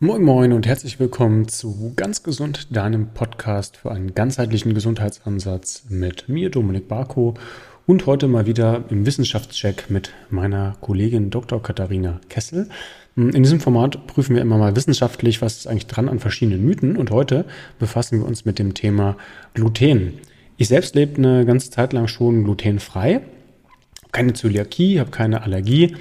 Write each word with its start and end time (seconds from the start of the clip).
Moin 0.00 0.22
Moin 0.22 0.52
und 0.52 0.64
herzlich 0.64 1.00
willkommen 1.00 1.48
zu 1.48 1.92
Ganz 1.96 2.22
Gesund, 2.22 2.68
deinem 2.70 3.08
Podcast 3.14 3.78
für 3.78 3.90
einen 3.90 4.14
ganzheitlichen 4.14 4.72
Gesundheitsansatz 4.72 5.86
mit 5.88 6.28
mir, 6.28 6.50
Dominik 6.50 6.86
Barko, 6.86 7.34
und 7.84 8.06
heute 8.06 8.28
mal 8.28 8.46
wieder 8.46 8.84
im 8.90 9.06
Wissenschaftscheck 9.06 9.90
mit 9.90 10.12
meiner 10.30 10.76
Kollegin 10.82 11.30
Dr. 11.30 11.60
Katharina 11.60 12.20
Kessel. 12.28 12.68
In 13.16 13.42
diesem 13.42 13.58
Format 13.58 14.06
prüfen 14.06 14.36
wir 14.36 14.42
immer 14.42 14.56
mal 14.56 14.76
wissenschaftlich, 14.76 15.42
was 15.42 15.56
ist 15.56 15.66
eigentlich 15.66 15.88
dran 15.88 16.08
an 16.08 16.20
verschiedenen 16.20 16.64
Mythen 16.64 16.96
und 16.96 17.10
heute 17.10 17.44
befassen 17.80 18.20
wir 18.20 18.28
uns 18.28 18.44
mit 18.44 18.60
dem 18.60 18.74
Thema 18.74 19.16
Gluten. 19.54 20.20
Ich 20.58 20.68
selbst 20.68 20.94
lebe 20.94 21.16
eine 21.16 21.44
ganze 21.44 21.72
Zeit 21.72 21.92
lang 21.92 22.06
schon 22.06 22.44
glutenfrei, 22.44 23.22
keine 24.12 24.32
Zöliakie, 24.32 25.00
habe 25.00 25.10
keine 25.10 25.42
Allergie 25.42 25.88
hm, 25.88 25.96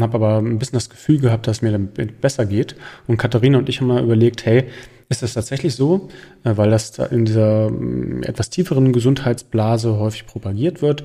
habe 0.00 0.14
aber 0.14 0.38
ein 0.38 0.58
bisschen 0.58 0.76
das 0.76 0.90
Gefühl 0.90 1.18
gehabt, 1.18 1.46
dass 1.46 1.58
es 1.58 1.62
mir 1.62 1.72
damit 1.72 2.20
besser 2.20 2.46
geht. 2.46 2.76
Und 3.06 3.16
Katharina 3.16 3.58
und 3.58 3.68
ich 3.68 3.80
haben 3.80 3.88
mal 3.88 4.02
überlegt, 4.02 4.44
hey, 4.46 4.64
ist 5.08 5.22
das 5.22 5.34
tatsächlich 5.34 5.74
so? 5.74 6.08
Äh, 6.44 6.56
weil 6.56 6.70
das 6.70 6.98
in 6.98 7.24
dieser 7.24 7.68
hm, 7.68 8.22
etwas 8.24 8.50
tieferen 8.50 8.92
Gesundheitsblase 8.92 9.98
häufig 9.98 10.26
propagiert 10.26 10.82
wird. 10.82 11.04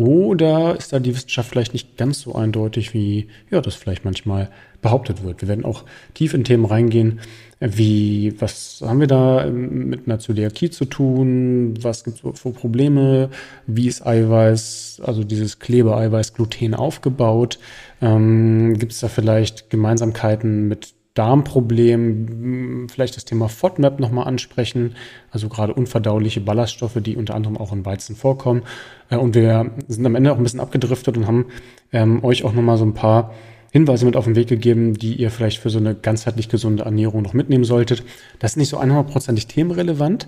Oder 0.00 0.76
ist 0.78 0.94
da 0.94 0.98
die 0.98 1.14
Wissenschaft 1.14 1.50
vielleicht 1.50 1.74
nicht 1.74 1.98
ganz 1.98 2.22
so 2.22 2.34
eindeutig, 2.34 2.94
wie 2.94 3.28
ja, 3.50 3.60
das 3.60 3.74
vielleicht 3.74 4.02
manchmal 4.02 4.48
behauptet 4.80 5.22
wird? 5.22 5.42
Wir 5.42 5.48
werden 5.48 5.66
auch 5.66 5.84
tief 6.14 6.32
in 6.32 6.42
Themen 6.42 6.64
reingehen, 6.64 7.20
wie, 7.60 8.32
was 8.40 8.82
haben 8.82 9.00
wir 9.00 9.08
da 9.08 9.44
mit 9.44 10.06
einer 10.06 10.18
Zöliakie 10.18 10.70
zu 10.70 10.86
tun? 10.86 11.74
Was 11.82 12.04
gibt 12.04 12.24
es 12.24 12.40
für 12.40 12.52
Probleme? 12.52 13.28
Wie 13.66 13.88
ist 13.88 14.06
Eiweiß, 14.06 15.02
also 15.04 15.22
dieses 15.22 15.58
Klebeeiweiß, 15.58 16.32
Gluten 16.32 16.74
aufgebaut? 16.74 17.58
Ähm, 18.00 18.78
gibt 18.78 18.92
es 18.92 19.00
da 19.00 19.08
vielleicht 19.08 19.68
Gemeinsamkeiten 19.68 20.66
mit 20.66 20.94
Darmproblemen, 21.14 22.88
vielleicht 22.88 23.16
das 23.16 23.24
Thema 23.24 23.48
FODMAP 23.48 23.98
nochmal 23.98 24.28
ansprechen, 24.28 24.94
also 25.30 25.48
gerade 25.48 25.74
unverdauliche 25.74 26.40
Ballaststoffe, 26.40 26.98
die 27.00 27.16
unter 27.16 27.34
anderem 27.34 27.56
auch 27.56 27.72
in 27.72 27.84
Weizen 27.84 28.14
vorkommen. 28.14 28.62
Äh, 29.10 29.16
und 29.16 29.34
wir 29.34 29.72
sind 29.88 30.06
am 30.06 30.14
Ende 30.14 30.32
auch 30.32 30.36
ein 30.36 30.42
bisschen 30.42 30.60
abgedriftet 30.60 31.16
und 31.16 31.26
haben 31.26 31.46
ähm, 31.92 32.22
euch 32.24 32.44
auch 32.44 32.52
nochmal 32.52 32.76
so 32.76 32.84
ein 32.84 32.94
paar 32.94 33.34
Hinweise 33.72 34.04
mit 34.04 34.16
auf 34.16 34.24
den 34.24 34.36
Weg 34.36 34.48
gegeben, 34.48 34.94
die 34.94 35.14
ihr 35.14 35.30
vielleicht 35.30 35.58
für 35.58 35.70
so 35.70 35.78
eine 35.78 35.94
ganzheitlich 35.94 36.48
gesunde 36.48 36.84
Ernährung 36.84 37.22
noch 37.22 37.34
mitnehmen 37.34 37.64
solltet. 37.64 38.02
Das 38.38 38.52
ist 38.52 38.56
nicht 38.56 38.68
so 38.68 38.80
100%ig 38.80 39.46
themenrelevant, 39.46 40.26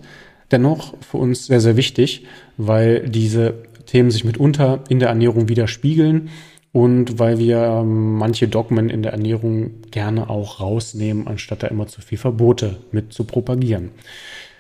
dennoch 0.50 0.94
für 1.00 1.16
uns 1.16 1.46
sehr, 1.46 1.60
sehr 1.60 1.76
wichtig, 1.76 2.26
weil 2.56 3.08
diese 3.08 3.54
Themen 3.86 4.10
sich 4.10 4.24
mitunter 4.24 4.84
in 4.88 5.00
der 5.00 5.08
Ernährung 5.08 5.48
widerspiegeln 5.48 6.28
und 6.72 7.18
weil 7.18 7.38
wir 7.38 7.58
ähm, 7.58 8.16
manche 8.16 8.48
Dogmen 8.48 8.88
in 8.88 9.02
der 9.02 9.12
Ernährung 9.12 9.82
gerne 9.90 10.30
auch 10.30 10.60
rausnehmen, 10.60 11.28
anstatt 11.28 11.62
da 11.62 11.66
immer 11.66 11.86
zu 11.86 12.00
viel 12.00 12.18
Verbote 12.18 12.78
mit 12.90 13.12
zu 13.12 13.24
propagieren. 13.24 13.90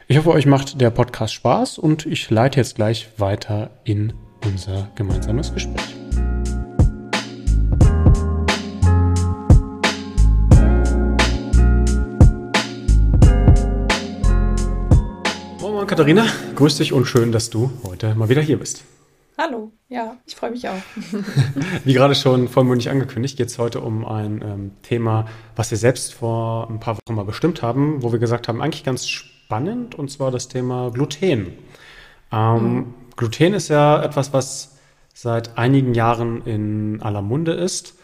Ich 0.08 0.18
hoffe, 0.18 0.30
euch 0.30 0.44
macht 0.44 0.80
der 0.80 0.90
Podcast 0.90 1.32
Spaß 1.32 1.78
und 1.78 2.04
ich 2.04 2.28
leite 2.28 2.60
jetzt 2.60 2.74
gleich 2.74 3.08
weiter 3.16 3.70
in 3.84 4.12
unser 4.44 4.90
gemeinsames 4.94 5.54
Gespräch. 5.54 5.96
Moin 15.60 15.86
Katharina, 15.86 16.26
grüß 16.56 16.76
dich 16.76 16.92
und 16.92 17.06
schön, 17.06 17.32
dass 17.32 17.48
du 17.48 17.70
heute 17.84 18.14
mal 18.14 18.28
wieder 18.28 18.42
hier 18.42 18.58
bist. 18.58 18.84
Hallo, 19.38 19.72
ja, 19.88 20.18
ich 20.26 20.36
freue 20.36 20.50
mich 20.50 20.68
auch. 20.68 20.82
Wie 21.84 21.94
gerade 21.94 22.14
schon 22.14 22.48
vollmundig 22.48 22.90
angekündigt, 22.90 23.38
geht 23.38 23.48
es 23.48 23.58
heute 23.58 23.80
um 23.80 24.04
ein 24.04 24.42
ähm, 24.42 24.72
Thema, 24.82 25.24
was 25.56 25.70
wir 25.70 25.78
selbst 25.78 26.12
vor 26.12 26.68
ein 26.68 26.80
paar 26.80 26.98
Wochen 26.98 27.14
mal 27.14 27.24
bestimmt 27.24 27.62
haben, 27.62 28.02
wo 28.02 28.12
wir 28.12 28.18
gesagt 28.18 28.46
haben, 28.46 28.60
eigentlich 28.60 28.84
ganz 28.84 29.08
spannend, 29.08 29.94
und 29.94 30.10
zwar 30.10 30.30
das 30.30 30.48
Thema 30.48 30.90
Gluten. 30.90 31.54
Ähm, 32.30 32.74
mhm. 32.74 32.94
Gluten 33.16 33.54
ist 33.54 33.68
ja 33.68 34.02
etwas, 34.02 34.34
was 34.34 34.76
seit 35.14 35.56
einigen 35.56 35.94
Jahren 35.94 36.46
in 36.46 37.00
aller 37.00 37.22
Munde 37.22 37.52
ist. 37.52 37.94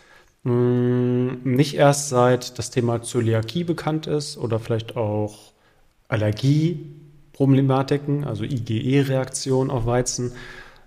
Hm, 0.44 1.42
nicht 1.44 1.74
erst 1.74 2.08
seit 2.08 2.58
das 2.58 2.70
Thema 2.70 3.02
Zöliakie 3.02 3.64
bekannt 3.64 4.06
ist 4.06 4.38
oder 4.38 4.58
vielleicht 4.58 4.96
auch 4.96 5.52
Allergieproblematiken, 6.08 8.24
also 8.24 8.44
IgE-Reaktion 8.44 9.70
auf 9.70 9.84
Weizen, 9.84 10.32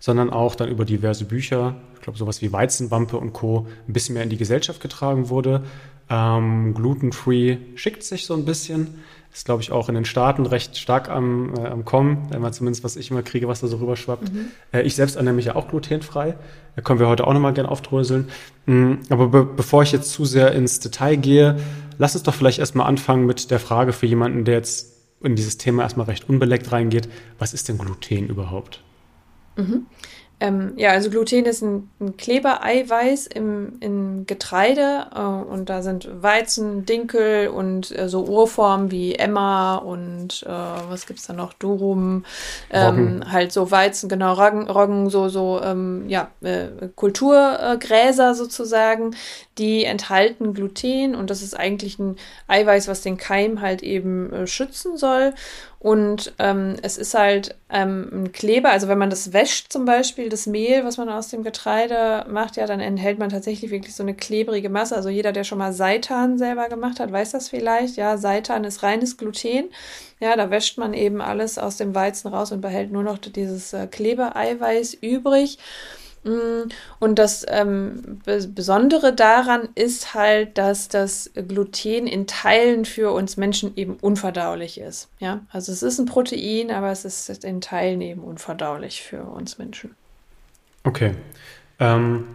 sondern 0.02 0.32
auch 0.32 0.56
dann 0.56 0.68
über 0.68 0.84
diverse 0.84 1.26
Bücher, 1.26 1.76
ich 1.96 2.02
glaube 2.02 2.18
sowas 2.18 2.42
wie 2.42 2.52
Weizenwampe 2.52 3.18
und 3.18 3.34
Co., 3.34 3.68
ein 3.88 3.94
bisschen 3.94 4.16
mehr 4.16 4.24
in 4.24 4.32
die 4.32 4.38
Gesellschaft 4.38 4.82
getragen 4.82 5.30
wurde. 5.30 5.62
Ähm, 6.10 6.74
Gluten-free 6.74 7.58
schickt 7.76 8.04
sich 8.04 8.26
so 8.26 8.34
ein 8.34 8.44
bisschen. 8.44 8.96
Ist, 9.32 9.46
glaube 9.46 9.62
ich, 9.62 9.72
auch 9.72 9.88
in 9.88 9.96
den 9.96 10.04
Staaten 10.04 10.46
recht 10.46 10.76
stark 10.76 11.08
am, 11.08 11.54
äh, 11.56 11.68
am 11.68 11.86
Kommen, 11.86 12.30
immer 12.34 12.52
zumindest, 12.52 12.84
was 12.84 12.98
ich 12.98 13.12
immer 13.12 13.22
kriege, 13.22 13.48
was 13.48 13.62
da 13.62 13.68
so 13.68 13.78
rüberschwappt. 13.78 14.34
Mhm. 14.34 14.48
Äh, 14.74 14.82
ich 14.82 14.96
selbst 14.96 15.16
ernähre 15.16 15.36
mich 15.36 15.46
ja 15.46 15.56
auch 15.56 15.70
glutenfrei. 15.70 16.36
Da 16.76 16.82
können 16.82 17.00
wir 17.00 17.08
heute 17.08 17.28
auch 17.28 17.34
nochmal 17.34 17.54
gerne 17.54 17.70
aufdröseln. 17.70 18.28
Mhm, 18.66 19.00
aber 19.10 19.28
be 19.28 19.46
bevor 19.46 19.84
ich 19.84 19.92
jetzt 19.92 20.12
zu 20.12 20.26
sehr 20.26 20.52
ins 20.54 20.80
Detail 20.80 21.16
gehe, 21.16 21.58
lass 22.00 22.16
uns 22.16 22.24
doch 22.24 22.34
vielleicht 22.34 22.60
erstmal 22.60 22.88
anfangen 22.88 23.26
mit 23.28 23.52
der 23.52 23.60
Frage 23.60 23.94
für 23.94 24.08
jemanden, 24.08 24.46
der 24.46 24.56
jetzt 24.56 24.98
in 25.22 25.36
dieses 25.36 25.58
Thema 25.58 25.84
erstmal 25.84 26.08
recht 26.08 26.28
unbeleckt 26.28 26.72
reingeht. 26.72 27.08
Was 27.38 27.54
ist 27.54 27.70
denn 27.70 27.78
Gluten 27.78 28.28
überhaupt? 28.28 28.82
Mhm. 29.56 29.86
Ähm, 30.42 30.74
ja, 30.76 30.90
also 30.90 31.12
Gluten 31.12 31.46
ist 31.46 31.62
ein, 31.62 31.92
ein 32.00 32.18
Klebereiweiß 32.18 33.28
im, 33.28 33.74
im 33.80 34.26
Getreide 34.26 35.06
äh, 35.16 35.20
und 35.20 35.70
da 35.70 35.84
sind 35.84 36.10
Weizen, 36.24 36.84
Dinkel 36.88 37.50
und 37.50 37.96
äh, 37.96 38.10
so 38.10 38.26
Urformen 38.26 38.90
wie 38.90 39.14
Emma 39.14 39.76
und 39.76 40.42
äh, 40.42 40.50
was 40.50 41.06
gibt's 41.06 41.28
da 41.28 41.34
noch, 41.34 41.54
Durum, 41.54 42.26
ähm, 42.72 43.24
halt 43.32 43.52
so 43.52 43.70
Weizen, 43.70 44.10
genau, 44.10 44.34
Roggen, 44.34 44.68
Roggen 44.68 45.12
so, 45.12 45.30
so, 45.30 45.62
ähm, 45.64 46.10
ja, 46.10 46.32
äh, 46.42 46.70
Kulturgräser 46.96 48.34
sozusagen, 48.34 49.16
die 49.60 49.86
enthalten 49.86 50.56
Gluten 50.56 51.14
und 51.14 51.30
das 51.30 51.44
ist 51.44 51.54
eigentlich 51.54 52.00
ein 52.00 52.16
Eiweiß, 52.48 52.88
was 52.88 53.02
den 53.02 53.18
Keim 53.18 53.62
halt 53.62 53.84
eben 53.84 54.34
äh, 54.34 54.48
schützen 54.48 54.98
soll 54.98 55.36
und 55.84 56.34
ähm, 56.38 56.76
es 56.84 57.00
ist 57.00 57.16
halt 57.16 57.56
ähm, 57.72 58.08
ein 58.14 58.32
Kleber, 58.32 58.70
also 58.70 58.88
wenn 58.88 59.00
man 59.00 59.10
das 59.10 59.34
wäscht 59.34 59.74
zum 59.74 59.84
Beispiel, 59.86 60.30
das 60.30 60.46
Mehl, 60.46 60.86
was 60.86 60.98
man 60.98 61.10
aus 61.10 61.30
dem 61.30 61.42
Getreide 61.42 62.24
macht, 62.30 62.56
ja, 62.56 62.68
dann 62.68 62.80
enthält 62.80 63.18
man 63.18 63.32
tatsächlich 63.32 63.72
wirklich 63.72 63.96
so 63.96 64.04
eine 64.04 64.14
klebrige 64.14 64.70
Masse. 64.70 64.96
Also 64.96 65.10
jeder, 65.10 65.32
der 65.32 65.44
schon 65.44 65.58
mal 65.58 65.74
Seitan 65.74 66.38
selber 66.38 66.70
gemacht 66.70 67.00
hat, 67.00 67.12
weiß 67.12 67.32
das 67.32 67.50
vielleicht. 67.50 67.96
Ja, 67.96 68.18
Seitan 68.18 68.64
ist 68.64 68.84
reines 68.84 69.18
Gluten. 69.18 69.72
Ja, 70.20 70.36
da 70.36 70.52
wäscht 70.52 70.78
man 70.78 70.94
eben 70.94 71.20
alles 71.20 71.58
aus 71.58 71.78
dem 71.78 71.96
Weizen 71.96 72.28
raus 72.28 72.52
und 72.52 72.62
behält 72.62 72.92
nur 72.92 73.02
noch 73.02 73.18
dieses 73.18 73.74
äh, 73.74 73.88
Klebereiweiß 73.88 74.94
übrig. 75.02 75.58
Mm, 76.24 76.70
und 77.00 77.18
das 77.18 77.46
ähm, 77.48 78.20
Besondere 78.54 79.14
daran 79.14 79.70
ist 79.76 80.14
halt, 80.14 80.58
dass 80.58 80.88
das 80.88 81.32
Gluten 81.48 82.08
in 82.08 82.28
Teilen 82.28 82.86
für 82.86 83.12
uns 83.12 83.38
Menschen 83.38 83.76
eben 83.76 83.98
unverdaulich 84.02 84.80
ist. 84.80 85.10
Ja, 85.20 85.42
also 85.52 85.72
es 85.72 85.82
ist 85.82 86.00
ein 86.00 86.06
Protein, 86.06 86.72
aber 86.72 86.92
es 86.92 87.06
ist 87.06 87.44
in 87.44 87.62
Teilen 87.62 88.02
eben 88.02 88.22
unverdaulich 88.22 89.02
für 89.02 89.24
uns 89.24 89.58
Menschen. 89.58 89.96
Okay. 90.84 91.12
Ähm, 91.80 92.26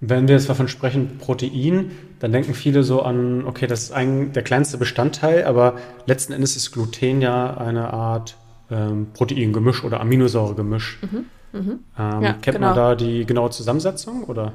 wenn 0.00 0.28
wir 0.28 0.34
jetzt 0.34 0.48
davon 0.48 0.68
sprechen, 0.68 1.18
Protein, 1.18 1.90
dann 2.20 2.32
denken 2.32 2.54
viele 2.54 2.82
so 2.82 3.02
an, 3.02 3.44
okay, 3.46 3.66
das 3.66 3.84
ist 3.84 3.92
ein, 3.92 4.32
der 4.32 4.42
kleinste 4.42 4.78
Bestandteil, 4.78 5.44
aber 5.44 5.78
letzten 6.06 6.32
Endes 6.32 6.56
ist 6.56 6.72
Gluten 6.72 7.20
ja 7.20 7.56
eine 7.56 7.92
Art 7.92 8.36
ähm, 8.70 9.08
Proteingemisch 9.12 9.84
oder 9.84 10.00
Aminosäuregemisch. 10.00 10.98
Mhm. 11.02 11.26
Mhm. 11.52 11.80
Ähm, 11.98 12.22
ja, 12.22 12.32
kennt 12.34 12.56
genau. 12.56 12.68
man 12.68 12.76
da 12.76 12.94
die 12.94 13.26
genaue 13.26 13.50
Zusammensetzung 13.50 14.24
oder? 14.24 14.52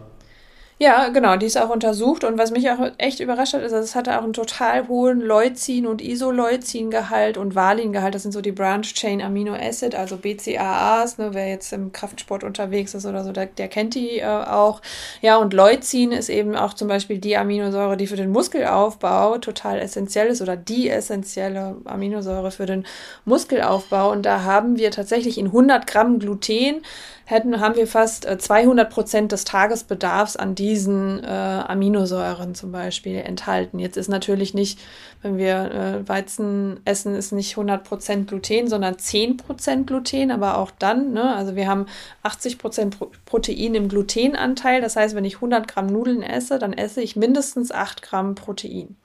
Ja, 0.77 1.07
genau, 1.07 1.37
die 1.37 1.45
ist 1.45 1.57
auch 1.57 1.69
untersucht 1.69 2.25
und 2.25 2.37
was 2.37 2.51
mich 2.51 2.69
auch 2.69 2.91
echt 2.97 3.21
überrascht 3.21 3.53
hat, 3.53 3.61
ist, 3.61 3.71
dass 3.71 3.85
es 3.85 3.95
hatte 3.95 4.19
auch 4.19 4.23
einen 4.23 4.33
total 4.33 4.89
hohen 4.89 5.21
Leucin- 5.21 5.87
und 5.87 6.01
Isoleucin-Gehalt 6.01 7.37
und 7.37 7.55
Valin-Gehalt. 7.55 8.13
Das 8.13 8.23
sind 8.23 8.33
so 8.33 8.41
die 8.41 8.51
Branch-Chain 8.51 9.21
Amino 9.21 9.53
Acid, 9.53 9.95
also 9.95 10.17
BCAAs. 10.17 11.17
Ne, 11.17 11.29
wer 11.31 11.47
jetzt 11.47 11.71
im 11.71 11.93
Kraftsport 11.93 12.43
unterwegs 12.43 12.93
ist 12.93 13.05
oder 13.05 13.23
so, 13.23 13.31
der, 13.31 13.45
der 13.45 13.69
kennt 13.69 13.95
die 13.95 14.19
äh, 14.19 14.25
auch. 14.25 14.81
Ja, 15.21 15.37
und 15.37 15.53
Leucin 15.53 16.11
ist 16.11 16.27
eben 16.27 16.57
auch 16.57 16.73
zum 16.73 16.89
Beispiel 16.89 17.19
die 17.19 17.37
Aminosäure, 17.37 17.95
die 17.95 18.07
für 18.07 18.17
den 18.17 18.31
Muskelaufbau 18.31 19.37
total 19.37 19.79
essentiell 19.79 20.27
ist 20.27 20.41
oder 20.41 20.57
die 20.57 20.89
essentielle 20.89 21.77
Aminosäure 21.85 22.51
für 22.51 22.65
den 22.65 22.85
Muskelaufbau. 23.23 24.11
Und 24.11 24.25
da 24.25 24.43
haben 24.43 24.75
wir 24.75 24.91
tatsächlich 24.91 25.37
in 25.37 25.45
100 25.45 25.87
Gramm 25.87 26.19
Gluten 26.19 26.81
hätten, 27.25 27.59
haben 27.59 27.75
wir 27.75 27.87
fast 27.87 28.25
200 28.25 28.87
äh, 28.87 28.89
Prozent 28.89 29.31
des 29.31 29.45
Tagesbedarfs 29.45 30.35
an 30.35 30.55
diesen 30.65 31.23
äh, 31.23 31.27
Aminosäuren 31.27 32.55
zum 32.55 32.71
Beispiel 32.71 33.17
enthalten. 33.17 33.77
Jetzt 33.77 33.97
ist 33.97 34.09
natürlich 34.09 34.55
nicht, 34.55 34.79
wenn 35.21 35.37
wir 35.37 35.71
äh, 35.71 36.09
Weizen 36.09 36.79
essen, 36.85 37.13
ist 37.15 37.31
nicht 37.31 37.51
100 37.51 37.83
Prozent 37.83 38.27
Gluten, 38.27 38.67
sondern 38.67 38.97
10 38.97 39.37
Prozent 39.37 39.85
Gluten, 39.85 40.31
aber 40.31 40.57
auch 40.57 40.71
dann, 40.71 41.13
ne, 41.13 41.35
also 41.35 41.55
wir 41.55 41.67
haben 41.67 41.85
80 42.23 42.57
Prozent 42.57 42.97
Protein 43.25 43.75
im 43.75 43.89
Glutenanteil. 43.89 44.81
Das 44.81 44.95
heißt, 44.95 45.15
wenn 45.15 45.25
ich 45.25 45.35
100 45.35 45.67
Gramm 45.67 45.85
Nudeln 45.85 46.23
esse, 46.23 46.57
dann 46.57 46.73
esse 46.73 46.99
ich 47.01 47.15
mindestens 47.15 47.71
8 47.71 48.01
Gramm 48.01 48.33
Protein. 48.33 48.95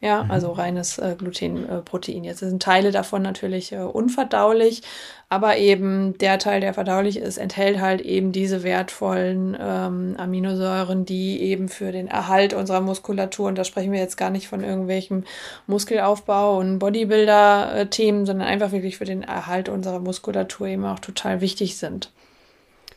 Ja, 0.00 0.24
mhm. 0.24 0.30
also 0.30 0.52
reines 0.52 0.98
äh, 0.98 1.14
Glutenprotein. 1.16 2.22
Jetzt 2.22 2.40
sind 2.40 2.62
Teile 2.62 2.90
davon 2.90 3.22
natürlich 3.22 3.72
äh, 3.72 3.78
unverdaulich, 3.78 4.82
aber 5.30 5.56
eben 5.56 6.18
der 6.18 6.38
Teil, 6.38 6.60
der 6.60 6.74
verdaulich 6.74 7.16
ist, 7.16 7.38
enthält 7.38 7.80
halt 7.80 8.02
eben 8.02 8.30
diese 8.30 8.62
wertvollen 8.62 9.56
ähm, 9.58 10.14
Aminosäuren, 10.18 11.06
die 11.06 11.40
eben 11.40 11.68
für 11.70 11.92
den 11.92 12.08
Erhalt 12.08 12.52
unserer 12.52 12.82
Muskulatur, 12.82 13.48
und 13.48 13.56
da 13.56 13.64
sprechen 13.64 13.90
wir 13.90 14.00
jetzt 14.00 14.18
gar 14.18 14.30
nicht 14.30 14.48
von 14.48 14.62
irgendwelchem 14.62 15.24
Muskelaufbau 15.66 16.58
und 16.58 16.78
Bodybuilder-Themen, 16.78 18.26
sondern 18.26 18.46
einfach 18.48 18.72
wirklich 18.72 18.98
für 18.98 19.06
den 19.06 19.22
Erhalt 19.22 19.70
unserer 19.70 20.00
Muskulatur 20.00 20.66
eben 20.66 20.84
auch 20.84 21.00
total 21.00 21.40
wichtig 21.40 21.78
sind. 21.78 22.12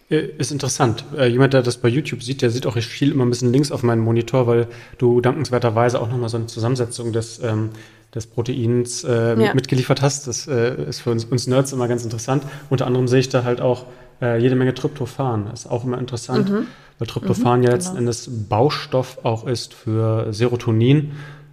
Äh, 0.10 0.30
ist 0.38 0.52
interessant. 0.52 1.06
Äh, 1.16 1.28
jemand, 1.28 1.54
der 1.54 1.62
das 1.62 1.78
bei 1.78 1.88
YouTube 1.88 2.24
sieht, 2.24 2.42
der 2.42 2.50
sieht 2.50 2.66
auch, 2.66 2.76
ich 2.76 2.86
schiel 2.86 3.12
immer 3.12 3.26
ein 3.26 3.30
bisschen 3.30 3.54
links 3.54 3.72
auf 3.72 3.84
meinen 3.84 4.02
Monitor, 4.02 4.48
weil 4.48 4.68
du 4.98 5.22
dankenswerterweise 5.22 6.02
auch 6.02 6.10
nochmal 6.10 6.30
so 6.30 6.38
eine 6.38 6.48
Zusammensetzung 6.48 7.14
des, 7.14 7.42
ähm, 7.44 7.70
des 8.14 8.26
Proteins 8.26 9.04
äh, 9.04 9.40
ja. 9.40 9.54
mitgeliefert 9.54 10.02
hast. 10.02 10.28
Das 10.28 10.48
äh, 10.48 10.84
ist 10.86 11.02
für 11.02 11.12
uns, 11.12 11.26
uns 11.26 11.48
Nerds 11.48 11.74
immer 11.74 11.88
ganz 11.88 12.04
interessant. 12.04 12.44
Unter 12.70 12.88
anderem 12.88 13.08
sehe 13.08 13.20
ich 13.20 13.30
da 13.30 13.44
halt 13.44 13.62
auch 13.62 13.86
äh, 14.22 14.42
jede 14.42 14.56
Menge 14.56 14.74
Tryptophan. 14.74 15.48
Das 15.52 15.62
ist 15.62 15.68
auch 15.68 15.84
immer 15.84 16.00
interessant, 16.00 16.50
mhm. 16.50 16.66
weil 16.98 17.08
Tryptophan 17.08 17.60
mhm, 17.60 17.66
ja 17.66 17.72
letzten 17.72 17.92
genau. 17.92 18.00
Endes 18.00 18.30
Baustoff 18.50 19.20
auch 19.24 19.46
ist 19.46 19.76
für 19.76 20.34
Serotonin 20.34 21.12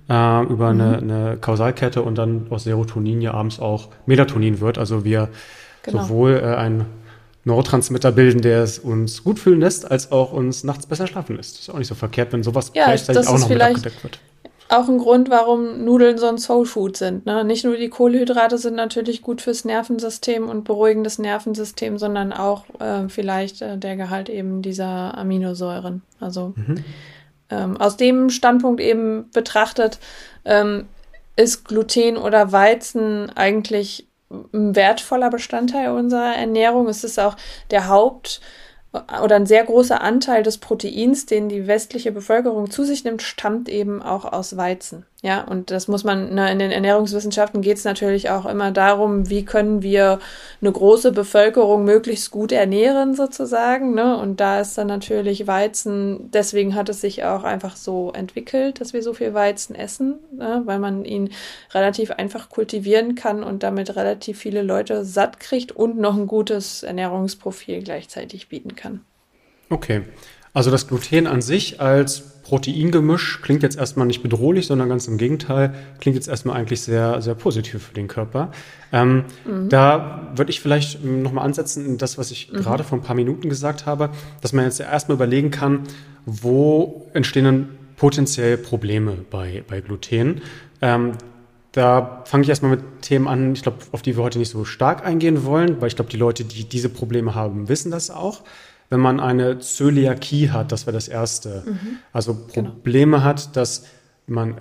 äh, 0.09 0.43
über 0.45 0.73
mhm. 0.73 0.81
eine, 0.81 0.99
eine 0.99 1.37
Kausalkette 1.39 2.01
und 2.01 2.17
dann 2.17 2.47
aus 2.49 2.65
Serotonin 2.65 3.21
ja 3.21 3.35
abends 3.35 3.61
auch 3.61 3.89
Melatonin 4.07 4.61
wird. 4.61 4.79
Also 4.79 5.05
wir 5.05 5.29
genau. 5.83 6.05
sowohl 6.05 6.41
äh, 6.43 6.55
ein 6.55 6.87
Neurotransmitter 7.47 8.11
bilden, 8.11 8.43
der 8.43 8.63
es 8.63 8.79
uns 8.81 9.23
gut 9.23 9.39
fühlen 9.39 9.61
lässt, 9.61 9.89
als 9.89 10.11
auch 10.11 10.33
uns 10.33 10.65
nachts 10.65 10.87
besser 10.87 11.07
schlafen 11.07 11.37
lässt. 11.37 11.61
Ist 11.61 11.71
auch 11.71 11.79
nicht 11.79 11.87
so 11.87 11.95
verkehrt, 11.95 12.33
wenn 12.33 12.43
sowas 12.43 12.73
ja, 12.75 12.87
gleichzeitig 12.87 13.27
auch 13.29 13.39
noch 13.39 13.49
mit 13.49 13.63
abgedeckt 13.63 14.03
wird. 14.03 14.19
Auch 14.69 14.89
ein 14.89 14.99
Grund, 14.99 15.31
warum 15.31 15.85
Nudeln 15.85 16.19
so 16.19 16.27
ein 16.27 16.39
Soulfood 16.39 16.97
sind. 16.97 17.25
Ne? 17.25 17.45
Nicht 17.45 17.65
nur 17.65 17.77
die 17.77 17.89
Kohlenhydrate 17.89 18.59
sind 18.59 18.75
natürlich 18.75 19.23
gut 19.23 19.41
fürs 19.41 19.65
Nervensystem 19.65 20.49
und 20.49 20.65
beruhigen 20.65 21.05
das 21.05 21.21
Nervensystem, 21.21 21.99
sondern 21.99 22.33
auch 22.33 22.65
äh, 22.81 23.09
vielleicht 23.09 23.63
äh, 23.63 23.79
der 23.79 23.97
Gehalt 23.97 24.29
eben 24.29 24.63
dieser 24.63 25.17
Aminosäuren. 25.17 26.03
Also 26.19 26.53
mhm. 26.57 26.85
ähm, 27.51 27.77
aus 27.77 27.97
dem 27.97 28.29
Standpunkt 28.29 28.81
eben 28.81 29.31
betrachtet 29.33 30.01
ähm, 30.45 30.87
ist 31.37 31.65
Gluten 31.65 32.17
oder 32.17 32.51
Weizen 32.51 33.31
eigentlich 33.37 34.09
ein 34.53 34.77
wertvoller 34.77 35.31
Bestandteil 35.31 35.91
unserer 35.91 36.35
Ernährung. 36.35 36.89
Es 36.89 37.05
ist 37.05 37.19
auch 37.19 37.37
der 37.71 37.89
Haupt- 37.89 38.41
oder 39.23 39.37
ein 39.37 39.47
sehr 39.47 39.65
großer 39.65 40.01
Anteil 40.01 40.43
des 40.43 40.59
Proteins, 40.59 41.27
den 41.27 41.49
die 41.49 41.67
westliche 41.67 42.13
Bevölkerung 42.13 42.71
zu 42.71 42.85
sich 42.85 43.05
nimmt, 43.05 43.23
stammt 43.23 43.69
eben 43.69 44.03
auch 44.03 44.25
aus 44.25 44.57
Weizen. 44.57 45.05
Ja, 45.27 45.41
und 45.41 45.73
das 45.73 45.89
muss 45.89 46.05
man, 46.05 46.35
ne, 46.35 46.53
in 46.53 46.61
den 46.61 46.71
Ernährungswissenschaften 46.71 47.61
geht 47.61 47.79
es 47.79 47.85
natürlich 47.85 48.31
auch 48.31 48.47
immer 48.47 48.71
darum, 48.71 49.29
wie 49.29 49.45
können 49.45 49.83
wir 49.83 50.21
eine 50.61 50.71
große 50.71 51.11
Bevölkerung 51.11 51.85
möglichst 51.85 52.31
gut 52.31 52.53
ernähren, 52.53 53.17
sozusagen. 53.17 53.93
Ne? 53.93 54.17
Und 54.17 54.39
da 54.39 54.61
ist 54.61 54.79
dann 54.79 54.87
natürlich 54.87 55.49
Weizen, 55.49 56.31
deswegen 56.31 56.77
hat 56.77 56.89
es 56.91 57.01
sich 57.01 57.25
auch 57.25 57.43
einfach 57.43 57.75
so 57.75 58.13
entwickelt, 58.13 58.81
dass 58.81 58.93
wir 58.93 59.03
so 59.03 59.15
viel 59.15 59.35
Weizen 59.35 59.75
essen, 59.75 60.21
ne? 60.31 60.63
weil 60.65 60.79
man 60.79 61.05
ihn 61.05 61.31
relativ 61.75 62.13
einfach 62.13 62.49
kultivieren 62.49 63.17
kann 63.17 63.43
und 63.43 63.65
damit 63.65 63.97
relativ 63.97 64.39
viele 64.39 64.63
Leute 64.63 65.05
satt 65.05 65.41
kriegt 65.41 65.73
und 65.73 65.99
noch 65.99 66.15
ein 66.15 66.29
gutes 66.29 66.85
Ernährungsprofil 66.85 67.83
gleichzeitig 67.83 68.49
bieten 68.49 68.77
kann. 68.77 69.01
Okay. 69.71 70.03
Also 70.53 70.71
das 70.71 70.87
Gluten 70.87 71.27
an 71.27 71.43
sich 71.43 71.81
als 71.81 72.36
Proteingemisch 72.47 73.41
klingt 73.43 73.65
jetzt 73.65 73.77
erstmal 73.77 74.07
nicht 74.07 74.23
bedrohlich, 74.23 74.69
sondern 74.69 74.89
ganz 74.89 75.09
im 75.09 75.19
Gegenteil, 75.19 75.75
klingt 75.99 76.15
jetzt 76.15 76.29
erstmal 76.29 76.57
eigentlich 76.57 76.81
sehr, 76.81 77.21
sehr 77.21 77.35
positiv 77.35 77.83
für 77.83 77.95
den 77.95 78.07
Körper. 78.07 78.53
Ähm, 78.93 79.25
mhm. 79.45 79.69
Da 79.69 80.29
würde 80.37 80.53
ich 80.53 80.61
vielleicht 80.61 81.03
ähm, 81.03 81.23
nochmal 81.23 81.45
ansetzen 81.45 81.85
in 81.85 81.99
das, 81.99 82.19
was 82.19 82.31
ich 82.31 82.53
mhm. 82.53 82.59
gerade 82.59 82.85
vor 82.85 82.99
ein 82.99 83.03
paar 83.03 83.17
Minuten 83.17 83.49
gesagt 83.49 83.85
habe, 83.85 84.11
dass 84.43 84.53
man 84.53 84.65
jetzt 84.65 84.79
erstmal 84.79 85.17
überlegen 85.17 85.51
kann, 85.51 85.81
wo 86.25 87.09
entstehen 87.15 87.47
denn 87.47 87.69
potenziell 87.97 88.57
Probleme 88.59 89.17
bei, 89.29 89.65
bei 89.67 89.81
Gluten. 89.81 90.43
Ähm, 90.81 91.13
da 91.73 92.23
fange 92.27 92.45
ich 92.45 92.49
erstmal 92.49 92.71
mit 92.71 93.03
Themen 93.03 93.27
an, 93.27 93.55
ich 93.55 93.63
glaube, 93.63 93.79
auf 93.91 94.03
die 94.03 94.17
wir 94.17 94.23
heute 94.23 94.39
nicht 94.39 94.51
so 94.51 94.65
stark 94.65 95.05
eingehen 95.05 95.45
wollen, 95.45 95.81
weil 95.81 95.89
ich 95.89 95.97
glaube, 95.97 96.13
die 96.13 96.17
Leute, 96.17 96.45
die 96.45 96.63
diese 96.63 96.91
Probleme 96.91 97.35
haben, 97.35 97.69
wissen 97.69 97.91
das 97.91 98.09
auch 98.09 98.45
wenn 98.89 99.01
man 99.01 99.21
eine 99.21 99.59
Zöliakie 99.59 100.51
hat, 100.51 100.73
das 100.73 100.87
wäre 100.87 100.95
das 100.95 101.09
Erste. 101.09 101.63
Mhm. 101.67 101.99
Also 102.13 102.47
genau. 102.53 102.71
Probleme 102.71 103.17
genau. 103.19 103.29
hat, 103.29 103.57
dass 103.57 103.85
man 104.27 104.57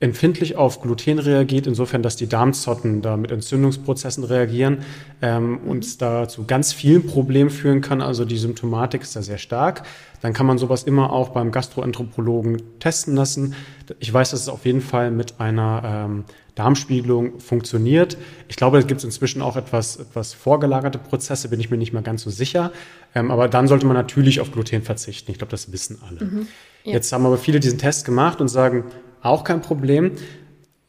empfindlich 0.00 0.56
auf 0.56 0.80
Gluten 0.80 1.18
reagiert, 1.18 1.66
insofern, 1.66 2.02
dass 2.02 2.16
die 2.16 2.26
Darmzotten 2.26 3.02
da 3.02 3.18
mit 3.18 3.30
Entzündungsprozessen 3.30 4.24
reagieren 4.24 4.78
ähm, 5.20 5.58
und 5.66 6.00
da 6.00 6.26
zu 6.26 6.46
ganz 6.46 6.72
vielen 6.72 7.06
Problemen 7.06 7.50
führen 7.50 7.82
kann. 7.82 8.00
Also 8.00 8.24
die 8.24 8.38
Symptomatik 8.38 9.02
ist 9.02 9.14
da 9.14 9.20
sehr 9.20 9.36
stark. 9.36 9.82
Dann 10.22 10.32
kann 10.32 10.46
man 10.46 10.56
sowas 10.56 10.84
immer 10.84 11.12
auch 11.12 11.30
beim 11.30 11.52
Gastroanthropologen 11.52 12.62
testen 12.78 13.14
lassen. 13.14 13.54
Ich 13.98 14.12
weiß, 14.12 14.30
dass 14.30 14.40
es 14.40 14.48
auf 14.48 14.64
jeden 14.64 14.80
Fall 14.80 15.10
mit 15.10 15.38
einer 15.38 15.82
ähm, 15.84 16.24
Darmspiegelung 16.54 17.38
funktioniert. 17.38 18.16
Ich 18.48 18.56
glaube, 18.56 18.78
es 18.78 18.86
gibt 18.86 19.04
inzwischen 19.04 19.42
auch 19.42 19.56
etwas, 19.56 19.96
etwas 19.96 20.32
vorgelagerte 20.32 20.98
Prozesse, 20.98 21.50
bin 21.50 21.60
ich 21.60 21.70
mir 21.70 21.76
nicht 21.76 21.92
mehr 21.92 22.02
ganz 22.02 22.22
so 22.22 22.30
sicher. 22.30 22.72
Ähm, 23.14 23.30
aber 23.30 23.48
dann 23.48 23.68
sollte 23.68 23.84
man 23.84 23.96
natürlich 23.96 24.40
auf 24.40 24.50
Gluten 24.50 24.82
verzichten. 24.82 25.30
Ich 25.30 25.38
glaube, 25.38 25.50
das 25.50 25.72
wissen 25.72 25.98
alle. 26.06 26.24
Mhm, 26.24 26.46
ja. 26.84 26.92
Jetzt 26.94 27.12
haben 27.12 27.26
aber 27.26 27.36
viele 27.36 27.60
diesen 27.60 27.78
Test 27.78 28.06
gemacht 28.06 28.40
und 28.40 28.48
sagen, 28.48 28.84
auch 29.22 29.44
kein 29.44 29.62
Problem. 29.62 30.12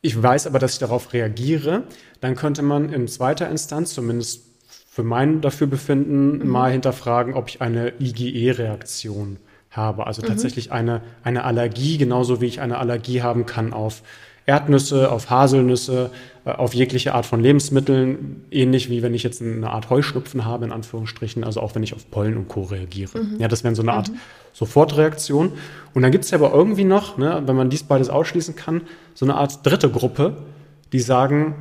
Ich 0.02 0.22
weiß 0.22 0.48
aber, 0.48 0.60
dass 0.60 0.74
ich 0.74 0.80
darauf 0.80 1.14
reagiere. 1.14 1.84
Dann 2.22 2.36
könnte 2.36 2.62
man 2.62 2.92
in 2.92 3.08
zweiter 3.08 3.50
Instanz, 3.50 3.94
zumindest 3.94 4.44
für 4.90 5.04
mein 5.04 5.42
Dafürbefinden, 5.42 6.40
mhm. 6.40 6.48
mal 6.48 6.72
hinterfragen, 6.72 7.34
ob 7.34 7.50
ich 7.50 7.62
eine 7.62 7.94
IgE-Reaktion 8.00 9.38
habe. 9.70 10.08
Also 10.08 10.22
mhm. 10.22 10.28
tatsächlich 10.28 10.72
eine, 10.72 11.02
eine 11.24 11.44
Allergie, 11.44 11.98
genauso 11.98 12.42
wie 12.42 12.48
ich 12.48 12.62
eine 12.62 12.78
Allergie 12.78 13.22
haben 13.22 13.46
kann 13.46 13.74
auf 13.74 14.04
Erdnüsse, 14.46 15.12
auf 15.12 15.30
Haselnüsse, 15.30 16.12
äh, 16.46 16.52
auf 16.52 16.74
jegliche 16.74 17.14
Art 17.14 17.26
von 17.26 17.40
Lebensmitteln, 17.42 18.46
ähnlich 18.52 18.90
wie 18.90 19.02
wenn 19.04 19.14
ich 19.14 19.24
jetzt 19.24 19.42
eine 19.42 19.70
Art 19.70 19.90
Heuschnupfen 19.90 20.46
habe, 20.46 20.66
in 20.66 20.72
Anführungsstrichen, 20.72 21.44
also 21.44 21.62
auch 21.62 21.76
wenn 21.76 21.84
ich 21.84 21.94
auf 21.94 22.10
Pollen 22.10 22.38
und 22.38 22.48
Co. 22.48 22.64
reagiere. 22.64 23.20
Mhm. 23.20 23.40
Ja, 23.40 23.48
das 23.48 23.64
wäre 23.64 23.76
so 23.76 23.82
eine 23.82 23.94
Art 23.94 24.10
mhm. 24.10 24.18
Sofortreaktion. 24.54 25.54
Und 25.94 26.02
dann 26.02 26.12
gibt 26.12 26.26
es 26.26 26.32
ja 26.32 26.38
aber 26.38 26.54
irgendwie 26.54 26.84
noch, 26.84 27.18
ne, 27.18 27.44
wenn 27.46 27.56
man 27.56 27.70
dies 27.70 27.84
beides 27.84 28.10
ausschließen 28.10 28.56
kann, 28.56 28.82
so 29.14 29.26
eine 29.26 29.36
Art 29.36 29.66
dritte 29.66 29.90
Gruppe, 29.90 30.38
die 30.92 31.00
sagen, 31.00 31.56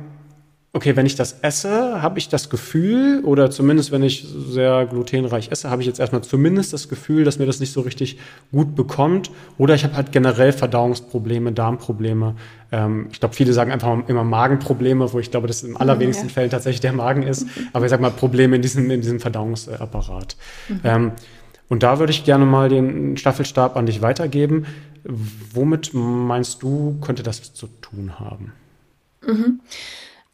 okay, 0.73 0.95
wenn 0.95 1.05
ich 1.05 1.15
das 1.15 1.39
esse, 1.41 2.01
habe 2.01 2.17
ich 2.17 2.29
das 2.29 2.49
Gefühl, 2.49 3.21
oder 3.25 3.51
zumindest 3.51 3.91
wenn 3.91 4.03
ich 4.03 4.25
sehr 4.27 4.85
glutenreich 4.85 5.51
esse, 5.51 5.69
habe 5.69 5.81
ich 5.81 5.87
jetzt 5.87 5.99
erstmal 5.99 6.23
zumindest 6.23 6.71
das 6.71 6.87
Gefühl, 6.87 7.25
dass 7.25 7.39
mir 7.39 7.45
das 7.45 7.59
nicht 7.59 7.73
so 7.73 7.81
richtig 7.81 8.19
gut 8.53 8.73
bekommt. 8.75 9.31
Oder 9.57 9.75
ich 9.75 9.83
habe 9.83 9.97
halt 9.97 10.13
generell 10.13 10.53
Verdauungsprobleme, 10.53 11.51
Darmprobleme. 11.51 12.35
Ähm, 12.71 13.09
ich 13.11 13.19
glaube, 13.19 13.35
viele 13.35 13.51
sagen 13.51 13.71
einfach 13.71 14.07
immer 14.07 14.23
Magenprobleme, 14.23 15.11
wo 15.11 15.19
ich 15.19 15.29
glaube, 15.29 15.47
dass 15.47 15.63
im 15.63 15.75
allerwenigsten 15.75 16.27
ja. 16.27 16.33
Fällen 16.33 16.49
tatsächlich 16.49 16.81
der 16.81 16.93
Magen 16.93 17.23
ist. 17.23 17.47
Aber 17.73 17.85
ich 17.85 17.89
sage 17.89 18.01
mal 18.01 18.11
Probleme 18.11 18.55
in 18.55 18.61
diesem, 18.61 18.89
in 18.89 19.01
diesem 19.01 19.19
Verdauungsapparat. 19.19 20.37
Mhm. 20.69 20.79
Ähm, 20.85 21.11
und 21.67 21.83
da 21.83 21.99
würde 21.99 22.11
ich 22.11 22.23
gerne 22.23 22.45
mal 22.45 22.69
den 22.69 23.17
Staffelstab 23.17 23.75
an 23.75 23.85
dich 23.85 24.01
weitergeben. 24.01 24.65
Womit 25.03 25.93
meinst 25.93 26.63
du, 26.63 26.97
könnte 27.01 27.23
das 27.23 27.53
zu 27.53 27.67
tun 27.81 28.19
haben? 28.19 28.53
Mhm. 29.25 29.59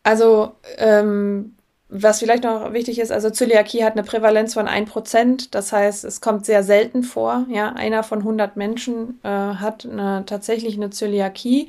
Also, 0.07 0.53
ähm, 0.77 1.57
was 1.89 2.19
vielleicht 2.19 2.45
noch 2.45 2.71
wichtig 2.71 2.97
ist, 2.97 3.11
also 3.11 3.29
Zöliakie 3.29 3.83
hat 3.83 3.91
eine 3.91 4.03
Prävalenz 4.03 4.53
von 4.53 4.65
1%, 4.65 5.49
das 5.51 5.73
heißt, 5.73 6.05
es 6.05 6.21
kommt 6.21 6.45
sehr 6.45 6.63
selten 6.63 7.03
vor. 7.03 7.45
Ja, 7.49 7.73
einer 7.73 8.03
von 8.03 8.19
100 8.19 8.55
Menschen 8.55 9.19
äh, 9.23 9.27
hat 9.27 9.85
eine, 9.85 10.23
tatsächlich 10.25 10.77
eine 10.77 10.91
Zöliakie. 10.91 11.67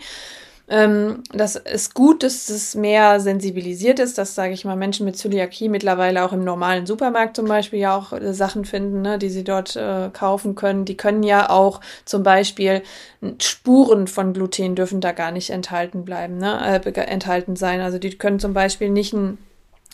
Ähm, 0.71 1.23
das 1.33 1.57
ist 1.57 1.95
gut, 1.95 2.23
dass 2.23 2.51
es 2.51 2.75
mehr 2.75 3.21
sensibilisiert 3.21 3.99
ist, 3.99 4.19
dass, 4.19 4.35
sage 4.35 4.53
ich 4.53 4.67
mal, 4.67 4.77
Menschen 4.77 5.07
mit 5.07 5.17
Zöliakie 5.17 5.71
mittlerweile 5.71 6.23
auch 6.25 6.33
im 6.35 6.45
normalen 6.45 6.85
Supermarkt 6.85 7.37
zum 7.37 7.47
Beispiel 7.47 7.79
ja 7.79 7.97
auch 7.97 8.13
äh, 8.13 8.35
Sachen 8.35 8.67
finden, 8.67 9.01
ne, 9.01 9.19
die 9.19 9.31
sie 9.31 9.45
dort 9.45 9.77
äh, 9.77 10.11
kaufen 10.13 10.55
können. 10.55 10.85
Die 10.85 10.97
können 10.97 11.23
ja 11.23 11.49
auch 11.49 11.81
zum 12.05 12.23
Beispiel 12.23 12.83
Spuren 13.41 14.07
von 14.09 14.35
Gluten 14.35 14.75
dürfen 14.75 15.01
da 15.01 15.13
gar 15.13 15.31
nicht 15.31 15.51
enthalten 15.51 16.05
bleiben, 16.05 16.37
ne, 16.37 16.83
äh, 16.85 17.01
enthalten 17.01 17.57
sein. 17.57 17.81
Also 17.81 17.99
die 17.99 18.19
können 18.19 18.39
zum 18.39 18.53
Beispiel 18.53 18.91
nicht 18.91 19.15
ein 19.15 19.39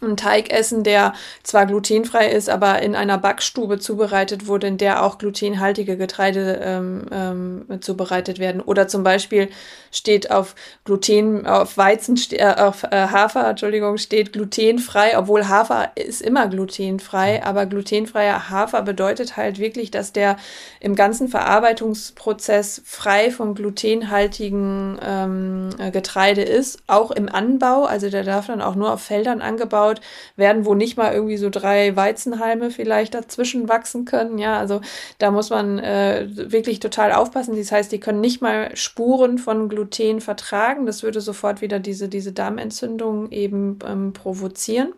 einen 0.02 0.16
Teig 0.16 0.50
essen, 0.50 0.82
der 0.82 1.14
zwar 1.44 1.66
glutenfrei 1.66 2.28
ist, 2.28 2.50
aber 2.50 2.82
in 2.82 2.96
einer 2.96 3.16
Backstube 3.16 3.78
zubereitet 3.78 4.46
wurde, 4.46 4.66
in 4.66 4.76
der 4.76 5.04
auch 5.04 5.18
glutenhaltige 5.18 5.96
Getreide 5.96 6.60
ähm, 6.62 7.06
ähm, 7.12 7.80
zubereitet 7.80 8.40
werden. 8.40 8.60
Oder 8.60 8.88
zum 8.88 9.04
Beispiel 9.04 9.48
steht 9.92 10.32
auf 10.32 10.56
Gluten, 10.84 11.46
auf 11.46 11.76
Weizen, 11.76 12.18
äh, 12.32 12.54
auf 12.56 12.82
äh, 12.84 13.06
Hafer, 13.06 13.48
Entschuldigung, 13.48 13.98
steht 13.98 14.32
glutenfrei, 14.32 15.16
obwohl 15.16 15.48
Hafer 15.48 15.92
ist 15.94 16.22
immer 16.22 16.48
glutenfrei, 16.48 17.44
aber 17.44 17.66
glutenfreier 17.66 18.50
Hafer 18.50 18.82
bedeutet 18.82 19.36
halt 19.36 19.60
wirklich, 19.60 19.92
dass 19.92 20.12
der 20.12 20.36
im 20.80 20.96
ganzen 20.96 21.28
Verarbeitungsprozess 21.28 22.82
frei 22.84 23.30
vom 23.30 23.54
glutenhaltigen 23.54 24.98
ähm, 25.02 25.70
Getreide 25.92 26.42
ist, 26.42 26.80
auch 26.88 27.12
im 27.12 27.28
Anbau, 27.28 27.84
also 27.84 28.10
der 28.10 28.24
darf 28.24 28.48
dann 28.48 28.60
auch 28.60 28.74
nur 28.74 28.92
auf 28.92 29.00
Feldern 29.00 29.40
angebaut 29.40 29.83
angebaut 29.84 30.00
werden, 30.36 30.64
wo 30.64 30.74
nicht 30.74 30.96
mal 30.96 31.12
irgendwie 31.12 31.36
so 31.36 31.50
drei 31.50 31.94
Weizenhalme 31.96 32.70
vielleicht 32.70 33.14
dazwischen 33.14 33.68
wachsen 33.68 34.04
können. 34.04 34.38
Ja, 34.38 34.58
also 34.58 34.80
da 35.18 35.30
muss 35.30 35.50
man 35.50 35.78
äh, 35.78 36.26
wirklich 36.28 36.80
total 36.80 37.12
aufpassen. 37.12 37.56
Das 37.56 37.72
heißt, 37.72 37.92
die 37.92 38.00
können 38.00 38.20
nicht 38.20 38.42
mal 38.42 38.74
Spuren 38.76 39.38
von 39.38 39.68
Gluten 39.68 40.20
vertragen. 40.20 40.86
Das 40.86 41.02
würde 41.02 41.20
sofort 41.20 41.60
wieder 41.60 41.78
diese, 41.78 42.08
diese 42.08 42.32
Darmentzündung 42.32 43.30
eben 43.30 43.78
ähm, 43.86 44.12
provozieren. 44.12 44.92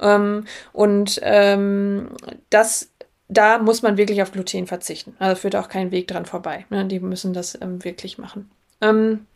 Ähm, 0.00 0.44
und 0.72 1.20
ähm, 1.22 2.10
das 2.50 2.90
da 3.30 3.58
muss 3.58 3.82
man 3.82 3.98
wirklich 3.98 4.22
auf 4.22 4.32
Gluten 4.32 4.66
verzichten. 4.66 5.14
Also 5.18 5.42
führt 5.42 5.54
auch 5.54 5.68
kein 5.68 5.90
Weg 5.90 6.08
dran 6.08 6.24
vorbei. 6.24 6.64
Ne? 6.70 6.86
Die 6.86 6.98
müssen 6.98 7.34
das 7.34 7.58
ähm, 7.60 7.84
wirklich 7.84 8.16
machen. 8.16 8.50
Ähm, 8.80 9.26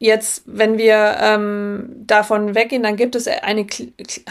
Jetzt, 0.00 0.44
wenn 0.46 0.78
wir 0.78 1.16
ähm, 1.20 2.04
davon 2.06 2.54
weggehen, 2.54 2.84
dann 2.84 2.94
gibt 2.94 3.16
es 3.16 3.26
eine 3.26 3.66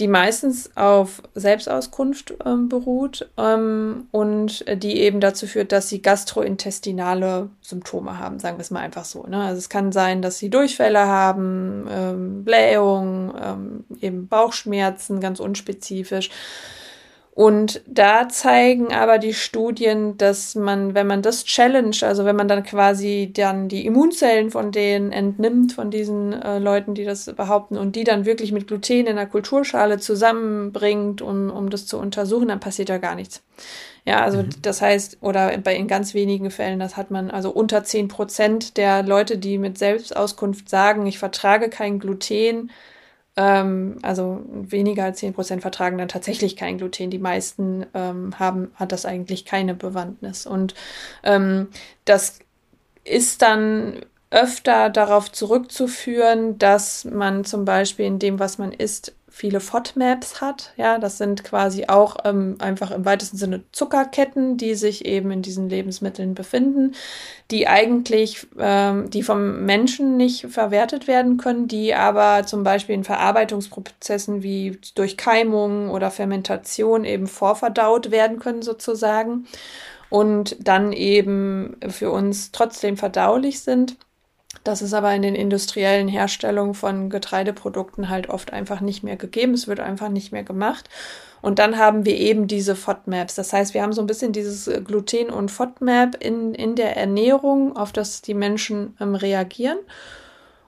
die 0.00 0.08
meistens 0.08 0.70
auf 0.76 1.22
Selbstauskunft 1.34 2.34
ähm, 2.44 2.68
beruht 2.68 3.30
ähm, 3.36 4.08
und 4.10 4.64
die 4.82 5.00
eben 5.00 5.20
dazu 5.20 5.46
führt, 5.46 5.70
dass 5.70 5.88
sie 5.88 6.02
gastrointestinale 6.02 7.48
Symptome 7.60 8.18
haben, 8.18 8.40
sagen 8.40 8.56
wir 8.58 8.62
es 8.62 8.72
mal 8.72 8.80
einfach 8.80 9.04
so. 9.04 9.24
Ne? 9.26 9.40
Also 9.40 9.58
es 9.58 9.68
kann 9.68 9.92
sein, 9.92 10.20
dass 10.20 10.38
sie 10.38 10.50
Durchfälle 10.50 11.06
haben, 11.06 11.86
ähm, 11.88 12.44
Blähung, 12.44 13.34
ähm, 13.40 13.84
eben 14.00 14.26
Bauchschmerzen, 14.26 15.20
ganz 15.20 15.38
unspezifisch. 15.38 16.30
Und 17.36 17.82
da 17.88 18.28
zeigen 18.28 18.92
aber 18.92 19.18
die 19.18 19.34
Studien, 19.34 20.16
dass 20.16 20.54
man, 20.54 20.94
wenn 20.94 21.08
man 21.08 21.20
das 21.20 21.44
challenge, 21.44 21.96
also 22.02 22.24
wenn 22.24 22.36
man 22.36 22.46
dann 22.46 22.62
quasi 22.62 23.32
dann 23.34 23.68
die 23.68 23.86
Immunzellen 23.86 24.52
von 24.52 24.70
denen 24.70 25.10
entnimmt, 25.10 25.72
von 25.72 25.90
diesen 25.90 26.32
äh, 26.32 26.60
Leuten, 26.60 26.94
die 26.94 27.04
das 27.04 27.26
behaupten, 27.34 27.76
und 27.76 27.96
die 27.96 28.04
dann 28.04 28.24
wirklich 28.24 28.52
mit 28.52 28.68
Gluten 28.68 29.08
in 29.08 29.16
der 29.16 29.26
Kulturschale 29.26 29.98
zusammenbringt, 29.98 31.22
um, 31.22 31.50
um 31.50 31.70
das 31.70 31.86
zu 31.86 31.98
untersuchen, 31.98 32.46
dann 32.46 32.60
passiert 32.60 32.88
ja 32.88 32.98
gar 32.98 33.16
nichts. 33.16 33.42
Ja, 34.04 34.22
also 34.22 34.38
mhm. 34.38 34.50
das 34.62 34.80
heißt, 34.80 35.18
oder 35.20 35.58
bei 35.58 35.74
in 35.74 35.88
ganz 35.88 36.14
wenigen 36.14 36.52
Fällen, 36.52 36.78
das 36.78 36.96
hat 36.96 37.10
man 37.10 37.32
also 37.32 37.50
unter 37.50 37.82
zehn 37.82 38.06
Prozent 38.06 38.76
der 38.76 39.02
Leute, 39.02 39.38
die 39.38 39.58
mit 39.58 39.76
Selbstauskunft 39.76 40.68
sagen, 40.68 41.04
ich 41.06 41.18
vertrage 41.18 41.68
kein 41.68 41.98
Gluten, 41.98 42.70
ähm, 43.36 43.98
also 44.02 44.42
weniger 44.46 45.04
als 45.04 45.22
10% 45.22 45.60
vertragen 45.60 45.98
dann 45.98 46.08
tatsächlich 46.08 46.56
kein 46.56 46.78
Gluten. 46.78 47.10
Die 47.10 47.18
meisten 47.18 47.86
ähm, 47.94 48.38
haben, 48.38 48.70
hat 48.76 48.92
das 48.92 49.06
eigentlich 49.06 49.44
keine 49.44 49.74
Bewandtnis. 49.74 50.46
Und 50.46 50.74
ähm, 51.22 51.68
das 52.04 52.38
ist 53.04 53.42
dann 53.42 54.00
öfter 54.30 54.90
darauf 54.90 55.30
zurückzuführen, 55.30 56.58
dass 56.58 57.04
man 57.04 57.44
zum 57.44 57.64
Beispiel 57.64 58.06
in 58.06 58.18
dem, 58.18 58.38
was 58.38 58.58
man 58.58 58.72
isst, 58.72 59.14
viele 59.34 59.58
FODMAPs 59.58 60.40
hat. 60.40 60.72
Ja, 60.76 60.98
das 60.98 61.18
sind 61.18 61.42
quasi 61.42 61.86
auch 61.88 62.18
ähm, 62.24 62.54
einfach 62.60 62.92
im 62.92 63.04
weitesten 63.04 63.36
Sinne 63.36 63.64
Zuckerketten, 63.72 64.56
die 64.58 64.76
sich 64.76 65.04
eben 65.06 65.32
in 65.32 65.42
diesen 65.42 65.68
Lebensmitteln 65.68 66.34
befinden, 66.34 66.94
die 67.50 67.66
eigentlich, 67.66 68.46
ähm, 68.60 69.10
die 69.10 69.24
vom 69.24 69.66
Menschen 69.66 70.16
nicht 70.16 70.46
verwertet 70.46 71.08
werden 71.08 71.36
können, 71.36 71.66
die 71.66 71.96
aber 71.96 72.46
zum 72.46 72.62
Beispiel 72.62 72.94
in 72.94 73.02
Verarbeitungsprozessen 73.02 74.44
wie 74.44 74.78
durch 74.94 75.16
Keimung 75.16 75.90
oder 75.90 76.12
Fermentation 76.12 77.04
eben 77.04 77.26
vorverdaut 77.26 78.12
werden 78.12 78.38
können 78.38 78.62
sozusagen 78.62 79.48
und 80.10 80.56
dann 80.60 80.92
eben 80.92 81.76
für 81.88 82.12
uns 82.12 82.52
trotzdem 82.52 82.96
verdaulich 82.96 83.62
sind. 83.62 83.96
Das 84.64 84.80
ist 84.80 84.94
aber 84.94 85.14
in 85.14 85.22
den 85.22 85.34
industriellen 85.34 86.08
Herstellungen 86.08 86.74
von 86.74 87.10
Getreideprodukten 87.10 88.08
halt 88.08 88.30
oft 88.30 88.52
einfach 88.52 88.80
nicht 88.80 89.04
mehr 89.04 89.16
gegeben. 89.16 89.52
Es 89.52 89.68
wird 89.68 89.78
einfach 89.78 90.08
nicht 90.08 90.32
mehr 90.32 90.42
gemacht. 90.42 90.88
Und 91.42 91.58
dann 91.58 91.76
haben 91.76 92.06
wir 92.06 92.16
eben 92.16 92.46
diese 92.46 92.74
FODMAPs. 92.74 93.34
Das 93.34 93.52
heißt, 93.52 93.74
wir 93.74 93.82
haben 93.82 93.92
so 93.92 94.00
ein 94.00 94.06
bisschen 94.06 94.32
dieses 94.32 94.70
Gluten- 94.84 95.30
und 95.30 95.50
FODMAP 95.50 96.16
in, 96.18 96.54
in 96.54 96.74
der 96.74 96.96
Ernährung, 96.96 97.76
auf 97.76 97.92
das 97.92 98.22
die 98.22 98.32
Menschen 98.32 98.96
ähm, 98.98 99.14
reagieren. 99.14 99.76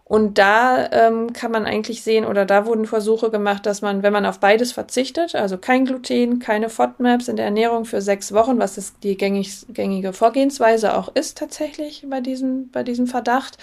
Und 0.08 0.38
da 0.38 0.88
ähm, 0.92 1.32
kann 1.32 1.50
man 1.50 1.66
eigentlich 1.66 2.04
sehen, 2.04 2.24
oder 2.24 2.46
da 2.46 2.64
wurden 2.64 2.86
Versuche 2.86 3.28
gemacht, 3.28 3.66
dass 3.66 3.82
man, 3.82 4.04
wenn 4.04 4.12
man 4.12 4.24
auf 4.24 4.38
beides 4.38 4.70
verzichtet, 4.70 5.34
also 5.34 5.58
kein 5.58 5.84
Gluten, 5.84 6.38
keine 6.38 6.68
FODMAPs 6.68 7.26
in 7.26 7.34
der 7.34 7.46
Ernährung 7.46 7.84
für 7.84 8.00
sechs 8.00 8.32
Wochen, 8.32 8.60
was 8.60 8.78
ist 8.78 9.02
die 9.02 9.16
gängig, 9.16 9.66
gängige 9.68 10.12
Vorgehensweise 10.12 10.96
auch 10.96 11.08
ist 11.16 11.38
tatsächlich 11.38 12.06
bei 12.08 12.20
diesem, 12.20 12.70
bei 12.70 12.84
diesem 12.84 13.08
Verdacht. 13.08 13.58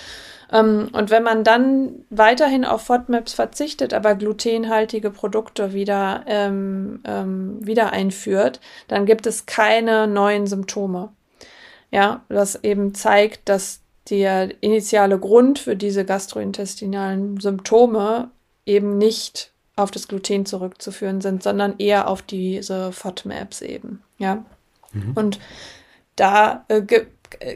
Ähm, 0.51 0.89
und 0.91 1.11
wenn 1.11 1.23
man 1.23 1.45
dann 1.45 2.03
weiterhin 2.09 2.65
auf 2.65 2.81
FODMAPs 2.81 3.31
verzichtet, 3.31 3.93
aber 3.93 4.15
glutenhaltige 4.15 5.11
Produkte 5.11 5.71
wieder, 5.71 6.25
ähm, 6.27 6.99
ähm, 7.05 7.65
wieder 7.65 7.93
einführt, 7.93 8.59
dann 8.89 9.05
gibt 9.05 9.27
es 9.27 9.45
keine 9.45 10.07
neuen 10.07 10.45
Symptome. 10.45 11.13
Ja, 11.89 12.23
was 12.27 12.61
eben 12.63 12.93
zeigt, 12.95 13.47
dass 13.47 13.82
der 14.09 14.61
initiale 14.61 15.17
Grund 15.17 15.59
für 15.59 15.75
diese 15.75 16.05
gastrointestinalen 16.05 17.39
Symptome 17.39 18.29
eben 18.65 18.97
nicht 18.97 19.51
auf 19.75 19.91
das 19.91 20.07
Gluten 20.07 20.45
zurückzuführen 20.45 21.21
sind, 21.21 21.41
sondern 21.41 21.75
eher 21.79 22.07
auf 22.07 22.21
diese 22.21 22.91
FODMAPs 22.91 23.61
eben. 23.61 24.03
Ja. 24.17 24.45
Mhm. 24.91 25.13
Und 25.15 25.39
da 26.15 26.65
äh, 26.67 26.83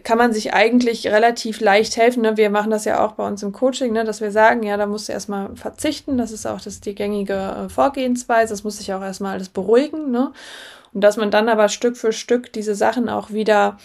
kann 0.03 0.17
man 0.17 0.33
sich 0.33 0.53
eigentlich 0.53 1.07
relativ 1.07 1.59
leicht 1.59 1.97
helfen. 1.97 2.23
Ne? 2.23 2.37
Wir 2.37 2.49
machen 2.49 2.71
das 2.71 2.85
ja 2.85 3.05
auch 3.05 3.13
bei 3.13 3.27
uns 3.27 3.43
im 3.43 3.51
Coaching, 3.51 3.93
ne? 3.93 4.03
dass 4.03 4.21
wir 4.21 4.31
sagen, 4.31 4.63
ja, 4.63 4.77
da 4.77 4.87
musst 4.87 5.09
du 5.09 5.13
erstmal 5.13 5.55
verzichten. 5.55 6.17
Das 6.17 6.31
ist 6.31 6.45
auch 6.45 6.61
das 6.61 6.81
die 6.81 6.95
gängige 6.95 7.33
äh, 7.33 7.69
Vorgehensweise. 7.69 8.53
Das 8.53 8.63
muss 8.63 8.77
sich 8.77 8.93
auch 8.93 9.01
erstmal 9.01 9.33
alles 9.33 9.49
beruhigen. 9.49 10.09
Ne? 10.11 10.31
Und 10.93 11.01
dass 11.01 11.17
man 11.17 11.29
dann 11.29 11.49
aber 11.49 11.69
Stück 11.69 11.97
für 11.97 12.11
Stück 12.11 12.51
diese 12.53 12.73
Sachen 12.73 13.09
auch 13.09 13.29
wieder 13.31 13.77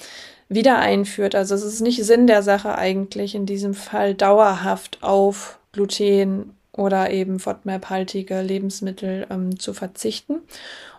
wieder 0.54 0.78
einführt. 0.78 1.34
Also 1.34 1.54
es 1.54 1.64
ist 1.64 1.80
nicht 1.80 2.04
Sinn 2.04 2.26
der 2.26 2.42
Sache 2.42 2.76
eigentlich 2.76 3.34
in 3.34 3.46
diesem 3.46 3.74
Fall 3.74 4.14
dauerhaft 4.14 4.98
auf 5.02 5.58
Gluten 5.72 6.54
oder 6.74 7.10
eben 7.10 7.38
FODMAP-haltige 7.38 8.40
Lebensmittel 8.40 9.26
ähm, 9.30 9.58
zu 9.58 9.74
verzichten 9.74 10.40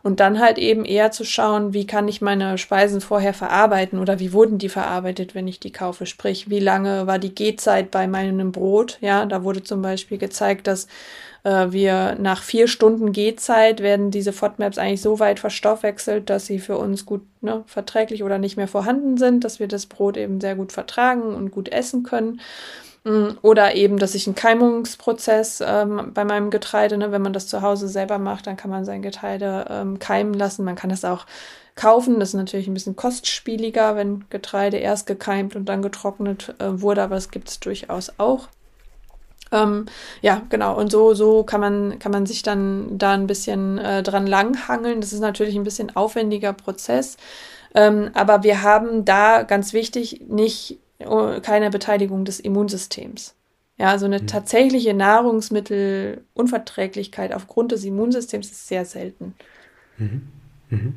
und 0.03 0.19
dann 0.19 0.39
halt 0.39 0.57
eben 0.59 0.85
eher 0.85 1.11
zu 1.11 1.23
schauen, 1.23 1.73
wie 1.73 1.87
kann 1.87 2.07
ich 2.07 2.21
meine 2.21 2.57
Speisen 2.57 3.01
vorher 3.01 3.33
verarbeiten 3.33 3.97
oder 3.99 4.19
wie 4.19 4.33
wurden 4.33 4.59
die 4.59 4.69
verarbeitet, 4.69 5.33
wenn 5.33 5.47
ich 5.47 5.59
die 5.59 5.71
kaufe. 5.71 6.05
Sprich, 6.05 6.49
wie 6.49 6.59
lange 6.59 7.07
war 7.07 7.17
die 7.19 7.33
Gehzeit 7.33 7.89
bei 7.89 8.05
meinem 8.05 8.51
Brot? 8.51 8.97
Ja, 9.01 9.25
da 9.25 9.43
wurde 9.43 9.63
zum 9.63 9.81
Beispiel 9.81 10.17
gezeigt, 10.17 10.67
dass 10.67 10.87
wir 11.43 12.15
nach 12.19 12.41
vier 12.41 12.67
Stunden 12.67 13.11
Gehzeit 13.11 13.81
werden 13.81 14.11
diese 14.11 14.31
FODMAPs 14.31 14.77
eigentlich 14.77 15.01
so 15.01 15.19
weit 15.19 15.39
verstoffwechselt, 15.39 16.29
dass 16.29 16.45
sie 16.45 16.59
für 16.59 16.77
uns 16.77 17.05
gut 17.05 17.21
ne, 17.41 17.63
verträglich 17.67 18.23
oder 18.23 18.37
nicht 18.37 18.55
mehr 18.55 18.69
vorhanden 18.69 19.17
sind, 19.17 19.43
dass 19.43 19.59
wir 19.59 19.67
das 19.67 19.85
Brot 19.85 20.15
eben 20.15 20.39
sehr 20.39 20.55
gut 20.55 20.71
vertragen 20.71 21.35
und 21.35 21.51
gut 21.51 21.69
essen 21.69 22.03
können. 22.03 22.39
Mm, 23.03 23.31
oder 23.41 23.75
eben, 23.75 23.97
dass 23.97 24.15
ich 24.15 24.27
einen 24.27 24.35
Keimungsprozess 24.35 25.61
ähm, 25.65 26.11
bei 26.13 26.23
meinem 26.23 26.49
Getreide, 26.49 26.97
ne, 26.97 27.11
wenn 27.11 27.21
man 27.21 27.33
das 27.33 27.47
zu 27.47 27.61
Hause 27.61 27.89
selber 27.89 28.17
macht, 28.17 28.47
dann 28.47 28.57
kann 28.57 28.71
man 28.71 28.85
sein 28.85 29.01
Getreide 29.01 29.65
ähm, 29.69 29.99
keimen 29.99 30.33
lassen. 30.33 30.63
Man 30.63 30.75
kann 30.75 30.89
das 30.89 31.03
auch 31.03 31.25
kaufen. 31.75 32.19
Das 32.19 32.29
ist 32.29 32.35
natürlich 32.35 32.67
ein 32.67 32.73
bisschen 32.73 32.95
kostspieliger, 32.95 33.95
wenn 33.95 34.25
Getreide 34.29 34.77
erst 34.77 35.07
gekeimt 35.07 35.55
und 35.55 35.65
dann 35.65 35.81
getrocknet 35.81 36.55
äh, 36.59 36.81
wurde, 36.81 37.01
aber 37.03 37.17
es 37.17 37.31
gibt 37.31 37.49
es 37.49 37.59
durchaus 37.59 38.13
auch. 38.17 38.47
Ähm, 39.53 39.85
ja, 40.21 40.41
genau. 40.49 40.75
Und 40.75 40.91
so, 40.91 41.13
so 41.13 41.43
kann 41.43 41.61
man, 41.61 41.99
kann 41.99 42.11
man 42.11 42.25
sich 42.25 42.41
dann 42.41 42.97
da 42.97 43.13
ein 43.13 43.27
bisschen 43.27 43.77
äh, 43.77 44.01
dran 44.03 44.27
langhangeln. 44.27 44.99
Das 44.99 45.13
ist 45.13 45.19
natürlich 45.19 45.55
ein 45.55 45.63
bisschen 45.63 45.95
aufwendiger 45.95 46.51
Prozess. 46.53 47.17
Ähm, 47.75 48.09
aber 48.13 48.43
wir 48.43 48.63
haben 48.63 49.05
da 49.05 49.43
ganz 49.43 49.71
wichtig 49.73 50.21
nicht 50.27 50.79
oh, 51.05 51.39
keine 51.41 51.69
Beteiligung 51.69 52.25
des 52.25 52.39
Immunsystems. 52.39 53.35
Ja, 53.77 53.97
so 53.97 54.05
eine 54.05 54.19
mhm. 54.19 54.27
tatsächliche 54.27 54.93
Nahrungsmittelunverträglichkeit 54.93 57.33
aufgrund 57.33 57.71
des 57.71 57.85
Immunsystems 57.85 58.51
ist 58.51 58.67
sehr 58.67 58.85
selten. 58.85 59.33
Mhm. 59.97 60.27
Mhm. 60.69 60.95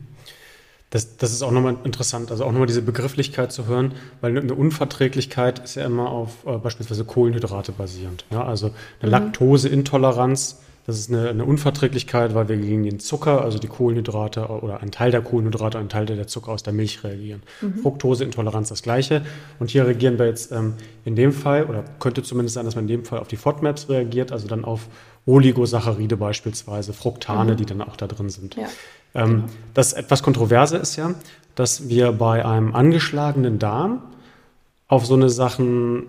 Das, 0.97 1.19
das 1.19 1.31
ist 1.31 1.43
auch 1.43 1.51
nochmal 1.51 1.77
interessant, 1.85 2.31
also 2.31 2.47
auch 2.47 2.53
nochmal 2.53 2.67
diese 2.67 2.81
Begrifflichkeit 2.81 3.53
zu 3.53 3.67
hören, 3.67 3.93
weil 4.23 4.35
eine 4.35 4.55
Unverträglichkeit 4.55 5.59
ist 5.59 5.75
ja 5.75 5.85
immer 5.85 6.09
auf 6.09 6.47
äh, 6.47 6.57
beispielsweise 6.57 7.05
Kohlenhydrate 7.05 7.73
basierend. 7.73 8.25
Ja? 8.31 8.43
Also 8.45 8.69
eine 9.03 9.09
mhm. 9.09 9.11
Laktoseintoleranz, 9.11 10.63
das 10.87 10.99
ist 10.99 11.13
eine, 11.13 11.29
eine, 11.29 11.45
Unverträglichkeit, 11.45 12.35
weil 12.35 12.49
wir 12.49 12.57
gegen 12.57 12.85
den 12.85 12.99
Zucker, 12.99 13.43
also 13.43 13.59
die 13.59 13.67
Kohlenhydrate 13.67 14.47
oder 14.47 14.81
ein 14.81 14.91
Teil 14.91 15.11
der 15.11 15.21
Kohlenhydrate, 15.21 15.79
ein 15.79 15.91
Teil 15.91 16.07
der 16.07 16.29
Zucker 16.29 16.53
aus 16.53 16.63
der 16.63 16.73
Milch 16.73 17.05
reagieren. 17.05 17.43
Mhm. 17.61 17.81
Fructoseintoleranz 17.83 18.71
das 18.71 18.83
gleiche. 18.83 19.21
Und 19.59 19.71
hier 19.71 19.85
reagieren 19.85 20.19
wir 20.19 20.25
jetzt 20.25 20.51
ähm, 20.51 20.77
in 21.05 21.15
dem 21.15 21.35
Fall, 21.35 21.65
oder 21.67 21.85
könnte 22.01 22.23
zumindest 22.23 22.55
sein, 22.55 22.65
dass 22.65 22.75
man 22.75 22.85
in 22.85 22.89
dem 22.89 23.05
Fall 23.05 23.19
auf 23.19 23.29
die 23.29 23.37
FODMAPs 23.37 23.91
reagiert, 23.91 24.33
also 24.33 24.49
dann 24.49 24.65
auf 24.65 24.89
Oligosaccharide 25.27 26.17
beispielsweise, 26.17 26.93
Fructane, 26.93 27.53
mhm. 27.53 27.57
die 27.57 27.67
dann 27.67 27.83
auch 27.83 27.97
da 27.97 28.07
drin 28.07 28.31
sind. 28.31 28.55
Ja. 28.55 28.69
Ähm, 29.15 29.31
genau. 29.31 29.45
Das 29.75 29.93
etwas 29.93 30.23
Kontroverse 30.23 30.77
ist 30.77 30.97
ja, 30.97 31.15
dass 31.55 31.89
wir 31.89 32.13
bei 32.13 32.45
einem 32.45 32.75
angeschlagenen 32.75 33.59
Darm 33.59 34.03
auf 34.89 35.05
so 35.05 35.15
eine 35.15 35.29
Sachen 35.29 36.05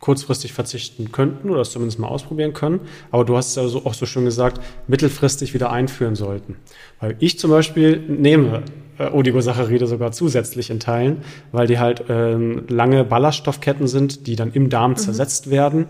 kurzfristig 0.00 0.52
verzichten 0.52 1.12
könnten 1.12 1.50
oder 1.50 1.60
es 1.60 1.70
zumindest 1.70 1.98
mal 1.98 2.08
ausprobieren 2.08 2.52
können. 2.52 2.80
Aber 3.10 3.24
du 3.24 3.36
hast 3.36 3.48
es 3.50 3.54
ja 3.56 3.66
so, 3.68 3.84
auch 3.84 3.94
so 3.94 4.06
schön 4.06 4.24
gesagt, 4.24 4.60
mittelfristig 4.86 5.54
wieder 5.54 5.70
einführen 5.70 6.14
sollten. 6.14 6.56
Weil 7.00 7.16
ich 7.18 7.38
zum 7.38 7.50
Beispiel 7.50 7.98
nehme 7.98 8.62
äh, 8.98 9.08
Oligosaccharide 9.10 9.86
sogar 9.86 10.12
zusätzlich 10.12 10.70
in 10.70 10.80
Teilen, 10.80 11.22
weil 11.52 11.66
die 11.66 11.78
halt 11.78 12.04
ähm, 12.08 12.64
lange 12.68 13.04
Ballaststoffketten 13.04 13.88
sind, 13.88 14.26
die 14.26 14.36
dann 14.36 14.52
im 14.52 14.68
Darm 14.68 14.92
mhm. 14.92 14.96
zersetzt 14.96 15.50
werden 15.50 15.86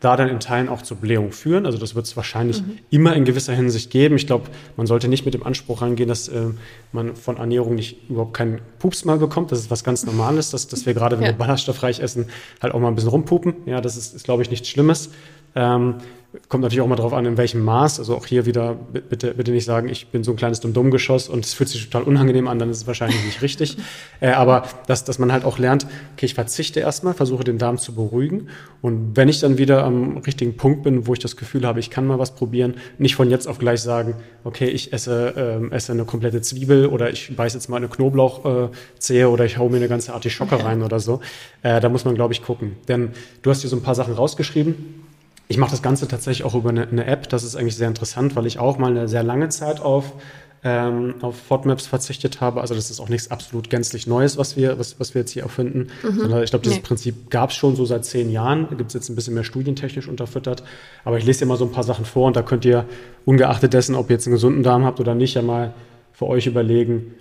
da 0.00 0.16
dann 0.16 0.28
in 0.28 0.40
Teilen 0.40 0.68
auch 0.68 0.82
zur 0.82 0.98
Blähung 0.98 1.32
führen. 1.32 1.66
Also 1.66 1.78
das 1.78 1.94
wird 1.94 2.06
es 2.06 2.16
wahrscheinlich 2.16 2.60
mhm. 2.60 2.78
immer 2.90 3.14
in 3.14 3.24
gewisser 3.24 3.54
Hinsicht 3.54 3.90
geben. 3.90 4.16
Ich 4.16 4.26
glaube, 4.26 4.48
man 4.76 4.86
sollte 4.86 5.08
nicht 5.08 5.24
mit 5.24 5.34
dem 5.34 5.44
Anspruch 5.44 5.82
rangehen, 5.82 6.08
dass 6.08 6.28
äh, 6.28 6.48
man 6.92 7.16
von 7.16 7.38
Ernährung 7.38 7.74
nicht 7.74 8.10
überhaupt 8.10 8.34
keinen 8.34 8.60
Pups 8.78 9.04
mal 9.04 9.18
bekommt. 9.18 9.50
Das 9.50 9.60
ist 9.60 9.70
was 9.70 9.82
ganz 9.84 10.04
Normales, 10.04 10.50
dass, 10.50 10.66
dass 10.68 10.84
wir 10.86 10.94
gerade, 10.94 11.16
wenn 11.16 11.24
ja. 11.24 11.32
wir 11.32 11.38
ballaststoffreich 11.38 12.00
essen, 12.00 12.26
halt 12.60 12.74
auch 12.74 12.80
mal 12.80 12.88
ein 12.88 12.94
bisschen 12.94 13.10
rumpupen. 13.10 13.54
Ja, 13.66 13.80
das 13.80 13.96
ist, 13.96 14.14
ist 14.14 14.24
glaube 14.24 14.42
ich, 14.42 14.50
nichts 14.50 14.68
Schlimmes. 14.68 15.10
Ähm, 15.54 15.96
Kommt 16.48 16.62
natürlich 16.62 16.80
auch 16.80 16.88
mal 16.88 16.96
darauf 16.96 17.12
an, 17.12 17.26
in 17.26 17.36
welchem 17.36 17.62
Maß. 17.62 18.00
Also 18.00 18.16
auch 18.16 18.26
hier 18.26 18.44
wieder, 18.44 18.74
bitte, 18.74 19.34
bitte 19.34 19.52
nicht 19.52 19.64
sagen, 19.64 19.88
ich 19.88 20.08
bin 20.08 20.24
so 20.24 20.32
ein 20.32 20.36
kleines 20.36 20.60
Dumm-Dumm-Geschoss 20.60 21.28
und 21.28 21.44
es 21.44 21.54
fühlt 21.54 21.68
sich 21.68 21.88
total 21.88 22.02
unangenehm 22.02 22.48
an, 22.48 22.58
dann 22.58 22.70
ist 22.70 22.78
es 22.78 22.86
wahrscheinlich 22.86 23.24
nicht 23.24 23.42
richtig. 23.42 23.76
Äh, 24.20 24.30
aber 24.30 24.64
dass, 24.86 25.04
dass 25.04 25.18
man 25.18 25.32
halt 25.32 25.44
auch 25.44 25.58
lernt, 25.58 25.86
okay, 26.14 26.26
ich 26.26 26.34
verzichte 26.34 26.80
erstmal, 26.80 27.14
versuche 27.14 27.42
den 27.44 27.58
Darm 27.58 27.78
zu 27.78 27.94
beruhigen. 27.94 28.48
Und 28.80 29.16
wenn 29.16 29.28
ich 29.28 29.40
dann 29.40 29.58
wieder 29.58 29.84
am 29.84 30.18
richtigen 30.18 30.56
Punkt 30.56 30.82
bin, 30.82 31.06
wo 31.06 31.12
ich 31.12 31.18
das 31.18 31.36
Gefühl 31.36 31.66
habe, 31.66 31.80
ich 31.80 31.90
kann 31.90 32.06
mal 32.06 32.18
was 32.18 32.34
probieren, 32.34 32.74
nicht 32.96 33.16
von 33.16 33.28
jetzt 33.28 33.46
auf 33.46 33.58
gleich 33.58 33.80
sagen, 33.80 34.14
okay, 34.44 34.66
ich 34.66 34.92
esse, 34.92 35.60
äh, 35.70 35.74
esse 35.74 35.92
eine 35.92 36.04
komplette 36.04 36.40
Zwiebel 36.42 36.86
oder 36.86 37.10
ich 37.10 37.36
beiß 37.36 37.54
jetzt 37.54 37.68
mal 37.68 37.78
eine 37.78 37.88
Knoblauchzehe 37.88 39.22
äh, 39.22 39.26
oder 39.26 39.44
ich 39.44 39.58
hau 39.58 39.68
mir 39.68 39.76
eine 39.76 39.88
ganze 39.88 40.14
Artischocke 40.14 40.64
rein 40.64 40.82
oder 40.82 41.00
so. 41.00 41.20
Äh, 41.62 41.80
da 41.80 41.88
muss 41.88 42.04
man, 42.04 42.14
glaube 42.14 42.32
ich, 42.32 42.42
gucken. 42.42 42.76
Denn 42.88 43.10
du 43.42 43.50
hast 43.50 43.62
hier 43.62 43.70
so 43.70 43.76
ein 43.76 43.82
paar 43.82 43.96
Sachen 43.96 44.14
rausgeschrieben 44.14 45.03
ich 45.48 45.58
mache 45.58 45.70
das 45.70 45.82
Ganze 45.82 46.08
tatsächlich 46.08 46.44
auch 46.44 46.54
über 46.54 46.70
eine, 46.70 46.88
eine, 46.88 47.06
App. 47.06 47.28
Das 47.28 47.44
ist 47.44 47.56
eigentlich 47.56 47.76
sehr 47.76 47.88
interessant, 47.88 48.34
weil 48.36 48.46
ich 48.46 48.58
auch 48.58 48.78
mal 48.78 48.90
eine 48.90 49.08
sehr 49.08 49.22
lange 49.22 49.50
Zeit 49.50 49.80
auf, 49.80 50.12
ähm, 50.62 51.16
auf 51.20 51.36
FODMAPs 51.36 51.86
verzichtet 51.86 52.40
habe. 52.40 52.62
Also 52.62 52.74
das 52.74 52.90
ist 52.90 52.98
auch 52.98 53.10
nichts 53.10 53.30
absolut 53.30 53.68
gänzlich 53.68 54.06
Neues, 54.06 54.38
was 54.38 54.56
wir, 54.56 54.78
was, 54.78 54.98
was 54.98 55.14
wir 55.14 55.20
jetzt 55.20 55.32
hier 55.32 55.42
erfinden. 55.42 55.88
Mhm. 56.02 56.20
Sondern 56.20 56.42
ich 56.42 56.50
glaube, 56.50 56.62
dieses 56.62 56.78
nee. 56.78 56.84
Prinzip 56.84 57.30
gab 57.30 57.50
es 57.50 57.56
schon 57.56 57.76
so 57.76 57.84
seit 57.84 58.06
zehn 58.06 58.30
Jahren. 58.30 58.68
Da 58.70 58.76
gibt 58.76 58.88
es 58.88 58.94
jetzt 58.94 59.10
ein 59.10 59.16
bisschen 59.16 59.34
mehr 59.34 59.44
studientechnisch 59.44 60.08
unterfüttert. 60.08 60.62
Aber 61.04 61.18
ich 61.18 61.24
lese 61.26 61.40
dir 61.40 61.46
mal 61.46 61.58
so 61.58 61.66
ein 61.66 61.72
paar 61.72 61.84
Sachen 61.84 62.06
vor 62.06 62.26
und 62.26 62.36
da 62.36 62.42
könnt 62.42 62.64
ihr, 62.64 62.86
ungeachtet 63.26 63.74
dessen, 63.74 63.94
ob 63.94 64.08
ihr 64.08 64.14
jetzt 64.14 64.26
einen 64.26 64.34
gesunden 64.34 64.62
Darm 64.62 64.84
habt 64.84 65.00
oder 65.00 65.14
nicht, 65.14 65.34
ja 65.34 65.42
mal 65.42 65.74
für 66.12 66.26
euch 66.26 66.46
überlegen, 66.46 67.14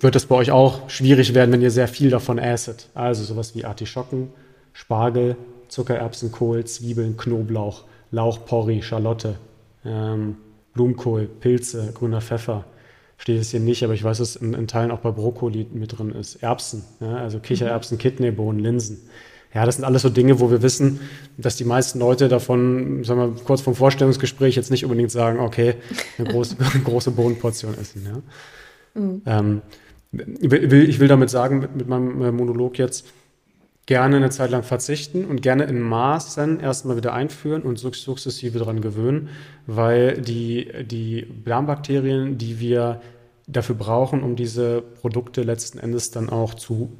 wird 0.00 0.16
es 0.16 0.26
bei 0.26 0.34
euch 0.34 0.50
auch 0.50 0.88
schwierig 0.88 1.34
werden, 1.34 1.52
wenn 1.52 1.62
ihr 1.62 1.70
sehr 1.70 1.88
viel 1.88 2.10
davon 2.10 2.38
esset. 2.38 2.88
Also 2.94 3.22
sowas 3.22 3.54
wie 3.54 3.64
Artischocken, 3.64 4.30
Spargel, 4.72 5.36
Zuckererbsen, 5.70 6.32
Kohl, 6.32 6.64
Zwiebeln, 6.64 7.16
Knoblauch, 7.16 7.84
Lauch, 8.10 8.44
Porree, 8.44 8.82
Schalotte, 8.82 9.36
ähm, 9.84 10.36
Blumenkohl, 10.74 11.26
Pilze, 11.26 11.92
grüner 11.94 12.20
Pfeffer. 12.20 12.64
Steht 13.16 13.40
es 13.40 13.50
hier 13.50 13.60
nicht, 13.60 13.84
aber 13.84 13.94
ich 13.94 14.02
weiß, 14.02 14.18
dass 14.18 14.36
in, 14.36 14.54
in 14.54 14.66
Teilen 14.66 14.90
auch 14.90 15.00
bei 15.00 15.10
Brokkoli 15.10 15.66
mit 15.72 15.98
drin 15.98 16.10
ist. 16.10 16.42
Erbsen, 16.42 16.84
ja, 17.00 17.16
also 17.16 17.38
Kichererbsen, 17.38 17.96
mhm. 17.96 18.00
Kidneybohnen, 18.00 18.60
Linsen. 18.60 18.98
Ja, 19.54 19.66
das 19.66 19.76
sind 19.76 19.84
alles 19.84 20.02
so 20.02 20.10
Dinge, 20.10 20.38
wo 20.38 20.50
wir 20.50 20.62
wissen, 20.62 21.00
dass 21.36 21.56
die 21.56 21.64
meisten 21.64 21.98
Leute 21.98 22.28
davon, 22.28 23.02
sagen 23.02 23.20
wir, 23.20 23.44
kurz 23.44 23.60
vom 23.60 23.74
Vorstellungsgespräch 23.74 24.54
jetzt 24.54 24.70
nicht 24.70 24.84
unbedingt 24.84 25.10
sagen, 25.10 25.40
okay, 25.40 25.74
eine 26.18 26.28
große, 26.28 26.56
große 26.84 27.10
Bohnenportion 27.10 27.76
essen. 27.76 28.06
Ja. 28.06 29.00
Mhm. 29.00 29.22
Ähm, 29.26 29.62
ich, 30.40 30.50
will, 31.00 31.08
damit 31.08 31.30
sagen, 31.30 31.60
mit, 31.60 31.76
mit 31.76 31.88
meinem 31.88 32.22
äh, 32.22 32.32
Monolog 32.32 32.78
jetzt, 32.78 33.06
gerne 33.90 34.18
eine 34.18 34.30
Zeit 34.30 34.52
lang 34.52 34.62
verzichten 34.62 35.24
und 35.24 35.42
gerne 35.42 35.64
in 35.64 35.80
Maßen 35.80 36.60
erstmal 36.60 36.96
wieder 36.96 37.12
einführen 37.12 37.62
und 37.62 37.76
sukzessive 37.76 38.60
daran 38.60 38.82
gewöhnen, 38.82 39.30
weil 39.66 40.20
die, 40.22 40.70
die 40.84 41.26
Darmbakterien, 41.44 42.38
die 42.38 42.60
wir 42.60 43.00
dafür 43.48 43.74
brauchen, 43.74 44.22
um 44.22 44.36
diese 44.36 44.80
Produkte 44.80 45.42
letzten 45.42 45.80
Endes 45.80 46.12
dann 46.12 46.30
auch 46.30 46.54
zu 46.54 46.92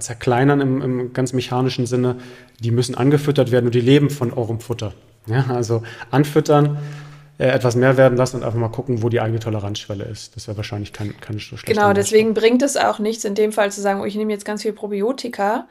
zerkleinern 0.00 0.60
im, 0.60 0.82
im 0.82 1.12
ganz 1.12 1.32
mechanischen 1.32 1.86
Sinne, 1.86 2.16
die 2.58 2.72
müssen 2.72 2.96
angefüttert 2.96 3.52
werden 3.52 3.66
und 3.66 3.76
die 3.76 3.80
leben 3.80 4.10
von 4.10 4.32
eurem 4.32 4.58
Futter. 4.58 4.94
Ja, 5.28 5.46
also 5.50 5.84
anfüttern, 6.10 6.78
äh, 7.38 7.46
etwas 7.46 7.76
mehr 7.76 7.96
werden 7.96 8.18
lassen 8.18 8.38
und 8.38 8.42
einfach 8.42 8.58
mal 8.58 8.68
gucken, 8.68 9.04
wo 9.04 9.08
die 9.08 9.20
eigene 9.20 9.38
Toleranzschwelle 9.38 10.02
ist. 10.02 10.34
Das 10.34 10.48
wäre 10.48 10.56
wahrscheinlich 10.56 10.92
kein, 10.92 11.18
keine 11.20 11.38
schlechte 11.38 11.72
Genau, 11.72 11.92
deswegen 11.92 12.34
bringt 12.34 12.62
es 12.62 12.76
auch 12.76 12.98
nichts 12.98 13.24
in 13.24 13.36
dem 13.36 13.52
Fall 13.52 13.70
zu 13.70 13.80
sagen, 13.80 14.00
oh, 14.00 14.04
ich 14.04 14.16
nehme 14.16 14.32
jetzt 14.32 14.44
ganz 14.44 14.62
viel 14.62 14.72
Probiotika, 14.72 15.68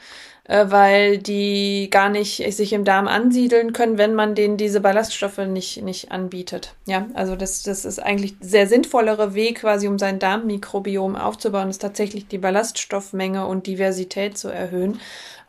weil 0.47 1.17
die 1.17 1.89
gar 1.91 2.09
nicht 2.09 2.43
sich 2.53 2.73
im 2.73 2.85
Darm 2.85 3.07
ansiedeln 3.07 3.73
können, 3.73 3.97
wenn 3.97 4.15
man 4.15 4.33
denen 4.33 4.57
diese 4.57 4.79
Ballaststoffe 4.79 5.39
nicht, 5.39 5.81
nicht 5.83 6.11
anbietet. 6.11 6.73
Ja, 6.85 7.07
also 7.13 7.35
das, 7.35 7.63
das 7.63 7.85
ist 7.85 7.99
eigentlich 7.99 8.35
sehr 8.39 8.67
sinnvollere 8.67 9.33
Weg, 9.33 9.61
quasi 9.61 9.87
um 9.87 9.99
sein 9.99 10.19
Darmmikrobiom 10.19 11.15
aufzubauen, 11.15 11.69
ist 11.69 11.81
tatsächlich 11.81 12.27
die 12.27 12.37
Ballaststoffmenge 12.37 13.45
und 13.45 13.67
Diversität 13.67 14.37
zu 14.37 14.49
erhöhen 14.49 14.99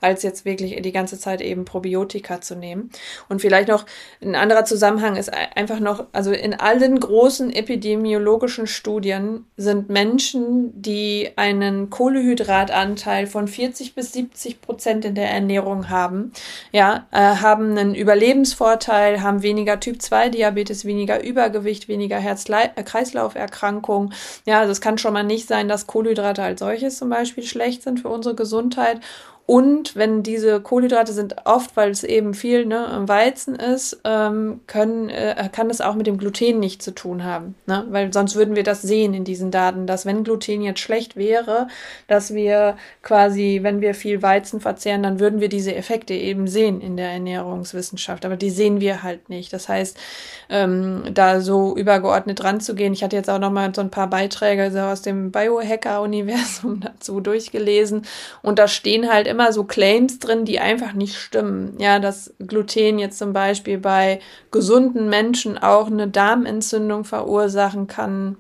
als 0.01 0.23
jetzt 0.23 0.45
wirklich 0.45 0.81
die 0.81 0.93
ganze 0.93 1.19
Zeit 1.19 1.41
eben 1.41 1.65
Probiotika 1.65 2.41
zu 2.41 2.55
nehmen. 2.55 2.91
Und 3.29 3.41
vielleicht 3.41 3.69
noch 3.69 3.85
ein 4.23 4.35
anderer 4.35 4.65
Zusammenhang 4.65 5.17
ist 5.17 5.33
einfach 5.33 5.81
noch, 5.81 6.07
also 6.13 6.31
in 6.33 6.55
allen 6.55 7.01
großen 7.01 7.53
epidemiologischen 7.53 8.67
Studien 8.67 9.47
sind 9.57 9.89
Menschen, 9.89 10.81
die 10.81 11.31
einen 11.37 11.91
Kohlehydratanteil 11.91 13.27
von 13.27 13.49
40 13.49 13.95
bis 13.95 14.13
70 14.13 14.61
Prozent 14.61 15.05
in 15.05 15.15
der 15.15 15.31
Ernährung 15.31 15.91
haben, 15.91 16.33
ja, 16.73 17.07
äh, 17.11 17.19
haben 17.19 17.77
einen 17.77 17.95
Überlebensvorteil, 17.95 19.23
haben 19.23 19.43
weniger 19.43 19.81
Typ 19.81 20.01
2 20.01 20.29
Diabetes, 20.29 20.85
weniger 20.85 21.23
Übergewicht, 21.23 21.89
weniger 21.89 22.19
Herz-Kreislauf-Erkrankungen. 22.19 24.15
Ja, 24.47 24.61
also 24.61 24.71
es 24.73 24.81
kann 24.81 24.99
schon 24.99 25.13
mal 25.13 25.25
nicht 25.25 25.49
sein, 25.49 25.69
dass 25.69 25.87
Kohlenhydrate 25.87 26.43
als 26.43 26.61
solches 26.61 26.99
zum 26.99 27.11
Beispiel 27.11 27.45
schlecht 27.45 27.83
sind 27.83 28.01
für 28.01 28.09
unsere 28.09 28.35
Gesundheit. 28.35 29.01
Und 29.51 29.97
wenn 29.97 30.23
diese 30.23 30.61
Kohlenhydrate 30.61 31.15
sind 31.15 31.37
oft, 31.47 31.75
weil 31.75 31.91
es 31.91 32.05
eben 32.05 32.35
viel 32.35 32.67
ne, 32.67 33.05
Weizen 33.07 33.55
ist, 33.57 33.99
ähm, 34.05 34.61
können, 34.67 35.09
äh, 35.09 35.49
kann 35.51 35.69
das 35.69 35.81
auch 35.81 35.95
mit 35.95 36.07
dem 36.07 36.19
Gluten 36.19 36.61
nicht 36.61 36.83
zu 36.83 36.91
tun 36.91 37.25
haben. 37.25 37.55
Ne? 37.65 37.87
Weil 37.89 38.13
sonst 38.13 38.37
würden 38.37 38.57
wir 38.57 38.63
das 38.63 38.83
sehen 38.83 39.15
in 39.15 39.25
diesen 39.25 39.51
Daten, 39.51 39.87
dass 39.87 40.05
wenn 40.05 40.23
Gluten 40.23 40.61
jetzt 40.61 40.81
schlecht 40.81 41.17
wäre, 41.17 41.69
dass 42.09 42.35
wir 42.35 42.77
quasi, 43.01 43.61
wenn 43.63 43.81
wir 43.81 43.95
viel 43.95 44.21
Weizen 44.21 44.61
verzehren, 44.61 45.03
dann 45.03 45.19
würden 45.19 45.41
wir 45.41 45.49
diese 45.49 45.75
Effekte 45.75 46.13
eben 46.13 46.47
sehen 46.47 46.83
in 46.83 46.99
der 46.99 47.09
Ernährungswissenschaft. 47.09 48.27
Aber 48.27 48.37
die 48.37 48.51
sehen 48.51 48.83
wir 48.83 49.03
halt 49.03 49.31
nicht. 49.31 49.55
Das 49.55 49.67
heißt, 49.67 49.97
ähm, 50.51 51.05
da 51.15 51.41
so 51.41 51.75
übergeordnet 51.75 52.45
ranzugehen. 52.45 52.93
Ich 52.93 53.03
hatte 53.03 53.17
jetzt 53.17 53.31
auch 53.31 53.39
noch 53.39 53.51
mal 53.51 53.75
so 53.75 53.81
ein 53.81 53.91
paar 53.91 54.11
Beiträge 54.11 54.71
so 54.71 54.81
aus 54.81 55.01
dem 55.01 55.33
Biohacker-Universum 55.33 56.81
dazu 56.85 57.21
durchgelesen. 57.21 58.03
Und 58.43 58.59
da 58.59 58.69
stehen 58.69 59.11
halt 59.11 59.27
immer 59.27 59.38
immer 59.39 59.53
so 59.53 59.63
Claims 59.63 60.19
drin, 60.19 60.45
die 60.45 60.59
einfach 60.59 60.95
nicht 60.95 61.15
stimmen. 61.15 61.77
Ja, 61.79 62.01
dass 62.01 62.35
Gluten 62.45 62.99
jetzt 62.99 63.19
zum 63.19 63.33
Beispiel 63.33 63.79
bei 63.79 64.19
gesunden 64.51 65.09
Menschen 65.09 65.57
auch 65.57 65.87
eine 65.87 66.09
Darmentzündung 66.09 67.05
verursachen 67.05 67.87
kann. 67.87 68.37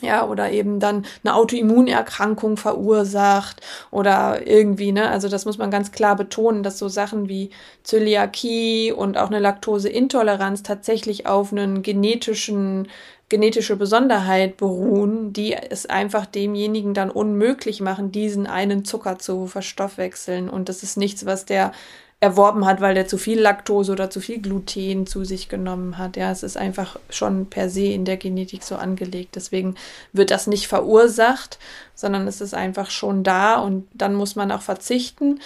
Ja, 0.00 0.24
oder 0.28 0.52
eben 0.52 0.78
dann 0.78 1.04
eine 1.24 1.34
Autoimmunerkrankung 1.34 2.56
verursacht 2.56 3.60
oder 3.90 4.46
irgendwie, 4.46 4.92
ne? 4.92 5.10
Also 5.10 5.28
das 5.28 5.44
muss 5.44 5.58
man 5.58 5.72
ganz 5.72 5.90
klar 5.90 6.14
betonen, 6.14 6.62
dass 6.62 6.78
so 6.78 6.86
Sachen 6.86 7.28
wie 7.28 7.50
Zöliakie 7.82 8.92
und 8.92 9.18
auch 9.18 9.26
eine 9.26 9.40
Laktoseintoleranz 9.40 10.62
tatsächlich 10.62 11.26
auf 11.26 11.50
einen 11.50 11.82
genetischen 11.82 12.86
genetische 13.28 13.76
Besonderheit 13.76 14.56
beruhen, 14.56 15.32
die 15.32 15.54
es 15.54 15.86
einfach 15.86 16.26
demjenigen 16.26 16.94
dann 16.94 17.10
unmöglich 17.10 17.80
machen, 17.80 18.10
diesen 18.10 18.46
einen 18.46 18.84
Zucker 18.84 19.18
zu 19.18 19.46
verstoffwechseln. 19.46 20.48
Und 20.48 20.68
das 20.68 20.82
ist 20.82 20.96
nichts, 20.96 21.26
was 21.26 21.44
der 21.44 21.72
erworben 22.20 22.66
hat, 22.66 22.80
weil 22.80 22.94
der 22.94 23.06
zu 23.06 23.16
viel 23.16 23.40
Laktose 23.40 23.92
oder 23.92 24.10
zu 24.10 24.20
viel 24.20 24.40
Gluten 24.40 25.06
zu 25.06 25.24
sich 25.24 25.48
genommen 25.48 25.98
hat. 25.98 26.16
Ja, 26.16 26.32
es 26.32 26.42
ist 26.42 26.56
einfach 26.56 26.98
schon 27.10 27.46
per 27.46 27.70
se 27.70 27.84
in 27.84 28.04
der 28.04 28.16
Genetik 28.16 28.64
so 28.64 28.74
angelegt. 28.74 29.36
Deswegen 29.36 29.76
wird 30.12 30.32
das 30.32 30.48
nicht 30.48 30.66
verursacht, 30.66 31.58
sondern 31.94 32.26
es 32.26 32.40
ist 32.40 32.54
einfach 32.54 32.90
schon 32.90 33.22
da 33.22 33.60
und 33.60 33.86
dann 33.94 34.14
muss 34.14 34.34
man 34.34 34.50
auch 34.50 34.62
verzichten. 34.62 35.38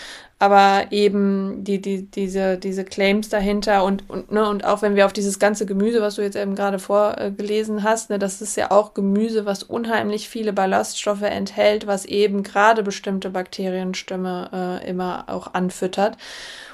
Aber 0.43 0.87
eben 0.91 1.63
die, 1.63 1.81
die, 1.81 2.11
diese, 2.11 2.59
diese 2.59 2.83
Claims 2.83 3.29
dahinter 3.29 3.85
und, 3.85 4.11
und, 4.11 4.33
ne, 4.33 4.49
und 4.49 4.65
auch 4.65 4.83
wenn 4.83 4.97
wir 4.97 5.07
auf 5.07 5.13
dieses 5.13 5.39
ganze 5.39 5.67
Gemüse, 5.67 6.01
was 6.01 6.17
du 6.17 6.23
jetzt 6.23 6.35
eben 6.35 6.57
gerade 6.57 6.81
vorgelesen 6.81 7.85
hast, 7.85 8.11
ne, 8.11 8.19
das 8.19 8.43
ist 8.43 8.57
ja 8.57 8.73
auch 8.73 8.93
Gemüse, 8.93 9.47
was 9.47 9.63
unheimlich 9.63 10.29
viele 10.29 10.53
Ballaststoffe 10.53 11.23
enthält, 11.23 11.87
was 11.87 12.07
eben 12.07 12.43
gerade 12.43 12.83
bestimmte 12.83 13.31
Bakterienstämme 13.31 14.81
äh, 14.83 14.91
immer 14.91 15.27
auch 15.29 15.55
anfüttert. 15.55 16.17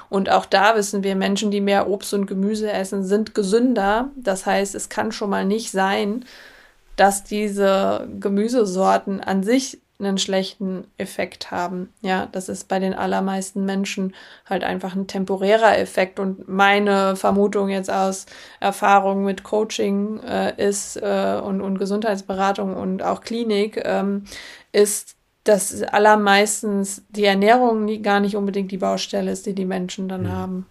Und 0.09 0.31
auch 0.31 0.47
da 0.47 0.75
wissen 0.75 1.03
wir, 1.03 1.15
Menschen, 1.15 1.51
die 1.51 1.61
mehr 1.61 1.87
Obst 1.87 2.15
und 2.15 2.25
Gemüse 2.25 2.71
essen, 2.71 3.03
sind 3.03 3.35
gesünder. 3.35 4.09
Das 4.15 4.47
heißt, 4.47 4.73
es 4.73 4.89
kann 4.89 5.11
schon 5.11 5.29
mal 5.29 5.45
nicht 5.45 5.69
sein, 5.69 6.25
dass 6.95 7.23
diese 7.23 8.07
Gemüsesorten 8.19 9.21
an 9.21 9.43
sich 9.43 9.79
einen 9.99 10.17
schlechten 10.17 10.85
Effekt 10.97 11.51
haben. 11.51 11.93
Ja, 12.01 12.27
das 12.31 12.47
ist 12.47 12.69
bei 12.69 12.79
den 12.79 12.93
allermeisten 12.93 13.65
Menschen 13.65 14.15
halt 14.49 14.63
einfach 14.63 14.95
ein 14.95 15.07
temporärer 15.07 15.77
Effekt. 15.77 16.19
Und 16.19 16.47
meine 16.47 17.17
Vermutung 17.17 17.69
jetzt 17.69 17.91
aus 17.91 18.25
Erfahrung 18.61 19.25
mit 19.25 19.43
Coaching 19.43 20.19
äh, 20.21 20.53
ist 20.55 20.95
äh, 20.97 21.39
und, 21.43 21.61
und 21.61 21.79
Gesundheitsberatung 21.79 22.75
und 22.75 23.03
auch 23.03 23.21
Klinik 23.21 23.81
ähm, 23.83 24.23
ist, 24.71 25.15
dass 25.43 25.83
allermeistens 25.83 27.03
die 27.09 27.25
Ernährung 27.25 27.85
nie, 27.85 28.01
gar 28.01 28.19
nicht 28.21 28.35
unbedingt 28.35 28.71
die 28.71 28.77
Baustelle 28.77 29.31
ist, 29.31 29.45
die 29.45 29.53
die 29.53 29.65
Menschen 29.65 30.07
dann 30.07 30.25
ja. 30.25 30.31
haben. 30.31 30.65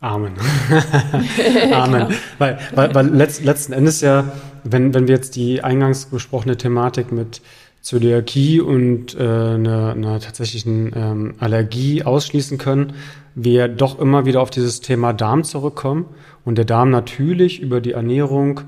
Amen. 0.00 0.34
Amen. 1.72 2.08
Genau. 2.08 2.20
Weil, 2.38 2.58
weil, 2.74 2.94
weil 2.94 3.08
letzt, 3.08 3.44
letzten 3.44 3.72
Endes 3.72 4.00
ja, 4.00 4.30
wenn, 4.64 4.94
wenn 4.94 5.08
wir 5.08 5.14
jetzt 5.14 5.36
die 5.36 5.62
eingangs 5.62 6.06
besprochene 6.06 6.56
Thematik 6.56 7.12
mit 7.12 7.40
Zöliakie 7.80 8.60
und 8.60 9.14
äh, 9.14 9.20
einer, 9.20 9.92
einer 9.92 10.20
tatsächlichen 10.20 10.92
ähm, 10.94 11.34
Allergie 11.38 12.02
ausschließen 12.02 12.58
können, 12.58 12.94
wir 13.36 13.68
doch 13.68 14.00
immer 14.00 14.24
wieder 14.26 14.40
auf 14.40 14.50
dieses 14.50 14.80
Thema 14.80 15.12
Darm 15.12 15.44
zurückkommen 15.44 16.06
und 16.44 16.58
der 16.58 16.64
Darm 16.64 16.90
natürlich 16.90 17.60
über 17.60 17.80
die 17.80 17.92
Ernährung 17.92 18.62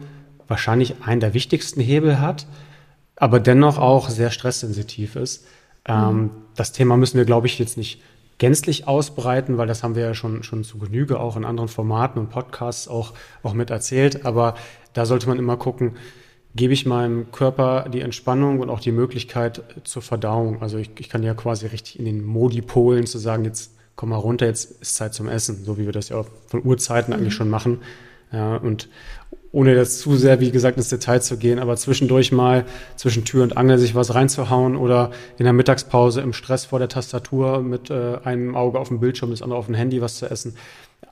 wahrscheinlich 0.47 1.03
einen 1.05 1.21
der 1.21 1.35
wichtigsten 1.35 1.81
Hebel 1.81 2.21
hat, 2.21 2.47
aber 3.17 3.41
dennoch 3.41 3.79
auch 3.79 4.09
sehr 4.09 4.31
stresssensitiv 4.31 5.17
ist. 5.17 5.47
Ähm, 5.85 6.17
mhm. 6.17 6.31
Das 6.55 6.73
Thema 6.73 6.97
müssen 6.97 7.19
wir, 7.19 7.25
glaube 7.25 7.49
ich, 7.49 7.59
jetzt 7.59 7.77
nicht 7.77 8.01
gänzlich 8.39 8.87
ausbreiten, 8.87 9.59
weil 9.59 9.67
das 9.67 9.83
haben 9.83 9.95
wir 9.95 10.03
ja 10.03 10.15
schon, 10.15 10.43
schon 10.43 10.65
zu 10.65 10.79
Genüge 10.79 11.21
auch 11.21 11.37
in 11.37 11.45
anderen 11.45 11.69
Formaten 11.69 12.21
und 12.21 12.31
Podcasts 12.31 12.89
auch, 12.89 13.13
auch 13.43 13.53
mit 13.53 13.71
erzählt. 13.71 14.25
Aber 14.25 14.55
da 14.93 15.07
sollte 15.07 15.29
man 15.29 15.39
immer 15.39 15.57
gucken, 15.57 15.97
gebe 16.55 16.73
ich 16.73 16.87
meinem 16.87 17.31
Körper 17.31 17.89
die 17.89 18.01
Entspannung 18.01 18.61
und 18.61 18.71
auch 18.71 18.81
die 18.81 18.93
Möglichkeit 18.93 19.63
zur 19.85 20.03
Verdauung. 20.03 20.63
Also 20.63 20.79
ich, 20.79 20.91
ich 20.99 21.09
kann 21.09 21.23
ja 21.23 21.35
quasi 21.35 21.67
richtig 21.67 21.99
in 21.99 22.05
den 22.05 22.25
Modi 22.25 22.63
polen, 22.63 23.07
zu 23.07 23.19
sagen, 23.19 23.45
jetzt 23.45 23.73
komm 23.97 24.11
mal 24.11 24.17
runter, 24.17 24.47
jetzt 24.47 24.81
ist 24.81 24.95
Zeit 24.95 25.15
zum 25.15 25.29
Essen, 25.29 25.65
so 25.65 25.77
wie 25.77 25.85
wir 25.85 25.93
das 25.93 26.09
ja 26.09 26.17
auch 26.17 26.27
von 26.47 26.65
Urzeiten 26.65 27.13
eigentlich 27.13 27.35
mhm. 27.35 27.37
schon 27.37 27.51
machen. 27.51 27.79
Ja, 28.33 28.57
und 28.57 28.89
ohne 29.53 29.75
jetzt 29.75 30.01
zu 30.01 30.17
sehr, 30.17 30.41
wie 30.41 30.51
gesagt, 30.51 30.77
ins 30.77 30.89
Detail 30.89 31.21
zu 31.21 31.37
gehen, 31.39 31.59
aber 31.59 31.77
zwischendurch 31.77 32.33
mal 32.33 32.65
zwischen 32.97 33.25
Tür 33.25 33.43
und 33.43 33.57
Angel 33.57 33.79
sich 33.79 33.95
was 33.95 34.15
reinzuhauen 34.15 34.77
oder 34.77 35.11
in 35.39 35.45
der 35.45 35.53
Mittagspause 35.53 36.21
im 36.21 36.33
Stress 36.33 36.67
vor 36.67 36.79
der 36.79 36.89
Tastatur 36.89 37.63
mit 37.63 37.91
äh, 37.91 38.19
einem 38.25 38.55
Auge 38.55 38.79
auf 38.79 38.89
dem 38.89 39.01
Bildschirm, 39.01 39.31
das 39.31 39.43
andere 39.43 39.59
auf 39.59 39.67
dem 39.67 39.75
Handy 39.75 40.01
was 40.03 40.17
zu 40.17 40.31
essen. 40.31 40.55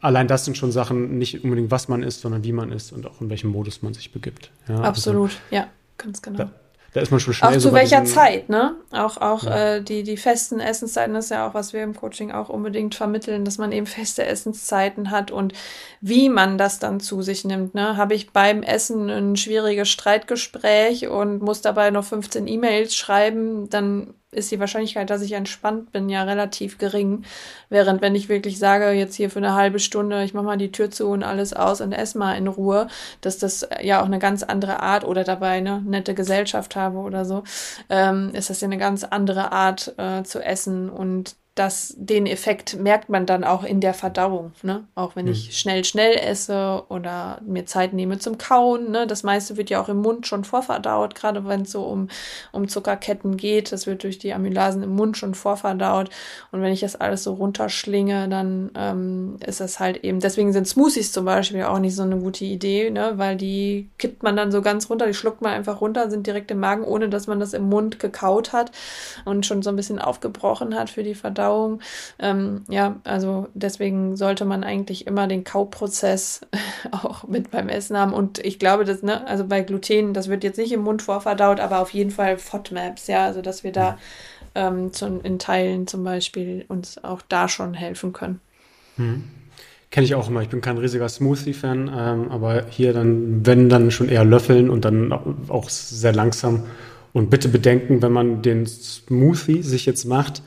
Allein 0.00 0.28
das 0.28 0.44
sind 0.44 0.56
schon 0.56 0.72
Sachen, 0.72 1.18
nicht 1.18 1.42
unbedingt 1.44 1.70
was 1.70 1.88
man 1.88 2.02
isst, 2.02 2.20
sondern 2.20 2.44
wie 2.44 2.52
man 2.52 2.72
isst 2.72 2.92
und 2.92 3.06
auch 3.06 3.20
in 3.20 3.30
welchem 3.30 3.50
Modus 3.50 3.82
man 3.82 3.94
sich 3.94 4.12
begibt. 4.12 4.50
Ja, 4.68 4.76
also 4.76 4.88
Absolut, 4.88 5.30
also, 5.30 5.38
ja, 5.50 5.66
ganz 5.96 6.20
genau. 6.20 6.38
Da, 6.38 6.50
da 6.96 7.02
ist 7.02 7.10
man 7.10 7.20
schon 7.20 7.34
schnell. 7.34 7.54
Auch 7.54 7.58
zu 7.58 7.74
welcher 7.74 8.06
Zeit, 8.06 8.48
ne? 8.48 8.74
Auch, 8.90 9.18
auch 9.18 9.44
ja. 9.44 9.74
äh, 9.74 9.82
die, 9.82 10.02
die 10.02 10.16
festen 10.16 10.60
Essenszeiten 10.60 11.14
ist 11.14 11.30
ja 11.30 11.46
auch, 11.46 11.52
was 11.52 11.74
wir 11.74 11.82
im 11.82 11.94
Coaching 11.94 12.32
auch 12.32 12.48
unbedingt 12.48 12.94
vermitteln, 12.94 13.44
dass 13.44 13.58
man 13.58 13.70
eben 13.70 13.84
feste 13.84 14.24
Essenszeiten 14.24 15.10
hat 15.10 15.30
und 15.30 15.52
wie 16.00 16.30
man 16.30 16.56
das 16.56 16.78
dann 16.78 16.98
zu 16.98 17.20
sich 17.20 17.44
nimmt. 17.44 17.74
Ne? 17.74 17.98
Habe 17.98 18.14
ich 18.14 18.30
beim 18.30 18.62
Essen 18.62 19.10
ein 19.10 19.36
schwieriges 19.36 19.90
Streitgespräch 19.90 21.06
und 21.08 21.42
muss 21.42 21.60
dabei 21.60 21.90
noch 21.90 22.04
15 22.04 22.46
E-Mails 22.46 22.96
schreiben, 22.96 23.68
dann 23.68 24.14
ist 24.32 24.50
die 24.50 24.60
Wahrscheinlichkeit, 24.60 25.08
dass 25.10 25.22
ich 25.22 25.32
entspannt 25.32 25.92
bin, 25.92 26.08
ja 26.08 26.24
relativ 26.24 26.78
gering. 26.78 27.24
Während 27.68 28.02
wenn 28.02 28.14
ich 28.14 28.28
wirklich 28.28 28.58
sage, 28.58 28.90
jetzt 28.90 29.14
hier 29.14 29.30
für 29.30 29.38
eine 29.38 29.54
halbe 29.54 29.78
Stunde, 29.78 30.24
ich 30.24 30.34
mache 30.34 30.44
mal 30.44 30.58
die 30.58 30.72
Tür 30.72 30.90
zu 30.90 31.08
und 31.08 31.22
alles 31.22 31.52
aus 31.52 31.80
und 31.80 31.92
esse 31.92 32.18
mal 32.18 32.34
in 32.34 32.48
Ruhe, 32.48 32.88
dass 33.20 33.38
das 33.38 33.68
ja 33.82 34.00
auch 34.00 34.06
eine 34.06 34.18
ganz 34.18 34.42
andere 34.42 34.80
Art 34.80 35.04
oder 35.04 35.24
dabei 35.24 35.52
eine 35.52 35.80
nette 35.80 36.14
Gesellschaft 36.14 36.76
habe 36.76 36.98
oder 36.98 37.24
so, 37.24 37.44
ähm, 37.88 38.30
ist 38.34 38.50
das 38.50 38.60
ja 38.60 38.66
eine 38.66 38.78
ganz 38.78 39.04
andere 39.04 39.52
Art 39.52 39.94
äh, 39.96 40.22
zu 40.24 40.40
essen 40.42 40.90
und 40.90 41.36
das, 41.56 41.94
den 41.96 42.26
Effekt 42.26 42.78
merkt 42.78 43.08
man 43.08 43.24
dann 43.24 43.42
auch 43.42 43.64
in 43.64 43.80
der 43.80 43.94
Verdauung, 43.94 44.52
ne? 44.62 44.84
Auch 44.94 45.16
wenn 45.16 45.24
mhm. 45.24 45.32
ich 45.32 45.58
schnell, 45.58 45.84
schnell 45.84 46.14
esse 46.18 46.84
oder 46.90 47.40
mir 47.46 47.64
Zeit 47.64 47.94
nehme 47.94 48.18
zum 48.18 48.36
Kauen, 48.36 48.90
ne? 48.90 49.06
Das 49.06 49.22
meiste 49.22 49.56
wird 49.56 49.70
ja 49.70 49.80
auch 49.80 49.88
im 49.88 49.96
Mund 49.96 50.26
schon 50.26 50.44
vorverdaut, 50.44 51.14
gerade 51.14 51.48
wenn 51.48 51.62
es 51.62 51.72
so 51.72 51.84
um, 51.84 52.08
um 52.52 52.68
Zuckerketten 52.68 53.38
geht. 53.38 53.72
Das 53.72 53.86
wird 53.86 54.02
durch 54.02 54.18
die 54.18 54.34
Amylasen 54.34 54.82
im 54.82 54.94
Mund 54.94 55.16
schon 55.16 55.34
vorverdaut. 55.34 56.10
Und 56.52 56.60
wenn 56.60 56.74
ich 56.74 56.80
das 56.80 56.94
alles 56.94 57.22
so 57.22 57.32
runterschlinge, 57.32 58.28
dann 58.28 58.70
ähm, 58.76 59.38
ist 59.46 59.60
das 59.60 59.80
halt 59.80 60.04
eben, 60.04 60.20
deswegen 60.20 60.52
sind 60.52 60.68
Smoothies 60.68 61.10
zum 61.10 61.24
Beispiel 61.24 61.62
auch 61.62 61.78
nicht 61.78 61.96
so 61.96 62.02
eine 62.02 62.18
gute 62.18 62.44
Idee, 62.44 62.90
ne? 62.90 63.14
Weil 63.16 63.36
die 63.36 63.88
kippt 63.96 64.22
man 64.22 64.36
dann 64.36 64.52
so 64.52 64.60
ganz 64.60 64.90
runter, 64.90 65.06
die 65.06 65.14
schluckt 65.14 65.40
man 65.40 65.54
einfach 65.54 65.80
runter, 65.80 66.10
sind 66.10 66.26
direkt 66.26 66.50
im 66.50 66.60
Magen, 66.60 66.84
ohne 66.84 67.08
dass 67.08 67.26
man 67.26 67.40
das 67.40 67.54
im 67.54 67.70
Mund 67.70 67.98
gekaut 67.98 68.52
hat 68.52 68.72
und 69.24 69.46
schon 69.46 69.62
so 69.62 69.70
ein 69.70 69.76
bisschen 69.76 69.98
aufgebrochen 69.98 70.74
hat 70.74 70.90
für 70.90 71.02
die 71.02 71.14
Verdauung. 71.14 71.45
Verdauung. 71.46 71.80
Ähm, 72.18 72.62
ja, 72.68 72.96
also 73.04 73.48
deswegen 73.54 74.16
sollte 74.16 74.44
man 74.44 74.64
eigentlich 74.64 75.06
immer 75.06 75.26
den 75.26 75.44
Kauprozess 75.44 76.40
auch 76.90 77.26
mit 77.28 77.50
beim 77.50 77.68
Essen 77.68 77.96
haben. 77.96 78.12
Und 78.12 78.44
ich 78.44 78.58
glaube, 78.58 78.84
dass, 78.84 79.02
ne, 79.02 79.26
also 79.26 79.44
bei 79.46 79.62
Gluten, 79.62 80.12
das 80.12 80.28
wird 80.28 80.44
jetzt 80.44 80.58
nicht 80.58 80.72
im 80.72 80.82
Mund 80.82 81.02
vorverdaut, 81.02 81.60
aber 81.60 81.80
auf 81.80 81.90
jeden 81.90 82.10
Fall 82.10 82.38
FODMAPs, 82.38 83.06
ja, 83.06 83.24
also 83.24 83.42
dass 83.42 83.64
wir 83.64 83.72
da 83.72 83.98
ähm, 84.54 84.92
zu, 84.92 85.20
in 85.22 85.38
Teilen 85.38 85.86
zum 85.86 86.04
Beispiel 86.04 86.64
uns 86.68 87.02
auch 87.02 87.22
da 87.28 87.48
schon 87.48 87.74
helfen 87.74 88.12
können. 88.12 88.40
Hm. 88.96 89.24
Kenne 89.90 90.04
ich 90.04 90.14
auch 90.14 90.28
immer. 90.28 90.42
Ich 90.42 90.48
bin 90.48 90.60
kein 90.60 90.78
riesiger 90.78 91.08
Smoothie-Fan, 91.08 91.90
ähm, 91.96 92.30
aber 92.30 92.64
hier 92.68 92.92
dann, 92.92 93.46
wenn 93.46 93.68
dann 93.68 93.90
schon 93.90 94.08
eher 94.08 94.24
löffeln 94.24 94.68
und 94.68 94.84
dann 94.84 95.12
auch 95.48 95.68
sehr 95.68 96.12
langsam. 96.12 96.64
Und 97.12 97.30
bitte 97.30 97.48
bedenken, 97.48 98.02
wenn 98.02 98.12
man 98.12 98.42
den 98.42 98.66
Smoothie 98.66 99.62
sich 99.62 99.86
jetzt 99.86 100.04
macht, 100.04 100.42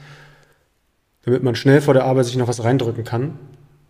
damit 1.24 1.44
man 1.44 1.56
schnell 1.56 1.82
vor 1.82 1.94
der 1.94 2.06
Arbeit 2.06 2.26
sich 2.26 2.38
noch 2.38 2.48
was 2.48 2.64
reindrücken 2.64 3.04
kann, 3.04 3.38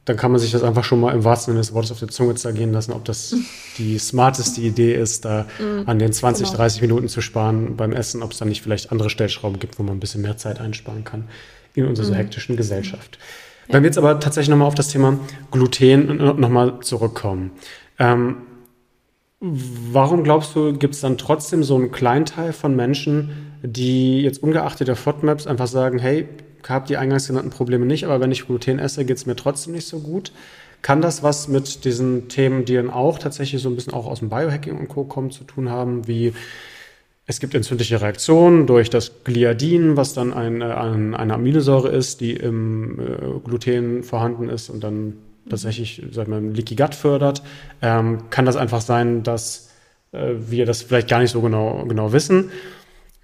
dann 0.06 0.18
kann 0.18 0.32
man 0.32 0.40
sich 0.40 0.52
das 0.52 0.64
einfach 0.64 0.84
schon 0.84 1.00
mal 1.00 1.14
im 1.14 1.24
wahrsten 1.24 1.52
Sinne 1.52 1.60
des 1.60 1.74
Wortes 1.74 1.92
auf 1.92 2.00
der 2.00 2.08
Zunge 2.08 2.34
zergehen 2.34 2.72
lassen, 2.72 2.94
ob 2.94 3.06
das 3.06 3.36
die 3.78 4.00
smarteste 4.00 4.60
Idee 4.62 4.96
ist, 4.96 5.26
da 5.26 5.46
mm, 5.60 5.88
an 5.88 6.00
den 6.00 6.12
20, 6.12 6.48
genau. 6.48 6.58
30 6.58 6.82
Minuten 6.82 7.08
zu 7.10 7.22
sparen 7.22 7.76
beim 7.76 7.94
Essen, 7.94 8.24
ob 8.24 8.32
es 8.32 8.40
da 8.40 8.46
nicht 8.46 8.64
vielleicht 8.64 8.92
andere 8.92 9.12
Stellschrauben 9.12 9.60
gibt, 9.60 9.78
wo 9.78 9.84
man 9.84 9.98
ein 9.98 10.00
bisschen 10.00 10.22
mehr 10.24 10.38
Zeit 10.38 10.60
einsparen 10.60 11.04
kann 11.04 11.26
in 11.76 11.86
unserer 11.86 12.08
so 12.08 12.14
mm. 12.14 12.16
hektischen 12.16 12.58
Gesellschaft. 12.58 13.20
Ja. 13.68 13.76
Wenn 13.76 13.84
wir 13.84 13.88
jetzt 13.90 14.00
aber 14.00 14.20
tatsächlich 14.20 14.50
nochmal 14.50 14.68
auf 14.68 14.76
das 14.76 14.88
Thema 14.88 15.20
Gluten 15.52 16.18
nochmal 16.40 16.80
zurückkommen. 16.80 17.52
Ähm, 18.00 18.38
warum 19.40 20.24
glaubst 20.24 20.56
du, 20.56 20.74
gibt 20.74 20.96
es 20.96 21.02
dann 21.02 21.20
trotzdem 21.20 21.64
so 21.64 21.76
einen 21.76 21.92
Kleinteil 21.92 22.52
von 22.52 22.76
Menschen, 22.76 23.54
die 23.62 24.22
jetzt 24.22 24.42
ungeachtet 24.42 24.88
der 24.88 24.96
FODMAPs 24.96 25.46
einfach 25.46 25.68
sagen, 25.68 26.00
hey, 26.00 26.28
habe 26.68 26.88
die 26.88 26.98
eingangs 26.98 27.28
genannten 27.28 27.52
Probleme 27.52 27.86
nicht, 27.86 28.06
aber 28.06 28.20
wenn 28.20 28.32
ich 28.32 28.46
Gluten 28.46 28.80
esse, 28.80 29.06
geht 29.06 29.18
es 29.18 29.26
mir 29.26 29.36
trotzdem 29.36 29.74
nicht 29.74 29.88
so 29.88 30.00
gut. 30.00 30.32
Kann 30.82 31.02
das 31.02 31.24
was 31.24 31.48
mit 31.48 31.84
diesen 31.86 32.30
Themen, 32.30 32.66
die 32.66 32.76
dann 32.76 32.90
auch 32.90 33.20
tatsächlich 33.20 33.62
so 33.62 33.70
ein 33.70 33.76
bisschen 33.76 33.94
auch 33.94 34.08
aus 34.08 34.20
dem 34.20 34.30
Biohacking 34.30 34.78
und 34.78 34.88
Co. 34.88 35.04
kommen, 35.04 35.32
zu 35.32 35.44
tun 35.44 35.70
haben, 35.70 36.08
wie 36.08 36.34
es 37.30 37.40
gibt 37.40 37.54
entzündliche 37.54 38.02
Reaktionen 38.02 38.66
durch 38.66 38.90
das 38.90 39.24
Gliadin, 39.24 39.98
was 39.98 40.14
dann 40.14 40.34
ein, 40.34 40.64
ein, 40.64 41.14
eine 41.14 41.34
Aminosäure 41.36 41.90
ist, 41.90 42.22
die 42.22 42.34
im 42.34 43.00
äh, 43.00 43.40
Gluten 43.44 44.02
vorhanden 44.02 44.50
ist 44.50 44.70
und 44.70 44.84
dann 44.84 45.14
tatsächlich, 45.48 46.02
sag 46.12 46.24
ich 46.24 46.30
mal, 46.30 46.44
Leaky 46.44 46.76
Gut 46.76 46.96
fördert. 46.96 47.44
Ähm, 47.84 48.30
kann 48.32 48.46
das 48.46 48.56
einfach 48.56 48.82
sein, 48.82 49.22
dass 49.22 49.70
äh, 50.12 50.34
wir 50.48 50.66
das 50.66 50.82
vielleicht 50.82 51.08
gar 51.08 51.20
nicht 51.20 51.30
so 51.30 51.42
genau, 51.42 51.86
genau 51.88 52.14
wissen? 52.14 52.50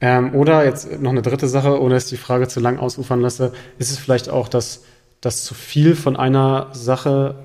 Ähm, 0.01 0.35
oder 0.35 0.65
jetzt 0.65 0.99
noch 1.01 1.11
eine 1.11 1.21
dritte 1.21 1.47
Sache, 1.47 1.81
ohne 1.81 1.95
dass 1.95 2.07
die 2.07 2.17
Frage 2.17 2.47
zu 2.47 2.59
lang 2.59 2.77
ausufern 2.77 3.21
lasse, 3.21 3.53
ist 3.77 3.91
es 3.91 3.97
vielleicht 3.97 4.29
auch, 4.29 4.47
dass, 4.47 4.83
dass 5.21 5.43
zu 5.43 5.53
viel 5.53 5.95
von 5.95 6.15
einer 6.15 6.69
Sache 6.73 7.35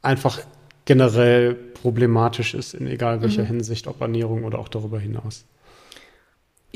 einfach 0.00 0.40
generell 0.84 1.54
problematisch 1.54 2.54
ist, 2.54 2.74
in 2.74 2.86
egal 2.86 3.20
welcher 3.22 3.42
mhm. 3.42 3.48
Hinsicht, 3.48 3.86
ob 3.86 4.00
Ernährung 4.00 4.44
oder 4.44 4.58
auch 4.58 4.68
darüber 4.68 4.98
hinaus. 4.98 5.44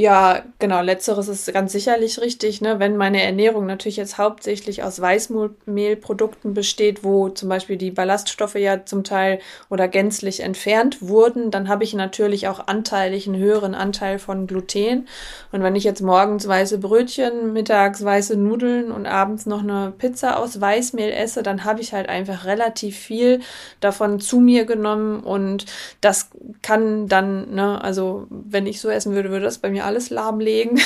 Ja, 0.01 0.45
genau, 0.61 0.81
letzteres 0.81 1.27
ist 1.27 1.53
ganz 1.53 1.73
sicherlich 1.73 2.21
richtig. 2.21 2.61
Ne? 2.61 2.79
Wenn 2.79 2.97
meine 2.97 3.21
Ernährung 3.21 3.67
natürlich 3.67 3.97
jetzt 3.97 4.17
hauptsächlich 4.17 4.85
aus 4.85 5.01
Weißmehlprodukten 5.01 6.55
besteht, 6.55 7.03
wo 7.03 7.31
zum 7.31 7.49
Beispiel 7.49 7.77
die 7.77 7.91
Ballaststoffe 7.91 8.55
ja 8.55 8.85
zum 8.85 9.03
Teil 9.03 9.41
oder 9.71 9.89
gänzlich 9.89 10.39
entfernt 10.39 11.03
wurden, 11.03 11.51
dann 11.51 11.69
habe 11.69 11.83
ich 11.83 11.95
natürlich 11.95 12.47
auch 12.47 12.69
anteilig 12.69 13.27
einen 13.27 13.39
höheren 13.39 13.75
Anteil 13.75 14.21
von 14.21 14.47
Gluten. 14.47 15.09
Und 15.51 15.65
wenn 15.65 15.75
ich 15.75 15.83
jetzt 15.83 16.01
morgens 16.01 16.47
weiße 16.47 16.79
Brötchen, 16.79 17.53
mittags 17.53 18.05
weiße 18.05 18.37
Nudeln 18.37 18.93
und 18.93 19.07
abends 19.07 19.47
noch 19.47 19.65
eine 19.65 19.93
Pizza 19.99 20.39
aus 20.39 20.61
Weißmehl 20.61 21.11
esse, 21.11 21.43
dann 21.43 21.65
habe 21.65 21.81
ich 21.81 21.93
halt 21.93 22.09
einfach 22.09 22.45
relativ 22.45 22.97
viel 22.97 23.41
davon 23.81 24.21
zu 24.21 24.39
mir 24.39 24.65
genommen 24.65 25.25
und 25.25 25.67
das 26.01 26.31
kann 26.63 27.09
dann, 27.09 27.53
ne, 27.53 27.83
also 27.83 28.29
wenn 28.31 28.69
ich 28.69 28.81
so 28.81 28.91
essen 28.91 29.13
würde, 29.13 29.31
würde 29.31 29.45
das 29.45 29.59
bei 29.59 29.71
mir 29.71 29.88
alles 29.89 30.11
lahmlegen. 30.11 30.81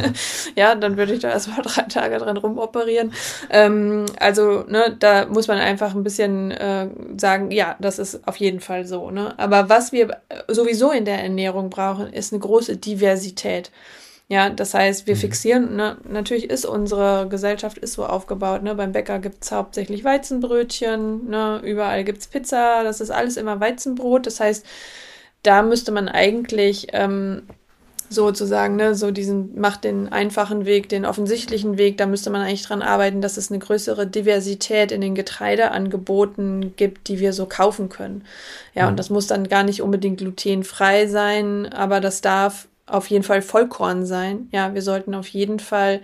ja, 0.56 0.74
dann 0.74 0.96
würde 0.96 1.14
ich 1.14 1.20
da 1.20 1.30
erstmal 1.30 1.62
drei 1.62 1.82
Tage 1.82 2.18
dran 2.18 2.36
rumoperieren. 2.36 3.12
Ähm, 3.48 4.06
also, 4.18 4.64
ne, 4.68 4.94
da 4.98 5.26
muss 5.26 5.48
man 5.48 5.58
einfach 5.58 5.94
ein 5.94 6.04
bisschen 6.04 6.50
äh, 6.50 6.88
sagen, 7.16 7.50
ja, 7.50 7.76
das 7.80 7.98
ist 7.98 8.26
auf 8.28 8.36
jeden 8.36 8.60
Fall 8.60 8.84
so. 8.86 9.10
Ne? 9.10 9.38
Aber 9.38 9.68
was 9.68 9.92
wir 9.92 10.20
sowieso 10.48 10.90
in 10.90 11.04
der 11.04 11.22
Ernährung 11.22 11.70
brauchen, 11.70 12.12
ist 12.12 12.32
eine 12.32 12.40
große 12.40 12.76
Diversität. 12.76 13.70
Ja, 14.30 14.48
das 14.48 14.74
heißt, 14.74 15.08
wir 15.08 15.16
mhm. 15.16 15.18
fixieren, 15.18 15.74
ne, 15.74 15.96
natürlich 16.08 16.48
ist 16.50 16.64
unsere 16.64 17.26
Gesellschaft 17.28 17.78
ist 17.78 17.94
so 17.94 18.06
aufgebaut, 18.06 18.62
ne? 18.62 18.76
Beim 18.76 18.92
Bäcker 18.92 19.18
gibt's 19.18 19.50
hauptsächlich 19.50 20.04
Weizenbrötchen, 20.04 21.28
ne, 21.28 21.60
überall 21.64 22.04
gibt's 22.04 22.28
Pizza, 22.28 22.84
das 22.84 23.00
ist 23.00 23.10
alles 23.10 23.36
immer 23.36 23.58
Weizenbrot. 23.58 24.26
Das 24.26 24.38
heißt, 24.38 24.64
da 25.42 25.62
müsste 25.62 25.90
man 25.90 26.08
eigentlich 26.08 26.88
ähm, 26.92 27.48
sozusagen, 28.10 28.74
ne, 28.74 28.94
so 28.96 29.12
diesen, 29.12 29.58
macht 29.58 29.84
den 29.84 30.12
einfachen 30.12 30.66
Weg, 30.66 30.88
den 30.88 31.06
offensichtlichen 31.06 31.78
Weg, 31.78 31.96
da 31.96 32.06
müsste 32.06 32.28
man 32.28 32.42
eigentlich 32.42 32.64
dran 32.64 32.82
arbeiten, 32.82 33.22
dass 33.22 33.36
es 33.36 33.50
eine 33.50 33.60
größere 33.60 34.06
Diversität 34.06 34.90
in 34.90 35.00
den 35.00 35.14
Getreideangeboten 35.14 36.74
gibt, 36.76 37.06
die 37.08 37.20
wir 37.20 37.32
so 37.32 37.46
kaufen 37.46 37.88
können. 37.88 38.24
Ja, 38.74 38.84
mhm. 38.84 38.88
und 38.90 38.96
das 38.98 39.10
muss 39.10 39.28
dann 39.28 39.48
gar 39.48 39.62
nicht 39.62 39.80
unbedingt 39.80 40.18
glutenfrei 40.18 41.06
sein, 41.06 41.72
aber 41.72 42.00
das 42.00 42.20
darf 42.20 42.66
auf 42.86 43.06
jeden 43.06 43.22
Fall 43.22 43.42
Vollkorn 43.42 44.04
sein. 44.04 44.48
Ja, 44.50 44.74
wir 44.74 44.82
sollten 44.82 45.14
auf 45.14 45.28
jeden 45.28 45.60
Fall 45.60 46.00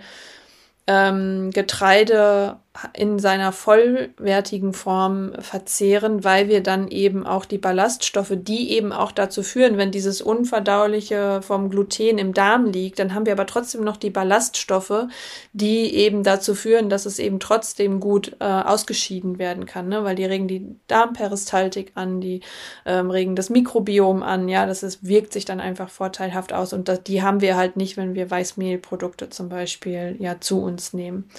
ähm, 0.87 1.51
Getreide 1.51 2.55
in 2.93 3.19
seiner 3.19 3.51
vollwertigen 3.51 4.73
Form 4.73 5.33
verzehren, 5.39 6.23
weil 6.23 6.47
wir 6.47 6.61
dann 6.61 6.87
eben 6.89 7.25
auch 7.25 7.45
die 7.45 7.57
Ballaststoffe, 7.57 8.33
die 8.33 8.71
eben 8.71 8.91
auch 8.91 9.11
dazu 9.11 9.43
führen, 9.43 9.77
wenn 9.77 9.91
dieses 9.91 10.21
Unverdauliche 10.21 11.41
vom 11.41 11.69
Gluten 11.69 12.17
im 12.17 12.33
Darm 12.33 12.65
liegt, 12.65 12.99
dann 12.99 13.13
haben 13.13 13.25
wir 13.25 13.33
aber 13.33 13.45
trotzdem 13.45 13.83
noch 13.83 13.97
die 13.97 14.09
Ballaststoffe, 14.09 15.07
die 15.53 15.95
eben 15.95 16.23
dazu 16.23 16.55
führen, 16.55 16.89
dass 16.89 17.05
es 17.05 17.19
eben 17.19 17.39
trotzdem 17.39 17.99
gut 17.99 18.35
äh, 18.39 18.45
ausgeschieden 18.45 19.39
werden 19.39 19.65
kann, 19.65 19.87
ne? 19.87 20.03
weil 20.03 20.15
die 20.15 20.25
regen 20.25 20.47
die 20.47 20.75
Darmperistaltik 20.87 21.91
an, 21.95 22.21
die 22.21 22.41
ähm, 22.85 23.09
regen 23.09 23.35
das 23.35 23.49
Mikrobiom 23.49 24.23
an, 24.23 24.49
ja, 24.49 24.65
das 24.65 24.83
ist, 24.83 25.05
wirkt 25.07 25.33
sich 25.33 25.45
dann 25.45 25.59
einfach 25.59 25.89
vorteilhaft 25.89 26.53
aus 26.53 26.73
und 26.73 26.87
das, 26.87 27.03
die 27.03 27.21
haben 27.21 27.41
wir 27.41 27.55
halt 27.55 27.77
nicht, 27.77 27.97
wenn 27.97 28.15
wir 28.15 28.29
Weißmehlprodukte 28.29 29.29
zum 29.29 29.49
Beispiel 29.49 30.15
ja 30.19 30.39
zu 30.39 30.61
uns 30.61 30.93
nehmen. 30.93 31.29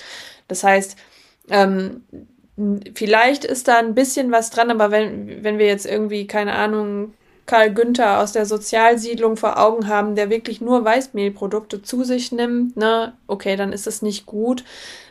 Das 0.48 0.64
heißt, 0.64 0.96
ähm, 1.50 2.02
vielleicht 2.94 3.44
ist 3.44 3.68
da 3.68 3.78
ein 3.78 3.94
bisschen 3.94 4.32
was 4.32 4.50
dran, 4.50 4.70
aber 4.70 4.90
wenn, 4.90 5.44
wenn 5.44 5.58
wir 5.58 5.66
jetzt 5.66 5.86
irgendwie, 5.86 6.26
keine 6.26 6.54
Ahnung, 6.54 7.14
Karl 7.46 7.72
Günther 7.72 8.20
aus 8.20 8.32
der 8.32 8.44
Sozialsiedlung 8.44 9.36
vor 9.36 9.58
Augen 9.58 9.88
haben, 9.88 10.14
der 10.14 10.28
wirklich 10.28 10.60
nur 10.60 10.84
Weißmehlprodukte 10.84 11.82
zu 11.82 12.04
sich 12.04 12.30
nimmt, 12.30 12.76
ne, 12.76 13.14
okay, 13.26 13.56
dann 13.56 13.72
ist 13.72 13.86
es 13.86 14.02
nicht 14.02 14.26
gut. 14.26 14.64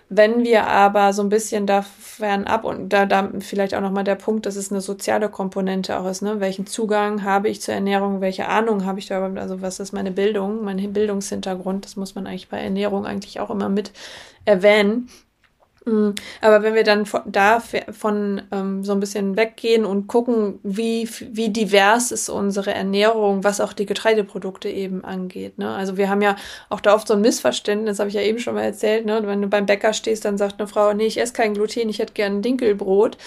Wenn 0.09 0.43
wir 0.45 0.67
aber 0.67 1.11
so 1.11 1.21
ein 1.21 1.29
bisschen 1.29 1.65
da 1.67 1.81
fernab 1.81 2.63
und 2.63 2.89
da, 2.93 3.05
da 3.05 3.29
vielleicht 3.39 3.73
auch 3.73 3.81
nochmal 3.81 4.05
der 4.05 4.15
Punkt, 4.15 4.45
dass 4.45 4.55
es 4.55 4.71
eine 4.71 4.79
soziale 4.79 5.27
Komponente 5.29 5.99
auch 5.99 6.09
ist, 6.09 6.21
ne? 6.21 6.39
Welchen 6.39 6.65
Zugang 6.65 7.23
habe 7.23 7.49
ich 7.49 7.61
zur 7.61 7.73
Ernährung, 7.73 8.21
welche 8.21 8.47
Ahnung 8.47 8.85
habe 8.85 8.99
ich 8.99 9.07
darüber, 9.07 9.41
also 9.41 9.61
was 9.61 9.81
ist 9.81 9.91
meine 9.91 10.11
Bildung, 10.11 10.63
mein 10.63 10.93
Bildungshintergrund, 10.93 11.83
das 11.83 11.97
muss 11.97 12.15
man 12.15 12.25
eigentlich 12.25 12.47
bei 12.47 12.59
Ernährung 12.59 13.05
eigentlich 13.05 13.41
auch 13.41 13.49
immer 13.49 13.67
mit 13.67 13.91
erwähnen. 14.45 15.09
Mhm. 15.87 16.15
Aber 16.41 16.63
wenn 16.63 16.73
wir 16.73 16.83
dann 16.83 17.05
da 17.25 17.63
von 17.91 18.41
ähm, 18.51 18.83
so 18.83 18.91
ein 18.91 18.99
bisschen 18.99 19.37
weggehen 19.37 19.85
und 19.85 20.07
gucken, 20.07 20.59
wie, 20.61 21.09
wie 21.31 21.49
divers 21.49 22.11
ist 22.11 22.27
unsere 22.27 22.73
Ernährung, 22.73 23.45
was 23.45 23.61
auch 23.61 23.71
die 23.71 23.85
Getreideprodukte 23.85 24.67
eben 24.69 25.05
angeht. 25.05 25.57
Ne? 25.57 25.73
Also 25.73 25.95
wir 25.95 26.09
haben 26.09 26.21
ja 26.21 26.35
auch 26.69 26.81
da 26.81 26.93
oft 26.93 27.07
so 27.07 27.13
ein 27.13 27.21
Missverständnis, 27.21 27.99
habe 27.99 28.09
ich 28.09 28.15
ja 28.15 28.21
eben 28.21 28.39
schon 28.39 28.55
mal 28.55 28.63
erzählt. 28.63 29.05
Ne? 29.05 29.21
Wenn 29.25 29.41
du 29.41 29.47
beim 29.47 29.65
Bäcker 29.65 29.93
stehst, 29.93 30.25
dann 30.25 30.37
sagt 30.37 30.59
eine 30.59 30.67
Frau, 30.67 30.93
nee, 30.93 31.05
ich 31.05 31.21
esse 31.21 31.31
kein 31.31 31.53
Gluten, 31.53 31.87
ich 31.87 31.99
hätte 31.99 32.13
gern 32.13 32.41
Dinkelbrot. 32.41 33.17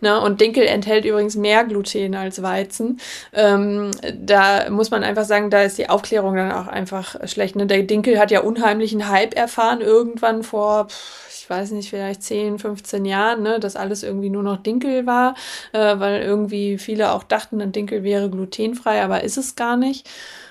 Ne? 0.00 0.20
Und 0.20 0.40
Dinkel 0.40 0.64
enthält 0.66 1.04
übrigens 1.04 1.36
mehr 1.36 1.62
Gluten 1.62 2.16
als 2.16 2.42
Weizen. 2.42 2.98
Ähm, 3.32 3.92
da 4.20 4.68
muss 4.70 4.90
man 4.90 5.04
einfach 5.04 5.24
sagen, 5.24 5.50
da 5.50 5.62
ist 5.62 5.78
die 5.78 5.88
Aufklärung 5.88 6.34
dann 6.34 6.50
auch 6.50 6.66
einfach 6.66 7.14
schlecht. 7.28 7.54
Ne? 7.54 7.66
Der 7.66 7.84
Dinkel 7.84 8.18
hat 8.18 8.32
ja 8.32 8.40
unheimlichen 8.40 9.08
Hype 9.08 9.36
erfahren 9.36 9.80
irgendwann 9.80 10.42
vor... 10.42 10.88
Ich 11.40 11.50
weiß 11.50 11.70
nicht, 11.70 11.88
vielleicht 11.88 12.07
10, 12.14 12.58
15 12.58 13.04
Jahren, 13.04 13.42
ne, 13.42 13.60
dass 13.60 13.76
alles 13.76 14.02
irgendwie 14.02 14.30
nur 14.30 14.42
noch 14.42 14.62
Dinkel 14.62 15.06
war, 15.06 15.34
äh, 15.72 15.98
weil 15.98 16.22
irgendwie 16.22 16.78
viele 16.78 17.12
auch 17.12 17.22
dachten, 17.22 17.60
ein 17.60 17.72
Dinkel 17.72 18.02
wäre 18.04 18.30
glutenfrei, 18.30 19.02
aber 19.02 19.24
ist 19.24 19.36
es 19.36 19.56
gar 19.56 19.76
nicht. 19.76 20.08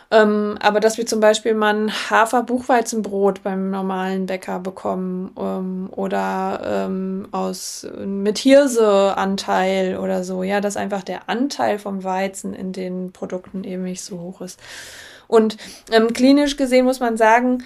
Ähm, 0.10 0.58
aber 0.62 0.80
dass 0.80 0.98
wir 0.98 1.06
zum 1.06 1.20
Beispiel 1.20 1.54
mal 1.54 1.76
ein 1.76 1.91
Hafer-Buchweizenbrot 1.91 3.43
beim 3.43 3.72
normalen 3.72 4.26
Bäcker 4.26 4.60
bekommen 4.60 5.32
ähm, 5.38 5.89
oder 5.91 6.62
ähm, 6.63 7.28
aus 7.32 7.86
mit 8.06 8.38
Hirseanteil 8.38 9.98
oder 9.98 10.24
so, 10.24 10.43
ja, 10.43 10.62
dass 10.62 10.78
einfach 10.78 11.04
der 11.04 11.28
Anteil 11.30 11.78
vom 11.78 12.04
Weizen 12.06 12.54
in 12.54 12.72
den 12.72 13.12
Produkten 13.12 13.65
eben 13.65 13.84
nicht 13.84 14.02
so 14.02 14.20
hoch 14.20 14.39
ist. 14.41 14.60
Und 15.28 15.58
ähm, 15.91 16.13
klinisch 16.13 16.56
gesehen 16.56 16.86
muss 16.86 17.02
man 17.02 17.17
sagen, 17.17 17.63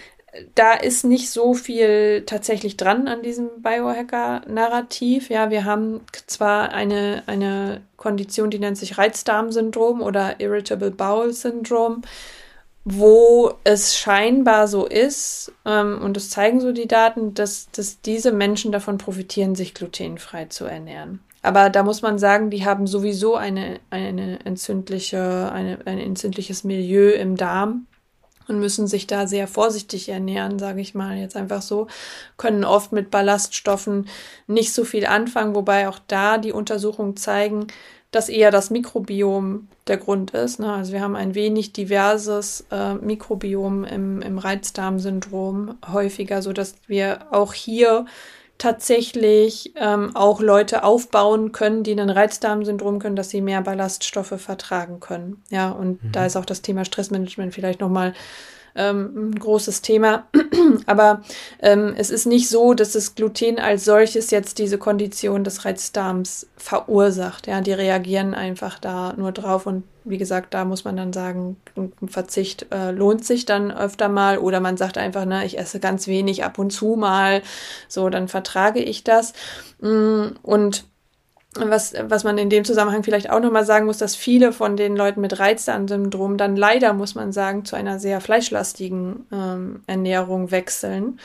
da 0.56 0.74
ist 0.74 1.04
nicht 1.04 1.30
so 1.30 1.54
viel 1.54 2.24
tatsächlich 2.26 2.78
dran 2.78 3.08
an 3.08 3.22
diesem 3.22 3.50
Biohacker-Narrativ. 3.62 5.30
Ja, 5.30 5.50
wir 5.50 5.66
haben 5.66 6.02
zwar 6.26 6.72
eine, 6.72 7.24
eine 7.26 7.82
Kondition, 7.98 8.50
die 8.50 8.60
nennt 8.60 8.78
sich 8.78 8.98
Reizdarmsyndrom 8.98 10.02
oder 10.02 10.40
Irritable 10.40 10.92
Bowel 10.92 11.34
Syndrome, 11.34 12.02
wo 12.86 13.54
es 13.64 13.98
scheinbar 13.98 14.68
so 14.68 14.86
ist, 14.86 15.52
ähm, 15.66 16.00
und 16.02 16.16
das 16.16 16.30
zeigen 16.30 16.62
so 16.62 16.72
die 16.72 16.88
Daten, 16.88 17.34
dass, 17.34 17.70
dass 17.72 18.02
diese 18.02 18.32
Menschen 18.32 18.72
davon 18.72 18.98
profitieren, 18.98 19.54
sich 19.54 19.74
glutenfrei 19.74 20.46
zu 20.46 20.66
ernähren. 20.66 21.20
Aber 21.44 21.70
da 21.70 21.84
muss 21.84 22.02
man 22.02 22.20
sagen, 22.20 22.50
die 22.50 22.66
haben 22.66 22.88
sowieso 22.88 23.36
eine, 23.36 23.80
eine 23.90 24.46
entzündliche, 24.46 25.52
eine, 25.52 25.80
ein 25.86 26.00
entzündliches 26.00 26.64
Milieu 26.64 27.12
im 27.12 27.36
Darm 27.36 27.88
und 28.52 28.60
müssen 28.60 28.86
sich 28.86 29.08
da 29.08 29.26
sehr 29.26 29.48
vorsichtig 29.48 30.10
ernähren, 30.10 30.60
sage 30.60 30.82
ich 30.82 30.94
mal 30.94 31.18
jetzt 31.18 31.36
einfach 31.36 31.62
so, 31.62 31.88
können 32.38 32.64
oft 32.64 32.92
mit 32.92 33.10
Ballaststoffen 33.10 34.08
nicht 34.48 34.74
so 34.74 34.84
viel 34.84 35.06
anfangen, 35.06 35.56
wobei 35.56 35.88
auch 35.88 36.00
da 36.08 36.38
die 36.38 36.52
Untersuchungen 36.52 37.16
zeigen, 37.18 37.68
dass 38.12 38.28
eher 38.28 38.52
das 38.52 38.70
Mikrobiom 38.70 39.70
der 39.88 39.98
Grund 39.98 40.32
ist. 40.32 40.60
Ne? 40.60 40.72
Also 40.72 40.92
wir 40.92 41.02
haben 41.02 41.16
ein 41.16 41.34
wenig 41.34 41.72
diverses 41.72 42.66
äh, 42.70 42.96
Mikrobiom 42.96 43.86
im, 43.86 44.22
im 44.22 44.38
Reizdarmsyndrom 44.38 45.78
häufiger, 45.92 46.42
so 46.42 46.52
dass 46.52 46.76
wir 46.88 47.28
auch 47.32 47.54
hier 47.54 48.06
tatsächlich 48.62 49.74
ähm, 49.76 50.16
auch 50.16 50.40
Leute 50.40 50.84
aufbauen 50.84 51.52
können, 51.52 51.82
die 51.84 52.00
ein 52.00 52.12
Reizdarmsyndrom 52.12 53.00
können, 53.00 53.16
dass 53.16 53.32
sie 53.32 53.42
mehr 53.42 53.62
Ballaststoffe 53.62 54.36
vertragen 54.38 55.00
können. 55.00 55.42
Ja, 55.50 55.72
und 55.72 56.04
mhm. 56.04 56.12
da 56.12 56.28
ist 56.28 56.38
auch 56.38 56.46
das 56.46 56.62
Thema 56.62 56.86
Stressmanagement 56.86 57.56
vielleicht 57.56 57.82
nochmal 57.82 58.14
ähm, 58.76 59.32
ein 59.32 59.40
großes 59.40 59.82
Thema. 59.82 60.28
Aber 60.86 61.24
ähm, 61.60 61.96
es 61.98 62.12
ist 62.12 62.28
nicht 62.28 62.50
so, 62.50 62.76
dass 62.76 62.92
das 62.92 63.16
Gluten 63.16 63.58
als 63.58 63.84
solches 63.84 64.30
jetzt 64.30 64.60
diese 64.60 64.78
Kondition 64.78 65.44
des 65.44 65.66
Reizdarms 65.66 66.48
verursacht. 66.56 67.48
Ja, 67.48 67.62
die 67.62 67.74
reagieren 67.74 68.36
einfach 68.36 68.78
da 68.78 69.14
nur 69.18 69.32
drauf 69.32 69.66
und 69.66 69.86
wie 70.04 70.18
gesagt, 70.18 70.54
da 70.54 70.66
muss 70.66 70.84
man 70.84 70.98
dann 70.98 71.14
sagen, 71.14 71.58
ein 71.76 72.10
Verzicht 72.10 72.68
äh, 72.72 72.92
lohnt 72.92 73.26
sich 73.26 73.46
dann 73.46 73.72
öfter 73.72 74.10
mal 74.10 74.38
oder 74.38 74.60
man 74.60 74.78
sagt 74.78 74.98
einfach, 74.98 75.26
ne, 75.26 75.46
ich 75.46 75.58
esse 75.58 75.80
ganz 75.80 76.08
wenig 76.08 76.44
ab 76.44 76.58
und 76.58 76.72
zu 76.72 76.96
mal, 76.96 77.42
so 77.88 78.10
dann 78.10 78.28
vertrage 78.28 78.80
ich 78.80 79.04
das. 79.04 79.34
Mm, 79.80 80.28
und 80.42 80.86
was, 81.56 81.94
was 82.04 82.24
man 82.24 82.38
in 82.38 82.50
dem 82.50 82.64
Zusammenhang 82.64 83.04
vielleicht 83.04 83.30
auch 83.30 83.42
nochmal 83.42 83.66
sagen 83.66 83.86
muss, 83.86 83.98
dass 83.98 84.16
viele 84.16 84.54
von 84.54 84.78
den 84.78 84.96
Leuten 84.96 85.20
mit 85.20 85.38
Reizdarmsyndrom 85.38 86.38
dann 86.38 86.56
leider, 86.56 86.94
muss 86.94 87.14
man 87.14 87.34
sagen, 87.34 87.66
zu 87.66 87.76
einer 87.76 88.00
sehr 88.00 88.22
fleischlastigen 88.22 89.26
ähm, 89.34 89.84
Ernährung 89.86 90.52
wechseln. 90.52 91.20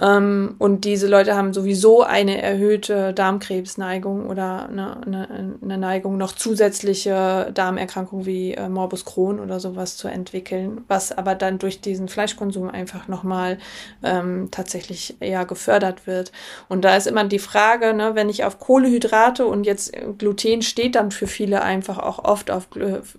Ähm, 0.00 0.54
und 0.58 0.84
diese 0.84 1.08
Leute 1.08 1.34
haben 1.34 1.52
sowieso 1.52 2.02
eine 2.02 2.40
erhöhte 2.40 3.12
Darmkrebsneigung 3.12 4.28
oder 4.28 4.68
eine, 4.68 5.02
eine, 5.04 5.56
eine 5.60 5.78
Neigung, 5.78 6.16
noch 6.16 6.32
zusätzliche 6.32 7.50
Darmerkrankungen 7.52 8.26
wie 8.26 8.54
äh, 8.54 8.68
Morbus 8.68 9.04
Crohn 9.04 9.40
oder 9.40 9.58
sowas 9.58 9.96
zu 9.96 10.08
entwickeln, 10.08 10.82
was 10.86 11.10
aber 11.16 11.34
dann 11.34 11.58
durch 11.58 11.80
diesen 11.80 12.08
Fleischkonsum 12.08 12.70
einfach 12.70 13.08
nochmal 13.08 13.58
ähm, 14.04 14.48
tatsächlich 14.50 15.16
eher 15.20 15.44
gefördert 15.44 16.06
wird. 16.06 16.32
Und 16.68 16.84
da 16.84 16.96
ist 16.96 17.06
immer 17.06 17.24
die 17.24 17.38
Frage, 17.38 17.92
ne, 17.92 18.14
wenn 18.14 18.28
ich 18.28 18.44
auf 18.44 18.60
Kohlehydrate 18.60 19.46
und 19.46 19.64
jetzt 19.64 19.92
Gluten 20.18 20.62
steht 20.62 20.94
dann 20.94 21.10
für 21.10 21.26
viele 21.26 21.62
einfach 21.62 21.98
auch 21.98 22.24
oft 22.24 22.50
auf, 22.50 22.68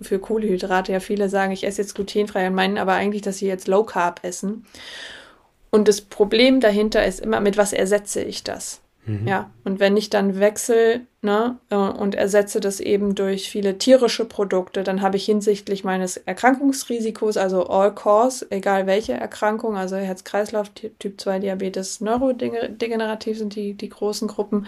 für 0.00 0.18
Kohlehydrate. 0.18 0.92
Ja, 0.92 1.00
viele 1.00 1.28
sagen, 1.28 1.52
ich 1.52 1.64
esse 1.64 1.82
jetzt 1.82 1.94
glutenfrei 1.94 2.46
und 2.46 2.54
meinen 2.54 2.78
aber 2.78 2.94
eigentlich, 2.94 3.22
dass 3.22 3.38
sie 3.38 3.46
jetzt 3.46 3.68
Low 3.68 3.84
Carb 3.84 4.20
essen. 4.22 4.64
Und 5.70 5.88
das 5.88 6.00
Problem 6.00 6.60
dahinter 6.60 7.04
ist 7.04 7.20
immer, 7.20 7.40
mit 7.40 7.56
was 7.56 7.72
ersetze 7.72 8.22
ich 8.22 8.42
das? 8.42 8.80
Mhm. 9.06 9.26
Ja, 9.26 9.50
und 9.64 9.80
wenn 9.80 9.96
ich 9.96 10.10
dann 10.10 10.38
wechsle 10.38 11.02
ne, 11.22 11.58
äh, 11.70 11.74
und 11.74 12.14
ersetze 12.14 12.60
das 12.60 12.80
eben 12.80 13.14
durch 13.14 13.48
viele 13.48 13.78
tierische 13.78 14.24
Produkte, 14.24 14.82
dann 14.82 15.00
habe 15.00 15.16
ich 15.16 15.24
hinsichtlich 15.24 15.84
meines 15.84 16.16
Erkrankungsrisikos, 16.18 17.36
also 17.36 17.66
All 17.66 17.94
Cause, 17.94 18.46
egal 18.50 18.86
welche 18.86 19.14
Erkrankung, 19.14 19.76
also 19.76 19.96
Herz-Kreislauf, 19.96 20.70
Typ 20.70 21.20
2 21.20 21.38
Diabetes, 21.38 22.00
Neurodegenerativ 22.00 23.38
sind 23.38 23.54
die, 23.54 23.74
die 23.74 23.88
großen 23.88 24.28
Gruppen, 24.28 24.66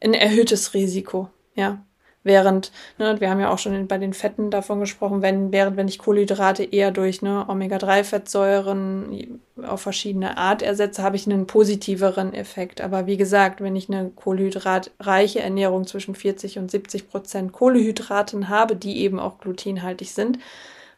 ein 0.00 0.14
erhöhtes 0.14 0.74
Risiko. 0.74 1.28
Ja, 1.54 1.84
Während, 2.24 2.70
ne, 2.98 3.20
wir 3.20 3.30
haben 3.30 3.40
ja 3.40 3.50
auch 3.50 3.58
schon 3.58 3.88
bei 3.88 3.98
den 3.98 4.12
Fetten 4.12 4.50
davon 4.50 4.78
gesprochen, 4.78 5.22
wenn, 5.22 5.50
während 5.50 5.76
wenn 5.76 5.88
ich 5.88 5.98
Kohlenhydrate 5.98 6.62
eher 6.62 6.92
durch 6.92 7.20
ne, 7.20 7.44
Omega-3-Fettsäuren 7.48 9.40
auf 9.62 9.80
verschiedene 9.80 10.36
Art 10.36 10.62
ersetze, 10.62 11.02
habe 11.02 11.16
ich 11.16 11.26
einen 11.26 11.46
positiveren 11.46 12.32
Effekt. 12.32 12.80
Aber 12.80 13.06
wie 13.06 13.16
gesagt, 13.16 13.60
wenn 13.60 13.74
ich 13.74 13.88
eine 13.88 14.10
kohlenhydratreiche 14.10 15.40
Ernährung 15.40 15.86
zwischen 15.86 16.14
40 16.14 16.58
und 16.58 16.70
70 16.70 17.10
Prozent 17.10 17.52
Kohlenhydraten 17.52 18.48
habe, 18.48 18.76
die 18.76 18.98
eben 18.98 19.18
auch 19.18 19.38
glutenhaltig 19.38 20.12
sind, 20.12 20.38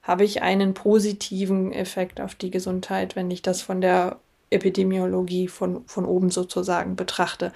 habe 0.03 0.25
ich 0.25 0.43
einen 0.43 0.75
positiven 0.75 1.73
Effekt 1.73 2.21
auf 2.21 2.35
die 2.35 2.51
Gesundheit, 2.51 3.17
wenn 3.17 3.31
ich 3.31 3.41
das 3.41 3.63
von 3.63 3.81
der 3.81 4.19
Epidemiologie 4.51 5.49
von, 5.49 5.85
von 5.87 6.05
oben 6.05 6.31
sozusagen 6.31 6.97
betrachte. 6.97 7.53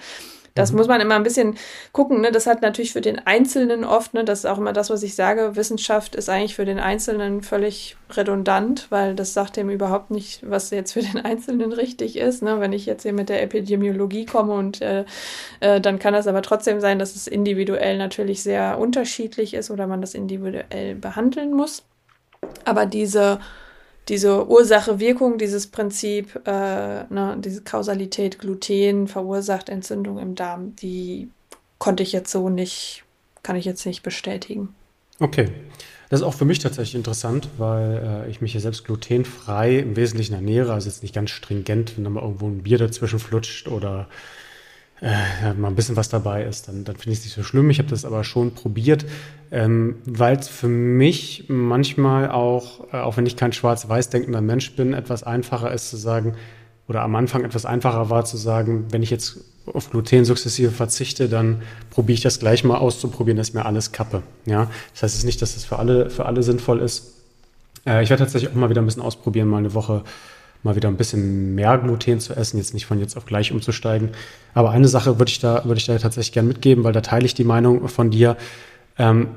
Das 0.59 0.71
mhm. 0.71 0.77
muss 0.77 0.87
man 0.87 1.01
immer 1.01 1.15
ein 1.15 1.23
bisschen 1.23 1.55
gucken. 1.91 2.21
Ne? 2.21 2.31
Das 2.31 2.47
hat 2.47 2.61
natürlich 2.61 2.93
für 2.93 3.01
den 3.01 3.19
Einzelnen 3.19 3.83
oft, 3.83 4.13
ne? 4.13 4.23
das 4.23 4.39
ist 4.39 4.45
auch 4.45 4.57
immer 4.57 4.73
das, 4.73 4.89
was 4.89 5.03
ich 5.03 5.15
sage, 5.15 5.55
Wissenschaft 5.55 6.15
ist 6.15 6.29
eigentlich 6.29 6.55
für 6.55 6.65
den 6.65 6.79
Einzelnen 6.79 7.41
völlig 7.41 7.95
redundant, 8.11 8.87
weil 8.89 9.15
das 9.15 9.33
sagt 9.33 9.57
ihm 9.57 9.69
überhaupt 9.69 10.11
nicht, 10.11 10.49
was 10.49 10.69
jetzt 10.69 10.93
für 10.93 11.01
den 11.13 11.19
Einzelnen 11.19 11.71
richtig 11.73 12.17
ist. 12.17 12.43
Ne? 12.43 12.59
Wenn 12.59 12.73
ich 12.73 12.85
jetzt 12.85 13.03
hier 13.03 13.13
mit 13.13 13.29
der 13.29 13.41
Epidemiologie 13.41 14.25
komme 14.25 14.53
und 14.53 14.81
äh, 14.81 15.05
äh, 15.59 15.81
dann 15.81 15.99
kann 15.99 16.13
das 16.13 16.27
aber 16.27 16.41
trotzdem 16.41 16.79
sein, 16.79 16.99
dass 16.99 17.15
es 17.15 17.27
individuell 17.27 17.97
natürlich 17.97 18.43
sehr 18.43 18.77
unterschiedlich 18.77 19.53
ist 19.53 19.71
oder 19.71 19.87
man 19.87 20.01
das 20.01 20.13
individuell 20.13 20.95
behandeln 20.95 21.53
muss. 21.53 21.83
Aber 22.65 22.85
diese 22.85 23.39
diese 24.09 24.47
Ursache-Wirkung, 24.47 25.37
dieses 25.37 25.67
Prinzip, 25.67 26.41
äh, 26.45 27.03
ne, 27.13 27.37
diese 27.39 27.61
Kausalität 27.61 28.39
Gluten 28.39 29.07
verursacht 29.07 29.69
Entzündung 29.69 30.19
im 30.19 30.35
Darm, 30.35 30.75
die 30.75 31.29
konnte 31.77 32.03
ich 32.03 32.11
jetzt 32.11 32.31
so 32.31 32.49
nicht, 32.49 33.03
kann 33.43 33.55
ich 33.55 33.65
jetzt 33.65 33.85
nicht 33.85 34.03
bestätigen. 34.03 34.75
Okay. 35.19 35.49
Das 36.09 36.21
ist 36.21 36.25
auch 36.25 36.33
für 36.33 36.45
mich 36.45 36.57
tatsächlich 36.57 36.95
interessant, 36.95 37.49
weil 37.59 38.23
äh, 38.25 38.29
ich 38.31 38.41
mich 38.41 38.53
hier 38.53 38.61
selbst 38.61 38.83
glutenfrei 38.83 39.77
im 39.77 39.95
Wesentlichen 39.95 40.33
ernähre, 40.33 40.73
also 40.73 40.89
jetzt 40.89 41.03
nicht 41.03 41.13
ganz 41.13 41.29
stringent, 41.29 41.95
wenn 41.95 42.03
da 42.03 42.09
mal 42.09 42.23
irgendwo 42.23 42.47
ein 42.47 42.63
Bier 42.63 42.79
dazwischen 42.79 43.19
flutscht 43.19 43.67
oder 43.67 44.07
äh, 45.01 45.53
mal 45.53 45.69
ein 45.69 45.75
bisschen 45.75 45.95
was 45.95 46.09
dabei 46.09 46.43
ist, 46.43 46.67
dann, 46.67 46.83
dann 46.83 46.95
finde 46.95 47.11
ich 47.11 47.19
es 47.19 47.25
nicht 47.25 47.35
so 47.35 47.43
schlimm. 47.43 47.69
Ich 47.69 47.79
habe 47.79 47.89
das 47.89 48.05
aber 48.05 48.23
schon 48.23 48.53
probiert, 48.53 49.05
ähm, 49.51 49.95
weil 50.05 50.37
es 50.37 50.47
für 50.47 50.67
mich 50.67 51.45
manchmal 51.47 52.29
auch, 52.31 52.93
äh, 52.93 52.97
auch 52.97 53.17
wenn 53.17 53.25
ich 53.25 53.35
kein 53.35 53.53
schwarz-weiß 53.53 54.09
denkender 54.09 54.41
Mensch 54.41 54.75
bin, 54.75 54.93
etwas 54.93 55.23
einfacher 55.23 55.71
ist 55.73 55.89
zu 55.89 55.97
sagen, 55.97 56.35
oder 56.89 57.03
am 57.03 57.15
Anfang 57.15 57.45
etwas 57.45 57.65
einfacher 57.65 58.09
war 58.09 58.25
zu 58.25 58.35
sagen, 58.35 58.87
wenn 58.89 59.03
ich 59.03 59.11
jetzt 59.11 59.37
auf 59.71 59.91
Gluten 59.91 60.25
sukzessive 60.25 60.71
verzichte, 60.71 61.29
dann 61.29 61.61
probiere 61.91 62.15
ich 62.15 62.21
das 62.21 62.39
gleich 62.39 62.63
mal 62.63 62.77
auszuprobieren, 62.77 63.37
dass 63.37 63.53
mir 63.53 63.65
alles 63.65 63.91
kappe. 63.91 64.23
Ja? 64.45 64.71
Das 64.93 65.03
heißt 65.03 65.15
jetzt 65.15 65.25
nicht, 65.25 65.41
dass 65.41 65.53
das 65.53 65.65
für 65.65 65.77
alle, 65.77 66.09
für 66.09 66.25
alle 66.25 66.41
sinnvoll 66.41 66.79
ist. 66.79 67.13
Äh, 67.85 68.03
ich 68.03 68.09
werde 68.09 68.23
tatsächlich 68.23 68.51
auch 68.51 68.55
mal 68.55 68.71
wieder 68.71 68.81
ein 68.81 68.85
bisschen 68.85 69.03
ausprobieren, 69.03 69.47
mal 69.47 69.57
eine 69.57 69.75
Woche 69.75 70.03
mal 70.63 70.75
wieder 70.75 70.89
ein 70.89 70.97
bisschen 70.97 71.55
mehr 71.55 71.77
Gluten 71.77 72.19
zu 72.19 72.35
essen, 72.35 72.57
jetzt 72.57 72.73
nicht 72.73 72.85
von 72.85 72.99
jetzt 72.99 73.15
auf 73.15 73.25
gleich 73.25 73.51
umzusteigen. 73.51 74.09
Aber 74.53 74.71
eine 74.71 74.87
Sache 74.87 75.19
würde 75.19 75.31
ich 75.31 75.39
da, 75.39 75.63
würde 75.65 75.79
ich 75.79 75.85
da 75.85 75.97
tatsächlich 75.97 76.33
gern 76.33 76.47
mitgeben, 76.47 76.83
weil 76.83 76.93
da 76.93 77.01
teile 77.01 77.25
ich 77.25 77.33
die 77.33 77.43
Meinung 77.43 77.87
von 77.87 78.11
dir. 78.11 78.35
Ähm, 78.97 79.27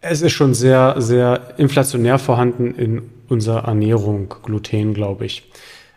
es 0.00 0.20
ist 0.20 0.32
schon 0.32 0.54
sehr, 0.54 0.96
sehr 0.98 1.54
inflationär 1.56 2.18
vorhanden 2.18 2.74
in 2.74 3.02
unserer 3.28 3.64
Ernährung, 3.64 4.34
Gluten, 4.42 4.94
glaube 4.94 5.24
ich. 5.24 5.50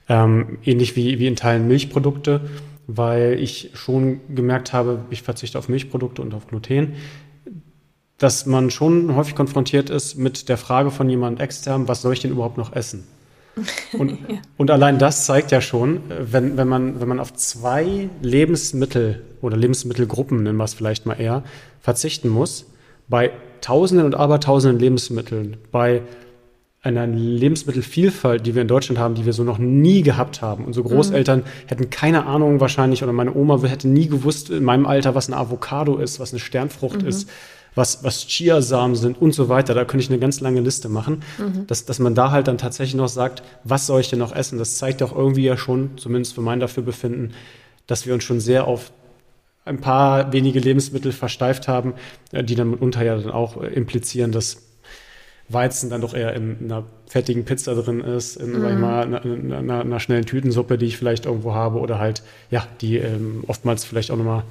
Ähm, 0.07 0.59
ähnlich 0.63 0.95
wie, 0.95 1.19
wie 1.19 1.27
in 1.27 1.35
Teilen 1.35 1.67
Milchprodukte, 1.67 2.41
weil 2.85 3.37
ich 3.39 3.71
schon 3.73 4.21
gemerkt 4.33 4.71
habe, 4.71 4.99
ich 5.09 5.23
verzichte 5.23 5.59
auf 5.59 5.67
Milchprodukte 5.67 6.21
und 6.21 6.33
auf 6.33 6.47
Gluten, 6.47 6.93
dass 8.17 8.45
man 8.45 8.71
schon 8.71 9.15
häufig 9.15 9.35
konfrontiert 9.35 9.89
ist 9.89 10.15
mit 10.15 10.49
der 10.49 10.57
Frage 10.57 10.89
von 10.89 11.09
jemand 11.09 11.41
extern, 11.41 11.87
was 11.87 12.01
soll 12.01 12.13
ich 12.13 12.21
denn 12.21 12.31
überhaupt 12.31 12.57
noch 12.57 12.73
essen? 12.73 13.03
Und, 13.93 14.11
ja. 14.27 14.37
und 14.57 14.71
allein 14.71 14.99
das 14.99 15.25
zeigt 15.25 15.51
ja 15.51 15.61
schon, 15.61 16.01
wenn, 16.09 16.57
wenn, 16.57 16.67
man, 16.67 16.99
wenn 16.99 17.07
man 17.07 17.19
auf 17.19 17.33
zwei 17.33 18.09
Lebensmittel 18.21 19.21
oder 19.41 19.57
Lebensmittelgruppen, 19.57 20.43
nennen 20.43 20.57
wir 20.57 20.63
es 20.63 20.73
vielleicht 20.73 21.05
mal 21.05 21.19
eher, 21.19 21.43
verzichten 21.81 22.29
muss, 22.29 22.65
bei 23.07 23.31
Tausenden 23.61 24.05
und 24.05 24.15
Abertausenden 24.15 24.79
Lebensmitteln, 24.79 25.57
bei 25.71 26.01
einer 26.81 27.07
Lebensmittelvielfalt, 27.07 28.45
die 28.45 28.55
wir 28.55 28.61
in 28.61 28.67
Deutschland 28.67 28.99
haben, 28.99 29.15
die 29.15 29.25
wir 29.25 29.33
so 29.33 29.43
noch 29.43 29.57
nie 29.57 30.03
gehabt 30.03 30.41
haben. 30.41 30.63
Unsere 30.63 30.87
Großeltern 30.87 31.39
mhm. 31.39 31.43
hätten 31.65 31.89
keine 31.89 32.25
Ahnung 32.25 32.59
wahrscheinlich 32.59 33.03
oder 33.03 33.13
meine 33.13 33.33
Oma 33.35 33.61
hätte 33.63 33.87
nie 33.87 34.07
gewusst 34.07 34.49
in 34.49 34.63
meinem 34.63 34.85
Alter, 34.85 35.15
was 35.15 35.27
eine 35.27 35.37
Avocado 35.37 35.97
ist, 35.97 36.19
was 36.19 36.31
eine 36.31 36.39
Sternfrucht 36.39 37.01
mhm. 37.01 37.07
ist 37.07 37.29
was, 37.77 38.03
was 38.03 38.25
Chiasamen 38.27 38.95
sind 38.95 39.21
und 39.21 39.33
so 39.33 39.49
weiter. 39.49 39.75
Da 39.75 39.85
könnte 39.85 40.03
ich 40.03 40.09
eine 40.09 40.19
ganz 40.19 40.41
lange 40.41 40.61
Liste 40.61 40.89
machen, 40.89 41.21
mhm. 41.37 41.67
dass, 41.67 41.85
dass 41.85 41.99
man 41.99 42.15
da 42.15 42.31
halt 42.31 42.47
dann 42.47 42.57
tatsächlich 42.57 42.95
noch 42.95 43.07
sagt, 43.07 43.43
was 43.63 43.85
soll 43.85 44.01
ich 44.01 44.09
denn 44.09 44.19
noch 44.19 44.35
essen? 44.35 44.57
Das 44.57 44.77
zeigt 44.77 45.03
auch 45.03 45.15
irgendwie 45.15 45.43
ja 45.43 45.55
schon, 45.55 45.91
zumindest 45.97 46.33
für 46.33 46.41
mein 46.41 46.59
Dafürbefinden, 46.59 47.33
dass 47.85 48.05
wir 48.07 48.15
uns 48.15 48.23
schon 48.23 48.39
sehr 48.39 48.67
auf 48.67 48.91
ein 49.63 49.79
paar 49.79 50.33
wenige 50.33 50.59
Lebensmittel 50.59 51.11
versteift 51.11 51.67
haben, 51.67 51.93
äh, 52.31 52.43
die 52.43 52.55
dann 52.55 52.71
mitunter 52.71 53.03
ja 53.03 53.15
dann 53.17 53.31
auch 53.31 53.61
äh, 53.61 53.67
implizieren, 53.67 54.31
dass 54.31 54.63
Weizen 55.49 55.89
dann 55.89 56.01
doch 56.01 56.13
eher 56.13 56.33
in 56.33 56.57
einer 56.63 56.83
fettigen 57.05 57.45
Pizza 57.45 57.75
drin 57.75 58.01
ist, 58.01 58.35
in, 58.37 58.51
mm. 58.51 58.61
sag 58.61 58.69
ich 58.69 58.75
mhm. 58.75 58.81
mal, 58.81 59.03
einer, 59.03 59.21
einer, 59.23 59.81
einer, 59.81 59.99
schnellen 59.99 60.25
Tütensuppe, 60.25 60.77
die 60.77 60.87
ich 60.87 60.97
vielleicht 60.97 61.25
irgendwo 61.25 61.53
habe, 61.53 61.79
oder 61.79 61.99
halt, 61.99 62.23
ja, 62.49 62.67
die 62.81 62.97
ähm, 62.97 63.43
oftmals 63.47 63.85
vielleicht 63.85 64.11
auch 64.11 64.17
nochmal 64.17 64.43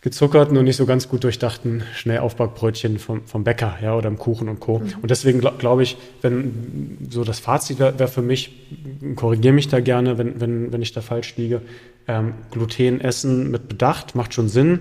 gezuckerten 0.00 0.56
und 0.56 0.64
nicht 0.64 0.76
so 0.76 0.86
ganz 0.86 1.08
gut 1.08 1.24
durchdachten 1.24 1.82
Schnellaufbackbrötchen 1.94 2.98
vom, 2.98 3.26
vom 3.26 3.42
Bäcker 3.42 3.78
ja, 3.82 3.96
oder 3.96 4.08
im 4.08 4.18
Kuchen 4.18 4.48
und 4.48 4.60
Co. 4.60 4.78
Mhm. 4.78 4.94
Und 5.02 5.10
deswegen 5.10 5.40
glaube 5.40 5.56
glaub 5.58 5.80
ich, 5.80 5.96
wenn 6.22 6.98
so 7.10 7.24
das 7.24 7.40
Fazit 7.40 7.80
wäre 7.80 7.98
wär 7.98 8.08
für 8.08 8.22
mich, 8.22 8.52
korrigiere 9.16 9.54
mich 9.54 9.68
da 9.68 9.80
gerne, 9.80 10.16
wenn, 10.16 10.40
wenn, 10.40 10.72
wenn 10.72 10.82
ich 10.82 10.92
da 10.92 11.00
falsch 11.00 11.36
liege, 11.36 11.62
ähm, 12.06 12.34
Gluten 12.52 13.00
essen 13.00 13.50
mit 13.50 13.68
Bedacht 13.68 14.14
macht 14.14 14.34
schon 14.34 14.48
Sinn. 14.48 14.80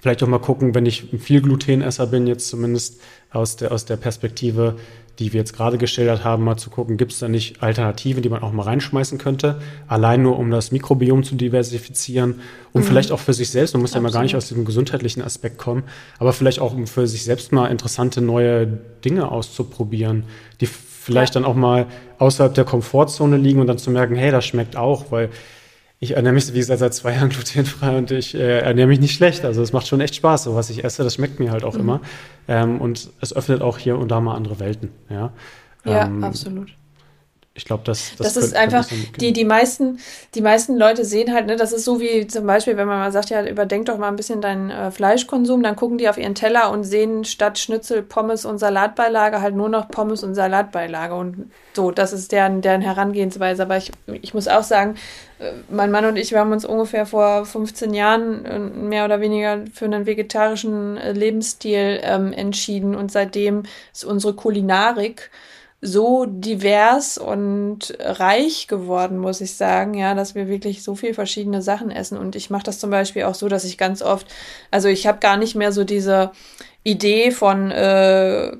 Vielleicht 0.00 0.22
auch 0.22 0.28
mal 0.28 0.38
gucken, 0.38 0.74
wenn 0.74 0.86
ich 0.86 1.12
ein 1.12 1.18
viel 1.18 1.42
Glutenesser 1.42 2.06
bin, 2.06 2.26
jetzt 2.26 2.48
zumindest 2.48 3.00
aus 3.30 3.56
der, 3.56 3.70
aus 3.70 3.84
der 3.84 3.96
Perspektive, 3.96 4.76
die 5.18 5.32
wir 5.32 5.40
jetzt 5.40 5.54
gerade 5.54 5.76
geschildert 5.76 6.24
haben, 6.24 6.44
mal 6.44 6.56
zu 6.56 6.70
gucken, 6.70 6.96
gibt 6.96 7.12
es 7.12 7.18
da 7.18 7.28
nicht 7.28 7.62
Alternativen, 7.62 8.22
die 8.22 8.28
man 8.28 8.42
auch 8.42 8.52
mal 8.52 8.62
reinschmeißen 8.62 9.18
könnte, 9.18 9.60
allein 9.86 10.22
nur 10.22 10.38
um 10.38 10.50
das 10.50 10.72
Mikrobiom 10.72 11.22
zu 11.22 11.34
diversifizieren, 11.34 12.40
um 12.72 12.80
mhm. 12.80 12.86
vielleicht 12.86 13.12
auch 13.12 13.20
für 13.20 13.34
sich 13.34 13.50
selbst, 13.50 13.74
man 13.74 13.82
muss 13.82 13.90
Absolut. 13.90 14.04
ja 14.04 14.10
mal 14.10 14.12
gar 14.14 14.22
nicht 14.22 14.36
aus 14.36 14.48
diesem 14.48 14.64
gesundheitlichen 14.64 15.22
Aspekt 15.22 15.58
kommen, 15.58 15.84
aber 16.18 16.32
vielleicht 16.32 16.60
auch 16.60 16.72
um 16.72 16.86
für 16.86 17.06
sich 17.06 17.24
selbst 17.24 17.52
mal 17.52 17.66
interessante 17.66 18.22
neue 18.22 18.66
Dinge 19.04 19.30
auszuprobieren, 19.30 20.24
die 20.60 20.66
vielleicht 20.66 21.34
ja. 21.34 21.40
dann 21.40 21.50
auch 21.50 21.56
mal 21.56 21.86
außerhalb 22.18 22.54
der 22.54 22.64
Komfortzone 22.64 23.36
liegen 23.36 23.60
und 23.60 23.66
dann 23.66 23.78
zu 23.78 23.90
merken, 23.90 24.16
hey, 24.16 24.30
das 24.30 24.46
schmeckt 24.46 24.76
auch, 24.76 25.10
weil 25.10 25.30
ich 26.02 26.16
ernähre 26.16 26.32
mich, 26.32 26.52
wie 26.52 26.58
gesagt, 26.58 26.80
seit 26.80 26.94
zwei 26.94 27.14
Jahren 27.14 27.28
glutenfrei 27.28 27.98
und 27.98 28.10
ich 28.10 28.34
äh, 28.34 28.60
ernähre 28.60 28.88
mich 28.88 29.00
nicht 29.00 29.14
schlecht. 29.14 29.44
Also 29.44 29.62
es 29.62 29.72
macht 29.72 29.86
schon 29.86 30.00
echt 30.00 30.14
Spaß, 30.14 30.44
so 30.44 30.54
was 30.54 30.70
ich 30.70 30.82
esse, 30.82 31.04
das 31.04 31.14
schmeckt 31.14 31.38
mir 31.38 31.52
halt 31.52 31.62
auch 31.62 31.74
mhm. 31.74 31.80
immer. 31.80 32.00
Ähm, 32.48 32.80
und 32.80 33.10
es 33.20 33.36
öffnet 33.36 33.60
auch 33.60 33.76
hier 33.76 33.98
und 33.98 34.10
da 34.10 34.20
mal 34.20 34.34
andere 34.34 34.58
Welten. 34.58 34.90
Ja, 35.10 35.32
ja 35.84 36.06
ähm, 36.06 36.24
absolut. 36.24 36.74
Ich 37.60 37.66
glaube, 37.66 37.82
das, 37.84 38.12
das, 38.16 38.32
das 38.32 38.42
ist 38.42 38.56
einfach, 38.56 38.86
die, 39.20 39.34
die, 39.34 39.44
meisten, 39.44 39.98
die 40.34 40.40
meisten 40.40 40.78
Leute 40.78 41.04
sehen 41.04 41.34
halt, 41.34 41.46
ne, 41.46 41.56
das 41.56 41.72
ist 41.72 41.84
so 41.84 42.00
wie 42.00 42.26
zum 42.26 42.46
Beispiel, 42.46 42.78
wenn 42.78 42.88
man 42.88 42.98
mal 42.98 43.12
sagt, 43.12 43.28
ja, 43.28 43.46
überdenk 43.46 43.84
doch 43.84 43.98
mal 43.98 44.08
ein 44.08 44.16
bisschen 44.16 44.40
deinen 44.40 44.70
äh, 44.70 44.90
Fleischkonsum, 44.90 45.62
dann 45.62 45.76
gucken 45.76 45.98
die 45.98 46.08
auf 46.08 46.16
ihren 46.16 46.34
Teller 46.34 46.70
und 46.70 46.84
sehen 46.84 47.26
statt 47.26 47.58
Schnitzel, 47.58 48.02
Pommes 48.02 48.46
und 48.46 48.56
Salatbeilage 48.56 49.42
halt 49.42 49.54
nur 49.54 49.68
noch 49.68 49.88
Pommes 49.88 50.22
und 50.22 50.34
Salatbeilage. 50.34 51.14
Und 51.14 51.50
so, 51.74 51.90
das 51.90 52.14
ist 52.14 52.32
deren, 52.32 52.62
deren 52.62 52.80
Herangehensweise. 52.80 53.64
Aber 53.64 53.76
ich, 53.76 53.92
ich 54.22 54.32
muss 54.32 54.48
auch 54.48 54.62
sagen, 54.62 54.94
äh, 55.38 55.52
mein 55.68 55.90
Mann 55.90 56.06
und 56.06 56.16
ich, 56.16 56.30
wir 56.30 56.38
haben 56.38 56.52
uns 56.52 56.64
ungefähr 56.64 57.04
vor 57.04 57.44
15 57.44 57.92
Jahren 57.92 58.46
äh, 58.46 58.58
mehr 58.58 59.04
oder 59.04 59.20
weniger 59.20 59.64
für 59.74 59.84
einen 59.84 60.06
vegetarischen 60.06 60.96
äh, 60.96 61.12
Lebensstil 61.12 62.00
ähm, 62.02 62.32
entschieden 62.32 62.94
und 62.94 63.12
seitdem 63.12 63.64
ist 63.92 64.06
unsere 64.06 64.32
Kulinarik 64.32 65.30
so 65.82 66.26
divers 66.26 67.16
und 67.16 67.96
reich 68.00 68.66
geworden, 68.68 69.18
muss 69.18 69.40
ich 69.40 69.54
sagen, 69.56 69.94
ja, 69.94 70.14
dass 70.14 70.34
wir 70.34 70.46
wirklich 70.46 70.82
so 70.82 70.94
viel 70.94 71.14
verschiedene 71.14 71.62
Sachen 71.62 71.90
essen. 71.90 72.18
Und 72.18 72.36
ich 72.36 72.50
mache 72.50 72.64
das 72.64 72.78
zum 72.78 72.90
Beispiel 72.90 73.24
auch 73.24 73.34
so, 73.34 73.48
dass 73.48 73.64
ich 73.64 73.78
ganz 73.78 74.02
oft, 74.02 74.26
also 74.70 74.88
ich 74.88 75.06
habe 75.06 75.20
gar 75.20 75.38
nicht 75.38 75.54
mehr 75.54 75.72
so 75.72 75.84
diese 75.84 76.32
Idee 76.84 77.30
von 77.30 77.70
äh, 77.70 78.56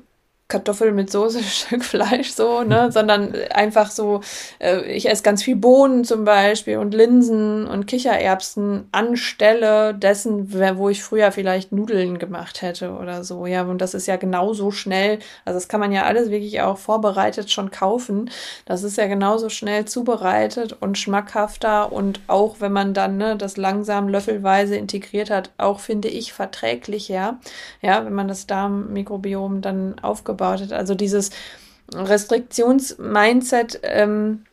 Kartoffeln 0.51 0.93
mit 0.93 1.09
Soße, 1.09 1.41
Stück 1.43 1.83
Fleisch, 1.83 2.31
so, 2.31 2.63
ne, 2.63 2.87
mhm. 2.87 2.91
sondern 2.91 3.33
einfach 3.51 3.89
so, 3.89 4.21
äh, 4.59 4.81
ich 4.91 5.09
esse 5.09 5.23
ganz 5.23 5.41
viel 5.41 5.55
Bohnen 5.55 6.03
zum 6.03 6.25
Beispiel 6.25 6.77
und 6.77 6.93
Linsen 6.93 7.65
und 7.65 7.87
Kichererbsen 7.87 8.87
anstelle 8.91 9.95
dessen, 9.95 10.53
wo 10.77 10.89
ich 10.89 11.03
früher 11.03 11.31
vielleicht 11.31 11.71
Nudeln 11.71 12.19
gemacht 12.19 12.61
hätte 12.61 12.91
oder 12.91 13.23
so, 13.23 13.45
ja, 13.45 13.63
und 13.63 13.79
das 13.79 13.93
ist 13.93 14.07
ja 14.07 14.17
genauso 14.17 14.71
schnell, 14.71 15.19
also 15.45 15.57
das 15.57 15.69
kann 15.69 15.79
man 15.79 15.91
ja 15.91 16.03
alles 16.03 16.29
wirklich 16.29 16.61
auch 16.61 16.77
vorbereitet 16.77 17.49
schon 17.49 17.71
kaufen, 17.71 18.29
das 18.65 18.83
ist 18.83 18.97
ja 18.97 19.07
genauso 19.07 19.49
schnell 19.49 19.85
zubereitet 19.85 20.75
und 20.81 20.97
schmackhafter 20.97 21.91
und 21.91 22.19
auch 22.27 22.57
wenn 22.59 22.73
man 22.73 22.93
dann, 22.93 23.17
ne, 23.17 23.37
das 23.37 23.55
langsam 23.55 24.09
löffelweise 24.09 24.75
integriert 24.75 25.29
hat, 25.29 25.51
auch 25.57 25.79
finde 25.79 26.09
ich 26.09 26.33
verträglicher, 26.33 27.39
ja, 27.81 28.03
wenn 28.05 28.13
man 28.13 28.27
das 28.27 28.47
Darmmikrobiom 28.47 29.61
dann 29.61 29.97
aufgebaut 29.99 30.40
aufgebaut 30.41 30.61
hat. 30.61 30.73
Also 30.73 30.95
dieses 30.95 31.29
Restriktions-Mindset 31.93 33.79
ähm, 33.83 34.45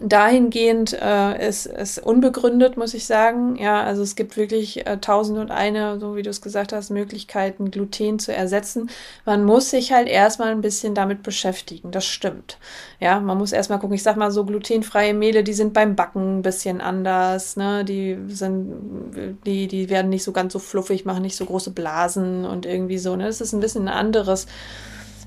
dahingehend 0.00 0.92
äh, 1.00 1.48
ist, 1.48 1.66
ist 1.66 1.98
unbegründet, 2.00 2.76
muss 2.76 2.94
ich 2.94 3.06
sagen. 3.06 3.54
Ja, 3.56 3.84
also 3.84 4.02
es 4.02 4.16
gibt 4.16 4.36
wirklich 4.36 4.86
äh, 4.86 4.98
tausend 4.98 5.38
und 5.38 5.52
eine, 5.52 6.00
so 6.00 6.16
wie 6.16 6.22
du 6.22 6.30
es 6.30 6.40
gesagt 6.40 6.72
hast, 6.72 6.90
Möglichkeiten, 6.90 7.70
Gluten 7.70 8.18
zu 8.18 8.32
ersetzen. 8.34 8.90
Man 9.24 9.44
muss 9.44 9.70
sich 9.70 9.92
halt 9.92 10.08
erstmal 10.08 10.48
ein 10.48 10.62
bisschen 10.62 10.96
damit 10.96 11.22
beschäftigen. 11.22 11.92
Das 11.92 12.06
stimmt. 12.06 12.58
Ja, 12.98 13.20
man 13.20 13.38
muss 13.38 13.52
erstmal 13.52 13.78
gucken. 13.78 13.94
Ich 13.94 14.02
sag 14.02 14.16
mal 14.16 14.32
so 14.32 14.44
glutenfreie 14.44 15.14
Mehle, 15.14 15.44
die 15.44 15.52
sind 15.52 15.72
beim 15.72 15.94
Backen 15.94 16.38
ein 16.38 16.42
bisschen 16.42 16.80
anders. 16.80 17.56
Ne? 17.56 17.84
Die 17.84 18.18
sind, 18.28 19.38
die, 19.46 19.68
die 19.68 19.90
werden 19.90 20.10
nicht 20.10 20.24
so 20.24 20.32
ganz 20.32 20.52
so 20.52 20.58
fluffig, 20.58 21.04
machen 21.04 21.22
nicht 21.22 21.36
so 21.36 21.44
große 21.44 21.70
Blasen 21.70 22.44
und 22.44 22.66
irgendwie 22.66 22.98
so. 22.98 23.14
Ne? 23.14 23.26
Das 23.26 23.40
ist 23.40 23.52
ein 23.52 23.60
bisschen 23.60 23.86
ein 23.88 23.94
anderes 23.94 24.48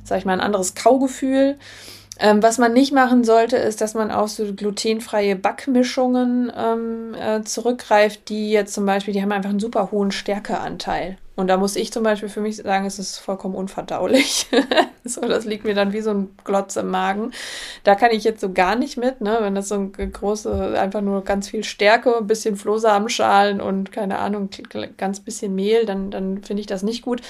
sag 0.08 0.20
ich 0.20 0.26
mal, 0.26 0.34
ein 0.34 0.42
anderes 0.42 0.76
Kaugefühl. 0.76 1.58
Ähm, 2.20 2.42
was 2.42 2.58
man 2.58 2.74
nicht 2.74 2.94
machen 2.94 3.24
sollte, 3.24 3.58
ist, 3.58 3.82
dass 3.82 3.94
man 3.94 4.12
auf 4.12 4.30
so 4.30 4.52
glutenfreie 4.54 5.36
Backmischungen 5.36 6.52
ähm, 6.56 7.14
äh, 7.14 7.44
zurückgreift, 7.44 8.30
die 8.30 8.50
jetzt 8.50 8.74
zum 8.74 8.86
Beispiel, 8.86 9.14
die 9.14 9.22
haben 9.22 9.32
einfach 9.32 9.52
einen 9.52 9.60
super 9.60 9.92
hohen 9.92 10.12
Stärkeanteil. 10.12 11.18
Und 11.36 11.50
da 11.50 11.58
muss 11.58 11.76
ich 11.76 11.94
zum 11.94 12.02
Beispiel 12.02 12.30
für 12.30 12.42
mich 12.42 12.58
sagen, 12.58 12.88
es 12.88 12.98
ist 12.98 13.20
vollkommen 13.20 13.54
unverdaulich. 13.54 14.48
so, 15.04 15.22
das 15.22 15.46
liegt 15.46 15.66
mir 15.66 15.76
dann 15.76 15.94
wie 15.94 16.02
so 16.02 16.10
ein 16.10 16.36
Glotz 16.44 16.76
im 16.78 16.90
Magen. 16.90 17.32
Da 17.84 17.94
kann 17.94 18.10
ich 18.10 18.24
jetzt 18.24 18.42
so 18.42 18.52
gar 18.52 18.76
nicht 18.76 18.98
mit, 18.98 19.22
ne? 19.22 19.38
Wenn 19.42 19.54
das 19.54 19.68
so 19.68 19.76
ein 19.76 19.92
große, 19.92 20.80
einfach 20.80 21.02
nur 21.02 21.24
ganz 21.24 21.50
viel 21.50 21.64
Stärke, 21.64 22.18
ein 22.18 22.26
bisschen 22.26 22.56
Flohsamenschalen 22.56 23.62
und 23.62 23.92
keine 23.92 24.18
Ahnung, 24.18 24.50
ganz 24.98 25.20
bisschen 25.20 25.54
Mehl, 25.54 25.86
dann, 25.86 26.10
dann 26.10 26.42
finde 26.42 26.62
ich 26.62 26.68
das 26.68 26.82
nicht 26.82 27.04
gut. 27.04 27.22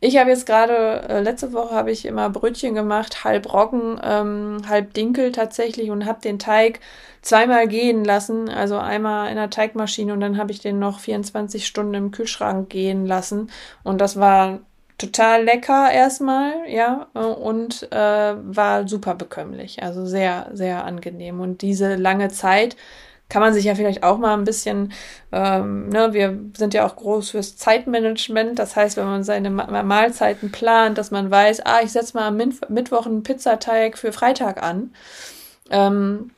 Ich 0.00 0.16
habe 0.16 0.30
jetzt 0.30 0.46
gerade, 0.46 1.08
äh, 1.08 1.20
letzte 1.20 1.52
Woche 1.52 1.74
habe 1.74 1.90
ich 1.90 2.04
immer 2.06 2.30
Brötchen 2.30 2.74
gemacht, 2.74 3.24
halb 3.24 3.52
Roggen, 3.52 4.00
ähm, 4.02 4.58
halb 4.68 4.94
Dinkel 4.94 5.32
tatsächlich 5.32 5.90
und 5.90 6.06
habe 6.06 6.20
den 6.20 6.38
Teig 6.38 6.78
zweimal 7.20 7.66
gehen 7.66 8.04
lassen, 8.04 8.48
also 8.48 8.78
einmal 8.78 9.28
in 9.30 9.36
der 9.36 9.50
Teigmaschine 9.50 10.12
und 10.12 10.20
dann 10.20 10.38
habe 10.38 10.52
ich 10.52 10.60
den 10.60 10.78
noch 10.78 11.00
24 11.00 11.66
Stunden 11.66 11.94
im 11.94 12.10
Kühlschrank 12.12 12.68
gehen 12.70 13.06
lassen 13.06 13.50
und 13.82 14.00
das 14.00 14.18
war 14.20 14.60
total 14.98 15.44
lecker 15.44 15.90
erstmal, 15.92 16.52
ja, 16.68 17.06
und 17.14 17.90
äh, 17.92 18.34
war 18.36 18.86
super 18.88 19.14
bekömmlich, 19.14 19.82
also 19.82 20.04
sehr, 20.06 20.50
sehr 20.52 20.84
angenehm. 20.84 21.40
Und 21.40 21.62
diese 21.62 21.94
lange 21.94 22.28
Zeit 22.30 22.76
kann 23.28 23.42
man 23.42 23.52
sich 23.52 23.64
ja 23.64 23.74
vielleicht 23.74 24.02
auch 24.02 24.18
mal 24.18 24.34
ein 24.34 24.44
bisschen, 24.44 24.92
ähm, 25.32 25.88
ne, 25.90 26.12
wir 26.14 26.38
sind 26.56 26.72
ja 26.74 26.86
auch 26.86 26.96
groß 26.96 27.30
fürs 27.30 27.56
Zeitmanagement. 27.56 28.58
Das 28.58 28.74
heißt, 28.74 28.96
wenn 28.96 29.04
man 29.04 29.24
seine 29.24 29.50
Ma 29.50 29.82
Mahlzeiten 29.82 30.50
plant, 30.50 30.96
dass 30.98 31.10
man 31.10 31.30
weiß, 31.30 31.60
ah, 31.66 31.80
ich 31.82 31.92
setze 31.92 32.16
mal 32.16 32.28
am 32.28 32.36
Mittwoch 32.36 33.06
einen 33.06 33.22
Pizzateig 33.22 33.98
für 33.98 34.12
Freitag 34.12 34.62
an. 34.62 34.92
Ähm, 35.70 36.30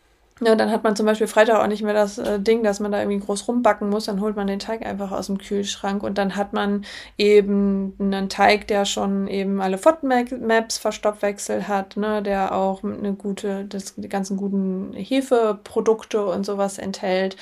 ja, 0.43 0.55
dann 0.55 0.71
hat 0.71 0.85
man 0.85 0.97
zum 0.97 1.05
Beispiel 1.05 1.27
Freitag 1.27 1.63
auch 1.63 1.67
nicht 1.67 1.83
mehr 1.83 1.93
das 1.93 2.17
äh, 2.17 2.41
Ding, 2.41 2.63
dass 2.63 2.81
man 2.81 2.91
da 2.91 3.01
irgendwie 3.01 3.19
groß 3.19 3.47
rumbacken 3.47 3.91
muss. 3.91 4.07
Dann 4.07 4.21
holt 4.21 4.37
man 4.37 4.47
den 4.47 4.59
Teig 4.59 4.85
einfach 4.85 5.13
aus 5.13 5.27
dem 5.27 5.37
Kühlschrank 5.37 6.03
und 6.03 6.17
dann 6.17 6.35
hat 6.35 6.55
man 6.55 6.87
eben 7.19 7.95
einen 7.99 8.31
Teig, 8.31 8.67
der 8.67 8.87
schon 8.87 9.29
eben 9.29 9.61
alle 9.61 9.77
FODMAPs 9.77 10.79
Verstoffwechsel 10.79 11.69
hat, 11.69 11.97
ne, 11.99 12.23
der 12.23 12.55
auch 12.55 12.83
eine 12.83 13.13
gute, 13.13 13.67
das, 13.67 13.95
die 13.97 14.09
ganzen 14.09 14.39
guten 14.39 14.95
Hefeprodukte 14.95 16.25
und 16.25 16.47
sowas 16.47 16.79
enthält 16.79 17.37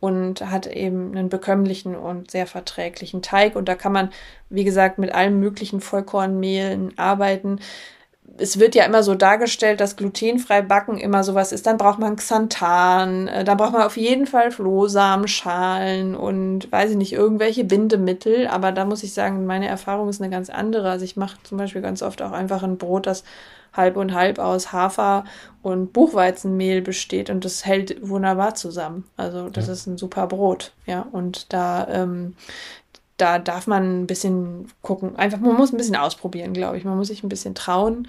und 0.00 0.40
hat 0.40 0.66
eben 0.66 1.12
einen 1.16 1.28
bekömmlichen 1.28 1.94
und 1.94 2.30
sehr 2.32 2.46
verträglichen 2.48 3.22
Teig. 3.22 3.54
Und 3.54 3.68
da 3.68 3.76
kann 3.76 3.92
man, 3.92 4.10
wie 4.48 4.64
gesagt, 4.64 4.98
mit 4.98 5.14
allen 5.14 5.38
möglichen 5.38 5.80
Vollkornmehlen 5.80 6.98
arbeiten 6.98 7.60
es 8.38 8.58
wird 8.58 8.74
ja 8.74 8.84
immer 8.84 9.02
so 9.02 9.14
dargestellt, 9.14 9.80
dass 9.80 9.96
glutenfrei 9.96 10.62
backen 10.62 10.98
immer 10.98 11.24
sowas 11.24 11.52
ist. 11.52 11.66
Dann 11.66 11.76
braucht 11.76 11.98
man 11.98 12.16
Xanthan, 12.16 13.28
äh, 13.28 13.44
dann 13.44 13.56
braucht 13.56 13.72
man 13.72 13.82
auf 13.82 13.96
jeden 13.96 14.26
Fall 14.26 14.50
Flohsamenschalen 14.50 16.14
und 16.14 16.70
weiß 16.72 16.92
ich 16.92 16.96
nicht, 16.96 17.12
irgendwelche 17.12 17.64
Bindemittel. 17.64 18.46
Aber 18.46 18.72
da 18.72 18.84
muss 18.84 19.02
ich 19.02 19.12
sagen, 19.12 19.46
meine 19.46 19.68
Erfahrung 19.68 20.08
ist 20.08 20.20
eine 20.20 20.30
ganz 20.30 20.50
andere. 20.50 20.90
Also 20.90 21.04
ich 21.04 21.16
mache 21.16 21.36
zum 21.42 21.58
Beispiel 21.58 21.82
ganz 21.82 22.02
oft 22.02 22.22
auch 22.22 22.32
einfach 22.32 22.62
ein 22.62 22.78
Brot, 22.78 23.06
das 23.06 23.24
halb 23.72 23.96
und 23.96 24.14
halb 24.14 24.38
aus 24.38 24.72
Hafer 24.72 25.24
und 25.62 25.92
Buchweizenmehl 25.92 26.82
besteht 26.82 27.30
und 27.30 27.44
das 27.44 27.64
hält 27.64 28.08
wunderbar 28.08 28.54
zusammen. 28.54 29.04
Also 29.16 29.48
das 29.50 29.66
ja. 29.66 29.74
ist 29.74 29.86
ein 29.86 29.98
super 29.98 30.26
Brot, 30.26 30.72
ja. 30.86 31.06
Und 31.12 31.52
da 31.52 31.86
ähm, 31.88 32.34
da 33.20 33.38
darf 33.38 33.66
man 33.66 34.02
ein 34.02 34.06
bisschen 34.06 34.66
gucken. 34.82 35.16
Einfach, 35.16 35.38
man 35.38 35.56
muss 35.56 35.72
ein 35.72 35.76
bisschen 35.76 35.96
ausprobieren, 35.96 36.52
glaube 36.52 36.78
ich. 36.78 36.84
Man 36.84 36.96
muss 36.96 37.08
sich 37.08 37.22
ein 37.22 37.28
bisschen 37.28 37.54
trauen. 37.54 38.08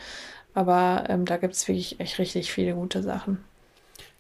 Aber 0.54 1.06
ähm, 1.08 1.26
da 1.26 1.38
gibt 1.38 1.54
es 1.54 1.68
wirklich 1.68 2.00
echt 2.00 2.20
richtig 2.20 2.52
viele 2.52 2.74
gute 2.74 3.04
Sachen. 3.04 3.40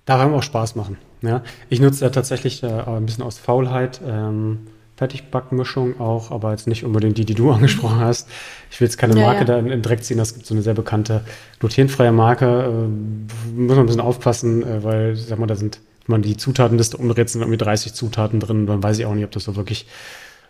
Einem 0.05 0.33
auch 0.33 0.43
Spaß 0.43 0.75
machen. 0.75 0.97
Ja? 1.21 1.41
Ich 1.69 1.79
nutze 1.79 2.03
ja 2.03 2.09
tatsächlich 2.09 2.63
äh, 2.63 2.67
ein 2.67 3.05
bisschen 3.05 3.23
aus 3.23 3.37
Faulheit 3.37 4.01
ähm, 4.05 4.67
Fertigbackmischung 4.97 5.99
auch, 5.99 6.29
aber 6.29 6.51
jetzt 6.51 6.67
nicht 6.67 6.83
unbedingt 6.83 7.17
die, 7.17 7.25
die 7.25 7.33
du 7.33 7.49
angesprochen 7.53 8.01
hast. 8.01 8.29
Ich 8.69 8.79
will 8.79 8.87
jetzt 8.87 8.97
keine 8.97 9.15
Marke 9.15 9.39
ja. 9.39 9.45
da 9.45 9.57
in, 9.57 9.67
in 9.71 9.81
Dreck 9.81 10.03
ziehen. 10.03 10.17
Das 10.17 10.33
gibt 10.33 10.45
so 10.45 10.53
eine 10.53 10.61
sehr 10.61 10.73
bekannte 10.73 11.23
glutenfreie 11.59 12.11
Marke. 12.11 12.45
Äh, 12.45 13.57
muss 13.57 13.69
man 13.69 13.79
ein 13.79 13.85
bisschen 13.85 14.01
aufpassen, 14.01 14.63
äh, 14.63 14.83
weil, 14.83 15.15
sag 15.15 15.39
mal, 15.39 15.47
da 15.47 15.55
sind, 15.55 15.79
wenn 16.05 16.15
man 16.15 16.21
die 16.21 16.37
Zutatenliste 16.37 16.97
umdreht, 16.97 17.29
sind 17.29 17.41
irgendwie 17.41 17.57
30 17.57 17.93
Zutaten 17.93 18.39
drin. 18.39 18.67
Dann 18.67 18.83
weiß 18.83 18.99
ich 18.99 19.05
auch 19.05 19.15
nicht, 19.15 19.23
ob 19.23 19.31
das 19.31 19.45
so 19.45 19.55
wirklich 19.55 19.87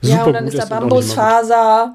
ja, 0.01 0.23
und 0.23 0.33
dann 0.33 0.47
ist 0.47 0.57
da 0.57 0.65
Bambusfaser, 0.65 1.93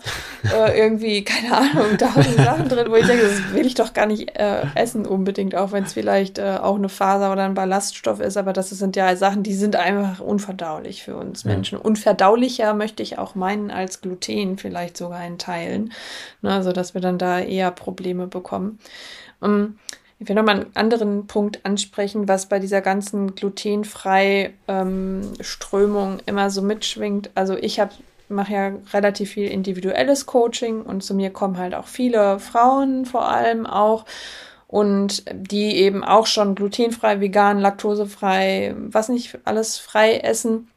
äh, 0.54 0.78
irgendwie, 0.78 1.24
keine 1.24 1.57
Ahnung, 1.57 1.98
tausend 1.98 2.36
Sachen 2.36 2.68
drin, 2.68 2.86
wo 2.88 2.94
ich 2.96 3.07
denke, 3.07 3.24
das 3.24 3.52
will 3.52 3.66
ich 3.66 3.74
doch 3.74 3.94
gar 3.94 4.07
nicht 4.07 4.38
äh, 4.38 4.62
essen 4.74 5.07
unbedingt, 5.07 5.54
auch 5.54 5.72
wenn 5.72 5.84
es 5.84 5.92
vielleicht 5.92 6.38
äh, 6.38 6.59
auch 6.62 6.76
eine 6.76 6.88
Faser 6.88 7.32
oder 7.32 7.44
ein 7.44 7.54
Ballaststoff 7.54 8.20
ist, 8.20 8.36
aber 8.36 8.52
das 8.52 8.70
sind 8.70 8.96
ja 8.96 9.16
Sachen, 9.16 9.42
die 9.42 9.54
sind 9.54 9.76
einfach 9.76 10.20
unverdaulich 10.20 11.02
für 11.02 11.16
uns 11.16 11.44
Menschen. 11.44 11.78
Ja. 11.78 11.84
Unverdaulicher 11.84 12.74
möchte 12.74 13.02
ich 13.02 13.18
auch 13.18 13.34
meinen 13.34 13.70
als 13.70 14.00
Gluten 14.00 14.59
vielleicht 14.59 14.96
sogar 14.96 15.24
in 15.26 15.38
Teilen, 15.38 15.92
ne, 16.42 16.52
also 16.52 16.72
dass 16.72 16.94
wir 16.94 17.00
dann 17.00 17.18
da 17.18 17.40
eher 17.40 17.70
Probleme 17.70 18.26
bekommen. 18.26 18.78
Um, 19.40 19.50
ähm, 19.50 19.78
ich 20.18 20.28
will 20.28 20.36
nochmal 20.36 20.60
einen 20.60 20.76
anderen 20.76 21.26
Punkt 21.26 21.64
ansprechen, 21.64 22.26
was 22.26 22.46
bei 22.48 22.58
dieser 22.58 22.80
ganzen 22.80 23.34
glutenfrei 23.34 24.54
ähm, 24.66 25.32
Strömung 25.40 26.18
immer 26.26 26.50
so 26.50 26.62
mitschwingt. 26.62 27.30
Also 27.34 27.56
ich 27.56 27.80
habe 27.80 27.92
mache 28.28 28.52
ja 28.52 28.72
relativ 28.92 29.30
viel 29.32 29.48
individuelles 29.48 30.26
Coaching 30.26 30.82
und 30.82 31.02
zu 31.04 31.14
mir 31.14 31.30
kommen 31.30 31.58
halt 31.58 31.74
auch 31.76 31.86
viele 31.86 32.40
Frauen 32.40 33.04
vor 33.06 33.28
allem 33.28 33.66
auch 33.66 34.04
und 34.66 35.24
die 35.32 35.76
eben 35.76 36.02
auch 36.02 36.26
schon 36.26 36.56
glutenfrei, 36.56 37.20
vegan, 37.20 37.60
laktosefrei, 37.60 38.74
was 38.76 39.08
nicht 39.08 39.38
alles 39.44 39.78
frei 39.78 40.16
essen 40.16 40.68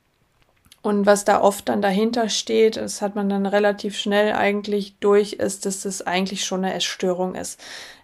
Und 0.81 1.05
was 1.05 1.25
da 1.25 1.41
oft 1.41 1.67
dann 1.67 1.81
dahinter 1.81 2.29
steht, 2.29 2.77
das 2.77 3.01
hat 3.01 3.13
man 3.15 3.27
dann 3.29 3.45
relativ 3.45 3.97
schnell 3.97 4.33
eigentlich 4.33 4.95
durch, 4.99 5.33
ist, 5.33 5.65
dass 5.65 5.81
das 5.81 6.01
eigentlich 6.07 6.45
schon 6.45 6.63
eine 6.63 6.73
Essstörung 6.73 7.35
ist. 7.35 7.59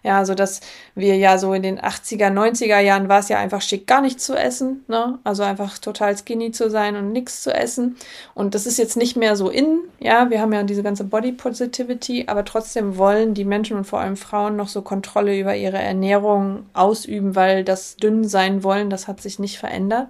Ja, 0.06 0.18
also 0.18 0.36
dass 0.36 0.60
wir 0.94 1.16
ja 1.16 1.36
so 1.36 1.52
in 1.52 1.64
den 1.64 1.80
80er, 1.80 2.30
90er 2.30 2.78
Jahren 2.78 3.08
war 3.08 3.18
es 3.18 3.28
ja 3.28 3.38
einfach 3.38 3.60
schick, 3.60 3.88
gar 3.88 4.00
nichts 4.00 4.24
zu 4.24 4.36
essen, 4.36 4.84
ne? 4.86 5.18
Also 5.24 5.42
einfach 5.42 5.78
total 5.78 6.16
skinny 6.16 6.52
zu 6.52 6.70
sein 6.70 6.94
und 6.94 7.10
nichts 7.10 7.42
zu 7.42 7.52
essen. 7.52 7.96
Und 8.32 8.54
das 8.54 8.66
ist 8.66 8.78
jetzt 8.78 8.96
nicht 8.96 9.16
mehr 9.16 9.34
so 9.34 9.50
in, 9.50 9.80
ja, 9.98 10.30
wir 10.30 10.40
haben 10.40 10.52
ja 10.52 10.62
diese 10.62 10.84
ganze 10.84 11.02
Body 11.02 11.32
Positivity, 11.32 12.26
aber 12.28 12.44
trotzdem 12.44 12.98
wollen 12.98 13.34
die 13.34 13.44
Menschen 13.44 13.76
und 13.78 13.84
vor 13.84 13.98
allem 13.98 14.16
Frauen 14.16 14.54
noch 14.54 14.68
so 14.68 14.80
Kontrolle 14.80 15.36
über 15.36 15.56
ihre 15.56 15.78
Ernährung 15.78 16.66
ausüben, 16.72 17.34
weil 17.34 17.64
das 17.64 17.96
dünn 17.96 18.28
sein 18.28 18.62
wollen, 18.62 18.90
das 18.90 19.08
hat 19.08 19.20
sich 19.20 19.40
nicht 19.40 19.58
verändert. 19.58 20.06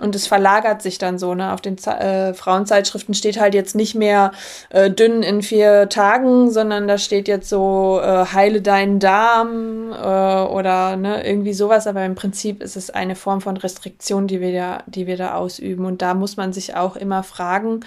Und 0.00 0.14
es 0.14 0.26
verlagert 0.26 0.80
sich 0.82 0.98
dann 0.98 1.18
so, 1.18 1.34
ne? 1.34 1.52
Auf 1.52 1.60
den 1.60 1.76
äh, 1.76 2.32
Frauenzeitschriften 2.32 3.14
steht 3.14 3.38
halt 3.38 3.54
jetzt 3.54 3.74
nicht 3.74 3.94
mehr 3.94 4.32
äh, 4.70 4.90
dünn 4.90 5.22
in 5.22 5.42
vier 5.42 5.88
Tagen, 5.88 6.50
sondern 6.50 6.88
da 6.88 6.96
steht 6.96 7.28
jetzt 7.28 7.48
so 7.48 8.00
äh, 8.02 8.24
heile 8.32 8.62
deinen 8.62 8.98
Darm 8.98 9.29
äh, 9.92 10.52
oder 10.52 10.96
ne, 10.96 11.26
irgendwie 11.26 11.52
sowas. 11.52 11.86
Aber 11.86 12.04
im 12.04 12.14
Prinzip 12.14 12.62
ist 12.62 12.76
es 12.76 12.90
eine 12.90 13.16
Form 13.16 13.40
von 13.40 13.56
Restriktion, 13.56 14.26
die 14.26 14.40
wir 14.40 14.52
da, 14.52 14.82
die 14.86 15.06
wir 15.06 15.16
da 15.16 15.34
ausüben. 15.34 15.84
Und 15.84 16.02
da 16.02 16.14
muss 16.14 16.36
man 16.36 16.52
sich 16.52 16.76
auch 16.76 16.96
immer 16.96 17.22
fragen, 17.22 17.80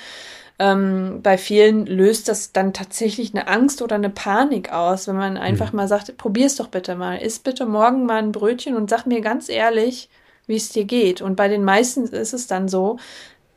ähm, 0.60 1.22
bei 1.24 1.38
vielen 1.38 1.86
löst 1.86 2.28
das 2.28 2.52
dann 2.52 2.74
tatsächlich 2.74 3.34
eine 3.34 3.48
Angst 3.48 3.82
oder 3.82 3.96
eine 3.96 4.10
Panik 4.10 4.72
aus, 4.72 5.08
wenn 5.08 5.16
man 5.16 5.38
einfach 5.38 5.72
mhm. 5.72 5.78
mal 5.78 5.88
sagt, 5.88 6.16
probier's 6.18 6.56
doch 6.56 6.68
bitte 6.68 6.96
mal, 6.96 7.18
iss 7.18 7.40
bitte 7.40 7.66
morgen 7.66 8.06
mal 8.06 8.20
ein 8.20 8.32
Brötchen 8.32 8.76
und 8.76 8.90
sag 8.90 9.06
mir 9.06 9.22
ganz 9.22 9.50
ehrlich, 9.50 10.10
wie 10.46 10.56
es 10.56 10.70
dir 10.70 10.86
geht. 10.86 11.22
Und 11.22 11.36
bei 11.36 11.48
den 11.48 11.64
meisten 11.64 12.04
ist 12.04 12.34
es 12.34 12.48
dann 12.48 12.68
so, 12.68 12.98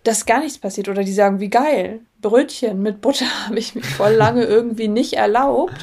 dass 0.04 0.24
gar 0.24 0.40
nichts 0.40 0.58
passiert 0.58 0.88
oder 0.88 1.02
die 1.02 1.12
sagen, 1.12 1.40
wie 1.40 1.50
geil, 1.50 2.00
Brötchen 2.22 2.80
mit 2.80 3.00
Butter 3.00 3.26
habe 3.46 3.58
ich 3.58 3.74
mir 3.74 3.82
voll 3.82 4.12
lange 4.12 4.44
irgendwie 4.44 4.88
nicht 4.88 5.14
erlaubt. 5.14 5.74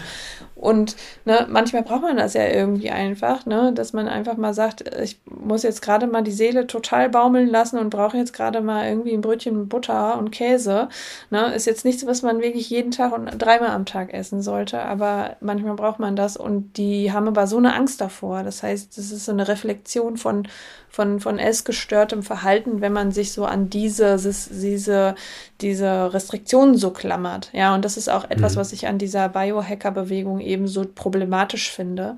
Und 0.63 0.95
ne, 1.25 1.45
manchmal 1.49 1.83
braucht 1.83 2.03
man 2.03 2.15
das 2.15 2.35
ja 2.35 2.47
irgendwie 2.47 2.89
einfach, 2.89 3.45
ne, 3.45 3.73
dass 3.73 3.91
man 3.91 4.07
einfach 4.07 4.37
mal 4.37 4.53
sagt, 4.53 4.85
ich 4.97 5.19
muss 5.25 5.63
jetzt 5.63 5.81
gerade 5.81 6.07
mal 6.07 6.23
die 6.23 6.31
Seele 6.31 6.67
total 6.67 7.09
baumeln 7.09 7.49
lassen 7.49 7.77
und 7.77 7.89
brauche 7.89 8.15
jetzt 8.15 8.31
gerade 8.31 8.61
mal 8.61 8.87
irgendwie 8.87 9.11
ein 9.11 9.19
Brötchen 9.19 9.67
Butter 9.67 10.17
und 10.17 10.31
Käse. 10.31 10.87
Ne, 11.29 11.53
ist 11.53 11.65
jetzt 11.65 11.83
nichts, 11.83 12.07
was 12.07 12.21
man 12.21 12.41
wirklich 12.41 12.69
jeden 12.69 12.91
Tag 12.91 13.11
und 13.11 13.29
dreimal 13.37 13.71
am 13.71 13.85
Tag 13.85 14.13
essen 14.13 14.41
sollte, 14.41 14.81
aber 14.81 15.35
manchmal 15.41 15.75
braucht 15.75 15.99
man 15.99 16.15
das 16.15 16.37
und 16.37 16.77
die 16.77 17.11
haben 17.11 17.27
aber 17.27 17.45
so 17.45 17.57
eine 17.57 17.73
Angst 17.73 17.99
davor. 17.99 18.43
Das 18.43 18.63
heißt, 18.63 18.97
das 18.97 19.11
ist 19.11 19.25
so 19.25 19.33
eine 19.33 19.49
Reflexion 19.49 20.15
von 20.15 20.47
von, 20.93 21.19
von 21.19 21.39
essgestörtem 21.39 22.21
Verhalten, 22.21 22.79
wenn 22.79 22.93
man 22.93 23.11
sich 23.11 23.33
so 23.33 23.45
an 23.45 23.67
diese, 23.67 24.15
diese, 24.51 25.15
diese 25.59 26.13
Restriktionen 26.13 26.77
so 26.77 26.91
klammert. 26.91 27.49
Ja, 27.51 27.73
und 27.73 27.83
das 27.83 27.97
ist 27.97 28.09
auch 28.09 28.29
etwas, 28.29 28.53
mhm. 28.53 28.59
was 28.59 28.73
ich 28.73 28.85
an 28.85 28.99
dieser 28.99 29.27
Biohacker-Bewegung 29.27 30.39
eben 30.39 30.67
so 30.67 30.85
problematisch 30.85 31.71
finde, 31.71 32.17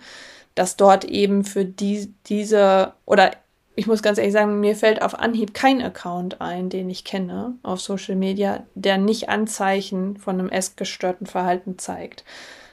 dass 0.55 0.76
dort 0.76 1.05
eben 1.05 1.45
für 1.45 1.63
die, 1.63 2.13
diese, 2.26 2.91
oder 3.05 3.32
ich 3.78 3.88
muss 3.88 4.03
ganz 4.03 4.17
ehrlich 4.17 4.34
sagen, 4.34 4.59
mir 4.59 4.76
fällt 4.76 5.01
auf 5.01 5.17
Anhieb 5.17 5.53
kein 5.53 5.82
Account 5.82 6.41
ein, 6.41 6.67
den 6.67 6.89
ich 6.89 7.05
kenne 7.05 7.55
auf 7.63 7.80
Social 7.80 8.17
Media, 8.17 8.63
der 8.76 8.97
nicht 8.97 9.30
Anzeichen 9.30 10.17
von 10.17 10.38
einem 10.38 10.49
essgestörten 10.49 11.28
Verhalten 11.28 11.78
zeigt. 11.78 12.26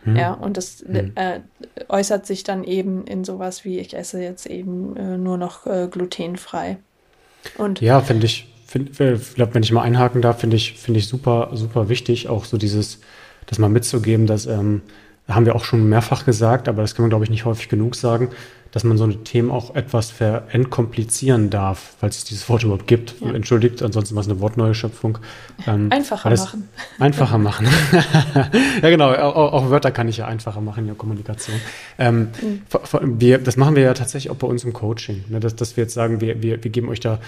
Hm. 0.05 0.16
Ja, 0.16 0.32
und 0.32 0.57
das 0.57 0.84
hm. 0.86 1.12
äh, 1.14 1.40
äußert 1.88 2.26
sich 2.26 2.44
dann 2.44 2.64
eben 2.64 3.05
in 3.05 3.24
sowas 3.24 3.64
wie, 3.64 3.78
ich 3.78 3.94
esse 3.96 4.20
jetzt 4.20 4.46
eben 4.46 4.96
äh, 4.96 5.16
nur 5.16 5.36
noch 5.36 5.66
äh, 5.66 5.88
glutenfrei. 5.90 6.78
Und 7.59 7.80
ja, 7.80 8.00
finde 8.00 8.26
ich, 8.26 8.53
find, 8.66 9.00
äh, 9.00 9.18
wenn 9.36 9.62
ich 9.62 9.72
mal 9.72 9.82
einhaken 9.82 10.22
darf, 10.22 10.40
finde 10.40 10.57
ich, 10.57 10.74
finde 10.74 10.98
ich 10.98 11.09
super, 11.09 11.50
super 11.53 11.88
wichtig, 11.88 12.28
auch 12.28 12.44
so 12.44 12.57
dieses, 12.57 13.00
das 13.46 13.59
mal 13.59 13.68
mitzugeben, 13.68 14.26
dass, 14.26 14.46
ähm, 14.46 14.82
haben 15.28 15.46
wir 15.46 15.55
auch 15.55 15.64
schon 15.64 15.88
mehrfach 15.88 16.24
gesagt, 16.24 16.68
aber 16.68 16.82
das 16.82 16.94
kann 16.94 17.05
man, 17.05 17.11
glaube 17.11 17.24
ich, 17.24 17.30
nicht 17.30 17.44
häufig 17.44 17.68
genug 17.68 17.94
sagen, 17.94 18.30
dass 18.73 18.85
man 18.85 18.97
so 18.97 19.05
eine 19.05 19.23
Themen 19.23 19.51
auch 19.51 19.75
etwas 19.75 20.11
verentkomplizieren 20.11 21.51
darf, 21.51 21.95
falls 22.01 22.18
es 22.18 22.25
dieses 22.25 22.49
Wort 22.49 22.64
überhaupt 22.64 22.87
gibt. 22.87 23.14
Ja. 23.20 23.33
Entschuldigt, 23.33 23.83
ansonsten 23.83 24.14
war 24.14 24.23
es 24.23 24.29
eine 24.29 24.41
Wortneuschöpfung. 24.41 25.18
Ähm, 25.66 25.93
einfacher 25.93 26.31
machen. 26.31 26.68
Einfacher 26.99 27.39
machen. 27.39 27.66
ja, 28.83 28.89
genau. 28.89 29.12
Auch, 29.12 29.53
auch, 29.53 29.70
Wörter 29.70 29.91
kann 29.91 30.09
ich 30.09 30.16
ja 30.16 30.27
einfacher 30.27 30.62
machen 30.62 30.81
in 30.81 30.87
der 30.87 30.97
Kommunikation. 30.97 31.57
Ähm, 31.99 32.29
mhm. 32.41 33.20
wir, 33.20 33.39
das 33.39 33.59
machen 33.59 33.77
wir 33.77 33.83
ja 33.83 33.93
tatsächlich 33.93 34.31
auch 34.31 34.37
bei 34.37 34.47
uns 34.47 34.64
im 34.64 34.73
Coaching. 34.73 35.25
Ne, 35.29 35.39
dass, 35.39 35.55
dass 35.55 35.77
wir 35.77 35.85
jetzt 35.85 35.95
sagen, 35.95 36.23
wir, 36.23 36.43
wir, 36.43 36.64
wir 36.64 36.70
geben 36.70 36.89
euch 36.89 37.01
da 37.01 37.18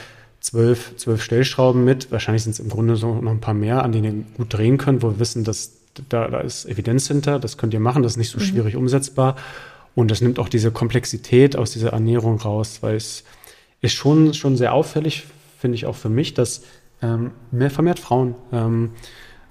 zwölf, 0.41 0.97
zwölf 0.97 1.23
Stellschrauben 1.23 1.85
mit. 1.85 2.11
Wahrscheinlich 2.11 2.45
sind 2.45 2.53
es 2.53 2.61
im 2.61 2.71
Grunde 2.71 2.97
so 2.97 3.15
noch 3.17 3.31
ein 3.31 3.41
paar 3.41 3.55
mehr, 3.55 3.83
an 3.83 3.93
denen 3.93 4.05
ihr 4.05 4.37
gut 4.39 4.55
drehen 4.55 4.79
könnt, 4.79 5.03
wo 5.03 5.11
wir 5.11 5.19
wissen, 5.19 5.45
dass 5.45 5.73
da, 6.09 6.27
da 6.29 6.41
ist 6.41 6.65
Evidenz 6.65 7.07
hinter, 7.07 7.39
das 7.39 7.59
könnt 7.59 7.75
ihr 7.75 7.81
machen, 7.81 8.03
das 8.03 8.13
ist 8.13 8.17
nicht 8.17 8.31
so 8.31 8.39
mhm. 8.39 8.45
schwierig 8.45 8.77
umsetzbar. 8.77 9.37
Und 9.95 10.11
das 10.11 10.21
nimmt 10.21 10.39
auch 10.39 10.49
diese 10.49 10.71
Komplexität 10.71 11.57
aus 11.57 11.73
dieser 11.73 11.91
Ernährung 11.91 12.41
raus, 12.41 12.79
weil 12.81 12.97
es 12.97 13.25
ist 13.81 13.93
schon, 13.93 14.35
schon 14.35 14.57
sehr 14.57 14.75
auffällig, 14.75 15.25
finde 15.59 15.77
ich 15.77 15.87
auch 15.87 15.97
für 15.97 16.09
mich, 16.09 16.35
dass 16.35 16.63
ähm, 17.03 17.33
mehr 17.51 17.71
vermehrt 17.71 17.99
Frauen 17.99 18.35
ähm, 18.53 18.91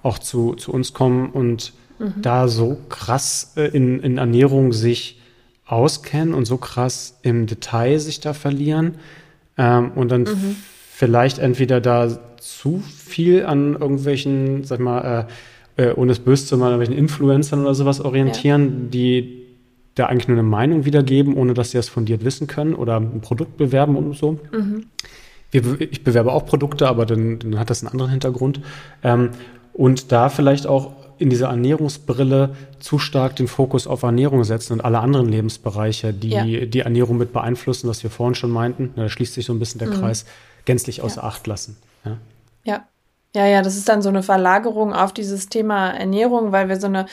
auch 0.02 0.20
zu, 0.20 0.56
zu 0.56 0.72
uns 0.72 0.94
kommen 0.94 1.30
und 1.30 1.74
mhm. 2.00 2.22
da 2.22 2.48
so 2.48 2.78
krass 2.90 3.54
äh, 3.56 3.68
in, 3.68 4.00
in 4.02 4.18
Ernährung 4.18 4.74
sich 4.74 5.22
auskennen 5.66 6.34
und 6.34 6.46
so 6.46 6.58
krass 6.58 7.20
im 7.22 7.48
Detail 7.48 8.00
sich 8.00 8.20
da 8.20 8.34
verlieren 8.34 8.96
ähm, 9.58 9.92
und 9.96 10.12
dann 10.12 10.24
mhm. 10.24 10.56
vielleicht 10.92 11.40
entweder 11.40 11.80
da 11.80 12.20
zu 12.38 12.80
viel 12.80 13.46
an 13.46 13.74
irgendwelchen, 13.74 14.66
sag 14.66 14.80
mal, 14.80 15.28
äh, 15.78 15.84
äh, 15.84 15.94
ohne 15.94 16.12
es 16.12 16.20
böse 16.20 16.46
zu 16.46 16.58
machen, 16.58 16.72
irgendwelchen 16.72 16.98
Influencern 16.98 17.62
oder 17.62 17.74
sowas 17.74 18.02
orientieren, 18.02 18.64
ja. 18.64 18.90
die 18.90 19.43
da 19.96 20.08
eigentlich 20.08 20.28
nur 20.28 20.38
eine 20.38 20.48
Meinung 20.48 20.86
wiedergeben, 20.86 21.36
ohne 21.36 21.54
dass 21.54 21.72
sie 21.72 21.78
das 21.78 21.90
fundiert 21.90 22.26
wissen 22.26 22.48
können 22.48 22.74
oder 22.74 23.00
ein 23.00 23.22
Produkt 23.22 23.58
bewerben 23.58 23.96
und 23.96 24.16
so. 24.16 24.40
Mhm. 24.52 24.86
Ich 25.52 26.04
bewerbe 26.04 26.32
auch 26.32 26.48
Produkte, 26.48 26.88
aber 26.88 27.06
dann, 27.06 27.38
dann 27.38 27.60
hat 27.60 27.70
das 27.70 27.84
einen 27.84 27.92
anderen 27.92 28.10
Hintergrund. 28.10 28.60
Ähm, 29.04 29.30
und 29.74 30.12
da 30.12 30.30
vielleicht 30.30 30.66
auch 30.66 30.94
in 31.20 31.30
dieser 31.30 31.50
Ernährungsbrille 31.50 32.56
zu 32.80 32.98
stark 32.98 33.36
den 33.36 33.48
Fokus 33.48 33.86
auf 33.86 34.04
Ernährung 34.04 34.44
setzen 34.44 34.74
und 34.74 34.82
alle 34.82 35.00
anderen 35.00 35.30
Lebensbereiche, 35.30 36.12
die 36.12 36.30
ja. 36.30 36.44
die 36.44 36.80
Ernährung 36.80 37.18
mit 37.18 37.34
beeinflussen, 37.34 37.88
was 37.88 38.04
wir 38.04 38.10
vorhin 38.10 38.36
schon 38.36 38.50
meinten, 38.50 38.94
da 38.96 39.08
schließt 39.08 39.34
sich 39.36 39.46
so 39.46 39.54
ein 39.54 39.60
bisschen 39.60 39.80
der 39.80 39.90
mhm. 39.90 39.94
Kreis, 39.94 40.26
gänzlich 40.66 41.02
außer 41.02 41.22
ja. 41.22 41.28
Acht 41.28 41.46
lassen. 41.48 41.78
Ja. 42.04 42.18
ja. 42.64 42.88
Ja, 43.36 43.48
ja, 43.48 43.64
das 43.64 43.78
ist 43.78 43.90
dann 43.90 44.04
so 44.04 44.10
eine 44.10 44.22
Verlagerung 44.22 44.94
auf 44.94 45.12
dieses 45.12 45.50
Thema 45.50 45.90
Ernährung, 45.90 46.52
weil 46.52 46.70
wir 46.70 46.80
so 46.80 46.86
eine 46.86 47.08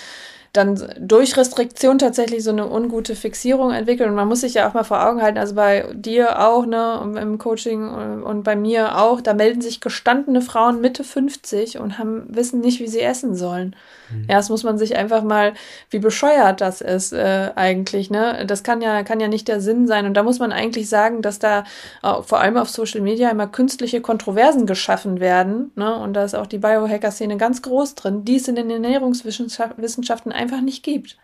dann 0.53 0.94
durch 0.98 1.36
Restriktion 1.36 1.98
tatsächlich 1.98 2.42
so 2.42 2.51
eine 2.51 2.68
ungute 2.68 3.14
Fixierung 3.14 3.70
entwickeln. 3.70 4.11
Und 4.11 4.16
man 4.16 4.26
muss 4.26 4.40
sich 4.40 4.55
ja 4.55 4.68
auch 4.68 4.74
mal 4.74 4.82
vor 4.82 5.07
Augen 5.07 5.22
halten, 5.22 5.38
also 5.38 5.55
bei 5.55 5.86
dir 5.92 6.44
auch, 6.44 6.66
ne, 6.66 7.01
im 7.20 7.38
Coaching 7.38 7.88
und 8.22 8.42
bei 8.42 8.57
mir 8.57 8.98
auch, 8.98 9.20
da 9.20 9.34
melden 9.34 9.61
sich 9.61 9.80
gestandene 9.80 10.42
Frauen 10.42 10.80
Mitte 10.80 11.05
50 11.05 11.78
und 11.78 11.98
haben, 11.98 12.24
wissen 12.28 12.61
nicht, 12.61 12.80
wie 12.80 12.88
sie 12.88 13.01
essen 13.01 13.36
sollen. 13.36 13.76
Mhm. 14.11 14.24
Erst 14.26 14.51
muss 14.51 14.64
man 14.64 14.76
sich 14.76 14.96
einfach 14.96 15.22
mal, 15.22 15.55
wie 15.90 16.01
bescheuert 16.01 16.61
das 16.61 16.80
ist, 16.80 17.12
äh, 17.12 17.51
eigentlich, 17.55 18.11
ne? 18.11 18.44
Das 18.46 18.62
kann 18.62 18.82
ja, 18.82 19.03
kann 19.05 19.20
ja 19.20 19.28
nicht 19.28 19.46
der 19.46 19.61
Sinn 19.61 19.86
sein. 19.86 20.07
Und 20.07 20.14
da 20.14 20.22
muss 20.22 20.40
man 20.40 20.53
eigentlich 20.53 20.88
sagen, 20.88 21.22
dass 21.22 21.38
da 21.38 21.64
äh, 22.03 22.22
vor 22.22 22.40
allem 22.40 22.57
auf 22.57 22.70
Social 22.70 23.01
Media 23.01 23.30
immer 23.30 23.46
künstliche 23.46 24.01
Kontroversen 24.01 24.66
geschaffen 24.66 25.20
werden, 25.20 25.70
ne? 25.76 25.94
Und 25.96 26.14
da 26.14 26.24
ist 26.24 26.34
auch 26.34 26.46
die 26.46 26.59
Biohacker-Szene 26.59 27.36
ganz 27.36 27.62
groß 27.62 27.94
drin, 27.94 28.24
die 28.24 28.36
es 28.36 28.48
in 28.48 28.57
den 28.57 28.70
Ernährungswissenschaften 28.70 30.32
einfach 30.41 30.61
nicht 30.61 30.82
gibt. 30.82 31.18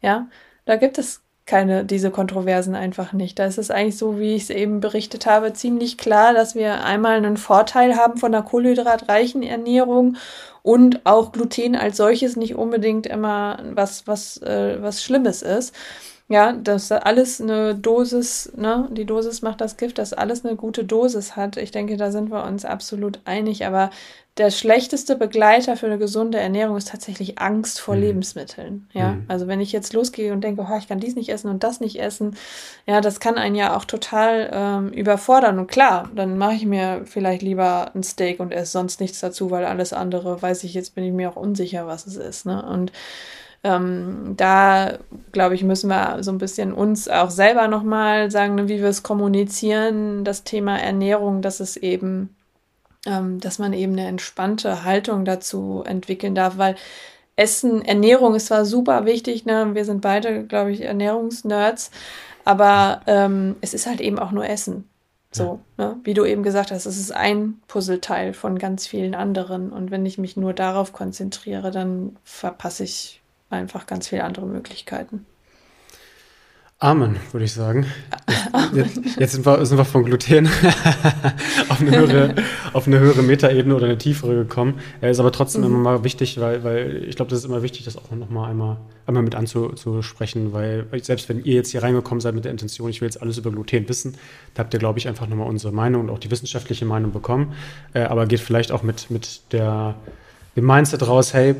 Ja, 0.00 0.28
da 0.64 0.76
gibt 0.76 0.98
es 0.98 1.22
keine, 1.46 1.84
diese 1.84 2.12
Kontroversen 2.12 2.76
einfach 2.76 3.12
nicht. 3.12 3.38
Da 3.38 3.44
ist 3.44 3.58
es 3.58 3.72
eigentlich 3.72 3.98
so, 3.98 4.20
wie 4.20 4.36
ich 4.36 4.44
es 4.44 4.50
eben 4.50 4.80
berichtet 4.80 5.26
habe, 5.26 5.52
ziemlich 5.52 5.98
klar, 5.98 6.32
dass 6.32 6.54
wir 6.54 6.84
einmal 6.84 7.16
einen 7.16 7.36
Vorteil 7.36 7.96
haben 7.96 8.18
von 8.18 8.32
einer 8.32 8.44
kohlenhydratreichen 8.44 9.42
Ernährung 9.42 10.16
und 10.62 11.04
auch 11.04 11.32
Gluten 11.32 11.74
als 11.74 11.96
solches 11.96 12.36
nicht 12.36 12.54
unbedingt 12.54 13.06
immer 13.06 13.58
was, 13.72 14.06
was, 14.06 14.40
äh, 14.42 14.80
was 14.80 15.02
Schlimmes 15.02 15.42
ist. 15.42 15.74
Ja, 16.30 16.52
dass 16.52 16.92
alles 16.92 17.40
eine 17.40 17.74
Dosis, 17.74 18.52
ne, 18.54 18.88
die 18.92 19.04
Dosis 19.04 19.42
macht 19.42 19.60
das 19.60 19.76
Gift, 19.76 19.98
dass 19.98 20.12
alles 20.12 20.44
eine 20.44 20.54
gute 20.54 20.84
Dosis 20.84 21.34
hat. 21.34 21.56
Ich 21.56 21.72
denke, 21.72 21.96
da 21.96 22.12
sind 22.12 22.30
wir 22.30 22.44
uns 22.44 22.64
absolut 22.64 23.18
einig. 23.24 23.66
Aber 23.66 23.90
der 24.36 24.52
schlechteste 24.52 25.16
Begleiter 25.16 25.76
für 25.76 25.86
eine 25.86 25.98
gesunde 25.98 26.38
Ernährung 26.38 26.76
ist 26.76 26.86
tatsächlich 26.86 27.40
Angst 27.40 27.80
vor 27.80 27.96
mhm. 27.96 28.02
Lebensmitteln. 28.02 28.88
Ja, 28.92 29.14
mhm. 29.14 29.24
also 29.26 29.48
wenn 29.48 29.60
ich 29.60 29.72
jetzt 29.72 29.92
losgehe 29.92 30.32
und 30.32 30.44
denke, 30.44 30.64
oh, 30.70 30.76
ich 30.78 30.86
kann 30.86 31.00
dies 31.00 31.16
nicht 31.16 31.30
essen 31.30 31.50
und 31.50 31.64
das 31.64 31.80
nicht 31.80 31.98
essen, 31.98 32.36
ja, 32.86 33.00
das 33.00 33.18
kann 33.18 33.36
einen 33.36 33.56
ja 33.56 33.76
auch 33.76 33.84
total 33.84 34.50
ähm, 34.52 34.92
überfordern. 34.92 35.58
Und 35.58 35.66
klar, 35.66 36.10
dann 36.14 36.38
mache 36.38 36.54
ich 36.54 36.64
mir 36.64 37.02
vielleicht 37.06 37.42
lieber 37.42 37.90
ein 37.92 38.04
Steak 38.04 38.38
und 38.38 38.52
esse 38.52 38.70
sonst 38.70 39.00
nichts 39.00 39.18
dazu, 39.18 39.50
weil 39.50 39.64
alles 39.64 39.92
andere 39.92 40.40
weiß 40.40 40.62
ich, 40.62 40.74
jetzt 40.74 40.94
bin 40.94 41.02
ich 41.02 41.12
mir 41.12 41.28
auch 41.28 41.36
unsicher, 41.36 41.88
was 41.88 42.06
es 42.06 42.14
ist. 42.14 42.46
Ne? 42.46 42.64
Und 42.64 42.92
ähm, 43.62 44.34
da, 44.36 44.98
glaube 45.32 45.54
ich, 45.54 45.64
müssen 45.64 45.88
wir 45.88 46.22
so 46.22 46.30
ein 46.32 46.38
bisschen 46.38 46.72
uns 46.72 47.08
auch 47.08 47.30
selber 47.30 47.68
nochmal 47.68 48.30
sagen, 48.30 48.54
ne, 48.54 48.68
wie 48.68 48.80
wir 48.80 48.88
es 48.88 49.02
kommunizieren, 49.02 50.24
das 50.24 50.44
Thema 50.44 50.78
Ernährung, 50.78 51.42
dass 51.42 51.60
es 51.60 51.76
eben 51.76 52.34
ähm, 53.06 53.40
dass 53.40 53.58
man 53.58 53.72
eben 53.72 53.92
eine 53.92 54.06
entspannte 54.06 54.84
Haltung 54.84 55.24
dazu 55.24 55.82
entwickeln 55.86 56.34
darf, 56.34 56.58
weil 56.58 56.76
Essen, 57.36 57.82
Ernährung 57.84 58.34
ist 58.34 58.46
zwar 58.46 58.64
super 58.66 59.06
wichtig, 59.06 59.46
ne? 59.46 59.70
Wir 59.74 59.84
sind 59.84 60.02
beide, 60.02 60.44
glaube 60.44 60.72
ich, 60.72 60.82
Ernährungsnerds, 60.82 61.90
aber 62.44 63.00
ähm, 63.06 63.56
es 63.62 63.72
ist 63.72 63.86
halt 63.86 64.00
eben 64.00 64.18
auch 64.18 64.32
nur 64.32 64.46
Essen. 64.46 64.86
So, 65.32 65.60
ne? 65.78 65.96
wie 66.02 66.12
du 66.12 66.24
eben 66.24 66.42
gesagt 66.42 66.72
hast, 66.72 66.86
es 66.86 66.98
ist 66.98 67.12
ein 67.14 67.60
Puzzleteil 67.68 68.34
von 68.34 68.58
ganz 68.58 68.88
vielen 68.88 69.14
anderen. 69.14 69.70
Und 69.70 69.92
wenn 69.92 70.04
ich 70.04 70.18
mich 70.18 70.36
nur 70.36 70.52
darauf 70.52 70.92
konzentriere, 70.92 71.70
dann 71.70 72.16
verpasse 72.24 72.82
ich 72.82 73.19
einfach 73.50 73.86
ganz 73.86 74.08
viele 74.08 74.24
andere 74.24 74.46
Möglichkeiten. 74.46 75.26
Amen, 76.82 77.16
würde 77.32 77.44
ich 77.44 77.52
sagen. 77.52 77.84
Jetzt, 78.72 79.00
jetzt, 79.18 79.32
sind, 79.32 79.44
wir, 79.44 79.64
sind 79.66 79.76
wir 79.76 79.84
von 79.84 80.04
Gluten 80.04 80.46
auf 81.68 81.80
eine 81.80 81.96
höhere, 81.96 82.34
auf 82.72 82.86
eine 82.86 82.98
höhere 82.98 83.22
Metaebene 83.22 83.74
oder 83.74 83.84
eine 83.84 83.98
tiefere 83.98 84.34
gekommen. 84.34 84.80
Er 85.00 85.10
ist 85.10 85.20
aber 85.20 85.30
trotzdem 85.30 85.60
mhm. 85.60 85.66
immer 85.66 85.78
mal 85.78 86.04
wichtig, 86.04 86.40
weil, 86.40 86.64
weil 86.64 87.04
ich 87.06 87.16
glaube, 87.16 87.30
das 87.30 87.40
ist 87.40 87.44
immer 87.44 87.62
wichtig, 87.62 87.84
das 87.84 87.96
auch 87.96 88.10
noch 88.12 88.30
mal 88.30 88.48
einmal, 88.48 88.78
einmal 89.06 89.22
mit 89.22 89.34
anzusprechen, 89.34 90.52
weil 90.52 90.86
selbst 91.02 91.28
wenn 91.28 91.44
ihr 91.44 91.54
jetzt 91.54 91.70
hier 91.70 91.82
reingekommen 91.82 92.20
seid 92.20 92.34
mit 92.34 92.44
der 92.44 92.52
Intention, 92.52 92.88
ich 92.88 93.00
will 93.00 93.06
jetzt 93.08 93.20
alles 93.20 93.36
über 93.36 93.50
Gluten 93.50 93.88
wissen, 93.88 94.16
da 94.54 94.62
habt 94.62 94.72
ihr, 94.72 94.80
glaube 94.80 94.98
ich, 94.98 95.06
einfach 95.06 95.26
nochmal 95.26 95.48
unsere 95.48 95.72
Meinung 95.72 96.02
und 96.02 96.10
auch 96.10 96.18
die 96.18 96.30
wissenschaftliche 96.30 96.86
Meinung 96.86 97.12
bekommen. 97.12 97.52
Äh, 97.92 98.02
aber 98.02 98.26
geht 98.26 98.40
vielleicht 98.40 98.72
auch 98.72 98.82
mit, 98.82 99.10
mit 99.10 99.52
der, 99.52 99.96
dem 100.56 100.64
Mindset 100.64 101.06
raus, 101.06 101.34
hey, 101.34 101.56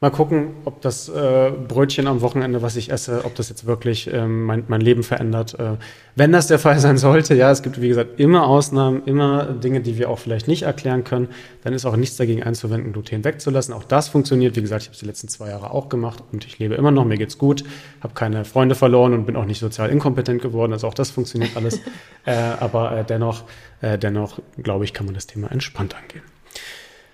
Mal 0.00 0.10
gucken, 0.10 0.50
ob 0.64 0.82
das 0.82 1.08
äh, 1.08 1.50
Brötchen 1.50 2.06
am 2.08 2.20
Wochenende, 2.20 2.60
was 2.60 2.76
ich 2.76 2.90
esse, 2.90 3.24
ob 3.24 3.34
das 3.36 3.48
jetzt 3.48 3.64
wirklich 3.64 4.12
ähm, 4.12 4.44
mein, 4.44 4.64
mein 4.68 4.80
Leben 4.80 5.02
verändert. 5.02 5.58
Äh, 5.58 5.76
wenn 6.14 6.30
das 6.30 6.46
der 6.46 6.58
Fall 6.58 6.78
sein 6.80 6.98
sollte, 6.98 7.34
ja, 7.34 7.50
es 7.50 7.62
gibt 7.62 7.80
wie 7.80 7.88
gesagt 7.88 8.20
immer 8.20 8.46
Ausnahmen, 8.46 9.02
immer 9.06 9.44
Dinge, 9.44 9.80
die 9.80 9.96
wir 9.96 10.10
auch 10.10 10.18
vielleicht 10.18 10.46
nicht 10.46 10.64
erklären 10.64 11.04
können, 11.04 11.28
dann 11.62 11.72
ist 11.72 11.86
auch 11.86 11.96
nichts 11.96 12.16
dagegen 12.16 12.42
einzuwenden, 12.42 12.92
Gluten 12.92 13.24
wegzulassen. 13.24 13.72
Auch 13.72 13.84
das 13.84 14.08
funktioniert. 14.08 14.56
Wie 14.56 14.60
gesagt, 14.60 14.82
ich 14.82 14.88
habe 14.88 14.94
es 14.94 15.00
die 15.00 15.06
letzten 15.06 15.28
zwei 15.28 15.48
Jahre 15.48 15.70
auch 15.70 15.88
gemacht 15.88 16.22
und 16.32 16.44
ich 16.44 16.58
lebe 16.58 16.74
immer 16.74 16.90
noch, 16.90 17.04
mir 17.04 17.16
geht's 17.16 17.38
gut, 17.38 17.64
habe 18.02 18.14
keine 18.14 18.44
Freunde 18.44 18.74
verloren 18.74 19.14
und 19.14 19.26
bin 19.26 19.36
auch 19.36 19.46
nicht 19.46 19.60
sozial 19.60 19.90
inkompetent 19.90 20.42
geworden. 20.42 20.72
Also 20.72 20.86
auch 20.88 20.94
das 20.94 21.10
funktioniert 21.12 21.56
alles. 21.56 21.80
äh, 22.26 22.34
aber 22.34 22.98
äh, 22.98 23.04
dennoch, 23.04 23.44
äh, 23.80 23.96
dennoch, 23.96 24.40
glaube 24.62 24.84
ich, 24.84 24.92
kann 24.92 25.06
man 25.06 25.14
das 25.14 25.26
Thema 25.26 25.50
entspannt 25.50 25.94
angehen. 25.94 26.24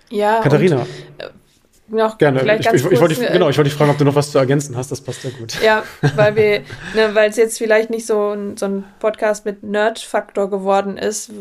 Ja, 0.09 0.41
Katharina. 0.41 0.79
Und, 0.79 0.87
äh, 1.19 1.29
noch 1.91 2.17
Gerne. 2.17 2.39
Vielleicht 2.39 2.61
ich, 2.61 2.65
ganz 2.65 2.79
ich, 2.79 2.85
ich, 2.85 2.91
ich 2.93 2.99
wollte, 2.99 3.15
genau, 3.15 3.49
ich 3.49 3.57
wollte 3.57 3.69
dich 3.69 3.77
fragen, 3.77 3.91
ob 3.91 3.97
du 3.97 4.05
noch 4.05 4.15
was 4.15 4.31
zu 4.31 4.37
ergänzen 4.37 4.75
hast. 4.75 4.91
Das 4.91 5.01
passt 5.01 5.23
ja 5.23 5.29
gut. 5.37 5.61
Ja, 5.61 5.83
weil 6.15 6.35
wir, 6.35 6.59
ne, 6.95 7.13
weil 7.13 7.29
es 7.29 7.37
jetzt 7.37 7.57
vielleicht 7.57 7.89
nicht 7.89 8.05
so 8.05 8.29
ein, 8.29 8.57
so 8.57 8.65
ein 8.65 8.83
Podcast 8.99 9.45
mit 9.45 9.63
Nerd-Faktor 9.63 10.49
geworden 10.49 10.97
ist, 10.97 11.31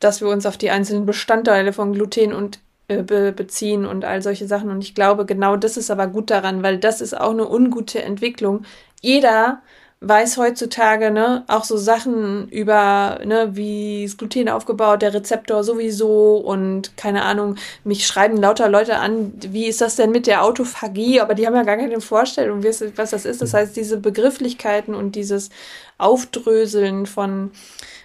dass 0.00 0.20
wir 0.20 0.28
uns 0.28 0.46
auf 0.46 0.56
die 0.56 0.70
einzelnen 0.70 1.06
Bestandteile 1.06 1.72
von 1.72 1.92
Gluten 1.92 2.32
und 2.32 2.60
äh, 2.88 3.02
be 3.02 3.32
beziehen 3.32 3.86
und 3.86 4.04
all 4.04 4.22
solche 4.22 4.46
Sachen. 4.46 4.70
Und 4.70 4.82
ich 4.82 4.94
glaube, 4.94 5.26
genau 5.26 5.56
das 5.56 5.76
ist 5.76 5.90
aber 5.90 6.06
gut 6.06 6.30
daran, 6.30 6.62
weil 6.62 6.78
das 6.78 7.00
ist 7.00 7.18
auch 7.18 7.30
eine 7.30 7.48
ungute 7.48 8.02
Entwicklung. 8.02 8.64
Jeder 9.00 9.62
weiß 10.04 10.36
heutzutage, 10.36 11.12
ne, 11.12 11.44
auch 11.46 11.62
so 11.64 11.76
Sachen 11.76 12.48
über, 12.48 13.20
ne, 13.24 13.50
wie 13.52 14.04
ist 14.04 14.18
Gluten 14.18 14.48
aufgebaut, 14.48 15.00
der 15.00 15.14
Rezeptor 15.14 15.62
sowieso 15.62 16.36
und 16.38 16.96
keine 16.96 17.22
Ahnung, 17.22 17.56
mich 17.84 18.06
schreiben 18.06 18.36
lauter 18.36 18.68
Leute 18.68 18.96
an, 18.96 19.32
wie 19.40 19.66
ist 19.66 19.80
das 19.80 19.94
denn 19.94 20.10
mit 20.10 20.26
der 20.26 20.42
Autophagie, 20.42 21.20
aber 21.20 21.34
die 21.34 21.46
haben 21.46 21.54
ja 21.54 21.62
gar 21.62 21.76
keine 21.76 22.00
Vorstellung, 22.00 22.64
was 22.64 23.10
das 23.10 23.24
ist. 23.24 23.40
Das 23.40 23.54
heißt, 23.54 23.76
diese 23.76 23.98
Begrifflichkeiten 23.98 24.94
und 24.94 25.14
dieses 25.14 25.50
Aufdröseln 25.98 27.06
von, 27.06 27.52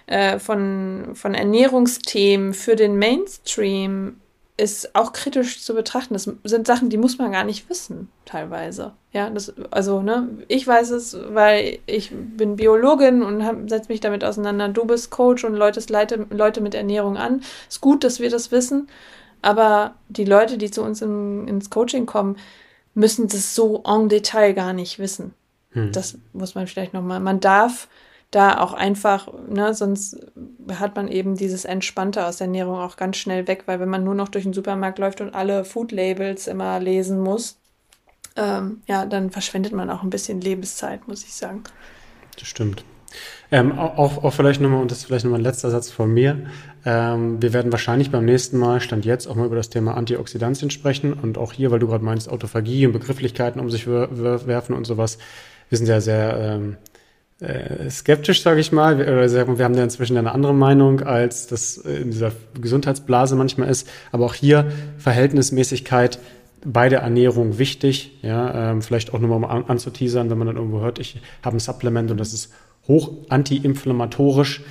äh, 0.06 0.38
von, 0.38 1.10
von 1.14 1.34
Ernährungsthemen 1.34 2.54
für 2.54 2.76
den 2.76 2.96
Mainstream 2.96 4.20
ist 4.58 4.94
auch 4.96 5.12
kritisch 5.12 5.62
zu 5.62 5.72
betrachten. 5.72 6.14
Das 6.14 6.28
sind 6.44 6.66
Sachen, 6.66 6.90
die 6.90 6.96
muss 6.98 7.16
man 7.16 7.30
gar 7.30 7.44
nicht 7.44 7.70
wissen, 7.70 8.08
teilweise. 8.24 8.92
Ja, 9.12 9.30
das, 9.30 9.54
also, 9.70 10.02
ne, 10.02 10.28
ich 10.48 10.66
weiß 10.66 10.90
es, 10.90 11.16
weil 11.30 11.78
ich 11.86 12.10
bin 12.12 12.56
Biologin 12.56 13.22
und 13.22 13.70
setze 13.70 13.90
mich 13.90 14.00
damit 14.00 14.24
auseinander. 14.24 14.68
Du 14.68 14.84
bist 14.84 15.10
Coach 15.10 15.44
und 15.44 15.54
Leute, 15.54 15.80
Leute 16.30 16.60
mit 16.60 16.74
Ernährung 16.74 17.16
an. 17.16 17.42
Ist 17.68 17.80
gut, 17.80 18.02
dass 18.02 18.18
wir 18.18 18.30
das 18.30 18.50
wissen, 18.50 18.88
aber 19.42 19.94
die 20.08 20.24
Leute, 20.24 20.58
die 20.58 20.70
zu 20.70 20.82
uns 20.82 21.02
im, 21.02 21.46
ins 21.46 21.70
Coaching 21.70 22.04
kommen, 22.04 22.36
müssen 22.94 23.28
das 23.28 23.54
so 23.54 23.84
en 23.86 24.08
Detail 24.08 24.54
gar 24.54 24.72
nicht 24.72 24.98
wissen. 24.98 25.34
Hm. 25.70 25.92
Das 25.92 26.18
muss 26.32 26.56
man 26.56 26.66
vielleicht 26.66 26.94
nochmal. 26.94 27.20
Man 27.20 27.38
darf 27.38 27.86
da 28.30 28.60
auch 28.60 28.74
einfach, 28.74 29.28
ne, 29.48 29.72
sonst 29.72 30.18
hat 30.74 30.96
man 30.96 31.08
eben 31.08 31.34
dieses 31.34 31.64
Entspannte 31.64 32.26
aus 32.26 32.36
der 32.36 32.46
Ernährung 32.46 32.78
auch 32.78 32.96
ganz 32.96 33.16
schnell 33.16 33.48
weg, 33.48 33.62
weil 33.66 33.80
wenn 33.80 33.88
man 33.88 34.04
nur 34.04 34.14
noch 34.14 34.28
durch 34.28 34.44
den 34.44 34.52
Supermarkt 34.52 34.98
läuft 34.98 35.20
und 35.20 35.34
alle 35.34 35.64
Food 35.64 35.92
Labels 35.92 36.46
immer 36.46 36.78
lesen 36.78 37.20
muss, 37.20 37.58
ähm, 38.36 38.82
ja, 38.86 39.06
dann 39.06 39.30
verschwendet 39.30 39.72
man 39.72 39.90
auch 39.90 40.02
ein 40.02 40.10
bisschen 40.10 40.40
Lebenszeit, 40.40 41.08
muss 41.08 41.24
ich 41.24 41.34
sagen. 41.34 41.64
Das 42.38 42.46
stimmt. 42.46 42.84
Ähm, 43.50 43.78
auch, 43.78 44.22
auch 44.22 44.32
vielleicht 44.34 44.60
nochmal, 44.60 44.82
und 44.82 44.90
das 44.90 44.98
ist 44.98 45.04
vielleicht 45.06 45.24
nochmal 45.24 45.40
ein 45.40 45.44
letzter 45.44 45.70
Satz 45.70 45.90
von 45.90 46.12
mir. 46.12 46.46
Ähm, 46.84 47.40
wir 47.40 47.54
werden 47.54 47.72
wahrscheinlich 47.72 48.10
beim 48.10 48.26
nächsten 48.26 48.58
Mal, 48.58 48.80
Stand 48.80 49.06
jetzt, 49.06 49.26
auch 49.26 49.34
mal 49.34 49.46
über 49.46 49.56
das 49.56 49.70
Thema 49.70 49.94
Antioxidantien 49.96 50.70
sprechen. 50.70 51.14
Und 51.14 51.38
auch 51.38 51.52
hier, 51.54 51.70
weil 51.70 51.78
du 51.78 51.86
gerade 51.86 52.04
meinst, 52.04 52.28
Autophagie 52.28 52.86
und 52.86 52.92
Begrifflichkeiten 52.92 53.60
um 53.60 53.70
sich 53.70 53.86
werfen 53.86 54.74
und 54.74 54.86
sowas. 54.86 55.18
Wir 55.70 55.78
sind 55.78 55.86
ja 55.86 56.00
sehr 56.00 56.36
ähm, 56.38 56.76
äh, 57.40 57.88
skeptisch, 57.88 58.42
sage 58.42 58.60
ich 58.60 58.72
mal. 58.72 58.98
Wir, 58.98 59.06
wir 59.06 59.64
haben 59.64 59.74
ja 59.74 59.84
inzwischen 59.84 60.16
eine 60.16 60.32
andere 60.32 60.54
Meinung, 60.54 61.02
als 61.02 61.46
das 61.46 61.76
in 61.76 62.10
dieser 62.10 62.32
Gesundheitsblase 62.60 63.36
manchmal 63.36 63.68
ist. 63.68 63.88
Aber 64.10 64.26
auch 64.26 64.34
hier 64.34 64.70
Verhältnismäßigkeit 64.98 66.18
bei 66.64 66.88
der 66.88 67.00
Ernährung 67.00 67.58
wichtig. 67.58 68.18
Ja, 68.22 68.72
ähm, 68.72 68.82
vielleicht 68.82 69.14
auch 69.14 69.20
nur 69.20 69.38
mal 69.38 69.56
um 69.58 69.70
anzuteasern, 69.70 70.30
wenn 70.30 70.38
man 70.38 70.48
dann 70.48 70.56
irgendwo 70.56 70.80
hört, 70.80 70.98
ich 70.98 71.20
habe 71.42 71.56
ein 71.56 71.60
Supplement 71.60 72.10
und 72.10 72.18
das 72.18 72.32
ist 72.32 72.52
hoch 72.88 73.12
antiinflammatorisch 73.28 74.62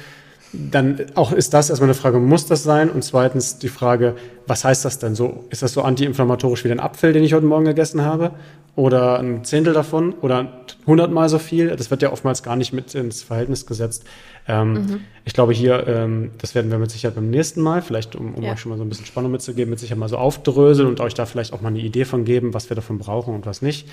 dann 0.53 1.05
auch 1.15 1.31
ist 1.31 1.53
das 1.53 1.69
erstmal 1.69 1.89
eine 1.89 1.93
Frage, 1.93 2.19
muss 2.19 2.45
das 2.45 2.63
sein? 2.63 2.89
Und 2.89 3.03
zweitens 3.03 3.59
die 3.59 3.67
Frage, 3.67 4.15
was 4.45 4.63
heißt 4.63 4.85
das 4.85 4.99
denn 4.99 5.13
so? 5.13 5.45
Ist 5.49 5.61
das 5.61 5.73
so 5.73 5.81
antiinflammatorisch 5.81 6.63
wie 6.63 6.69
den 6.69 6.79
Apfel, 6.79 7.13
den 7.13 7.23
ich 7.23 7.33
heute 7.33 7.45
Morgen 7.45 7.65
gegessen 7.65 8.03
habe? 8.03 8.31
Oder 8.75 9.19
ein 9.19 9.43
Zehntel 9.43 9.73
davon? 9.73 10.13
Oder 10.21 10.65
hundertmal 10.85 11.27
so 11.29 11.39
viel? 11.39 11.75
Das 11.75 11.91
wird 11.91 12.01
ja 12.01 12.11
oftmals 12.11 12.43
gar 12.43 12.55
nicht 12.55 12.71
mit 12.71 12.95
ins 12.95 13.23
Verhältnis 13.23 13.65
gesetzt. 13.65 14.05
Ähm, 14.47 14.73
mhm. 14.73 14.99
Ich 15.25 15.33
glaube 15.33 15.51
hier, 15.51 15.85
ähm, 15.87 16.31
das 16.37 16.55
werden 16.55 16.71
wir 16.71 16.77
mit 16.77 16.91
Sicherheit 16.91 17.15
beim 17.15 17.29
nächsten 17.29 17.61
Mal, 17.61 17.81
vielleicht 17.81 18.15
um, 18.15 18.35
um 18.35 18.43
ja. 18.43 18.53
euch 18.53 18.59
schon 18.59 18.69
mal 18.69 18.77
so 18.77 18.83
ein 18.83 18.89
bisschen 18.89 19.05
Spannung 19.05 19.31
mitzugeben, 19.31 19.71
mit 19.71 19.79
Sicherheit 19.79 19.99
mal 19.99 20.09
so 20.09 20.17
aufdröseln 20.17 20.87
und 20.87 21.01
euch 21.01 21.13
da 21.13 21.25
vielleicht 21.25 21.53
auch 21.53 21.61
mal 21.61 21.69
eine 21.69 21.79
Idee 21.79 22.05
von 22.05 22.23
geben, 22.23 22.53
was 22.53 22.69
wir 22.69 22.75
davon 22.75 22.99
brauchen 22.99 23.35
und 23.35 23.45
was 23.45 23.61
nicht. 23.61 23.89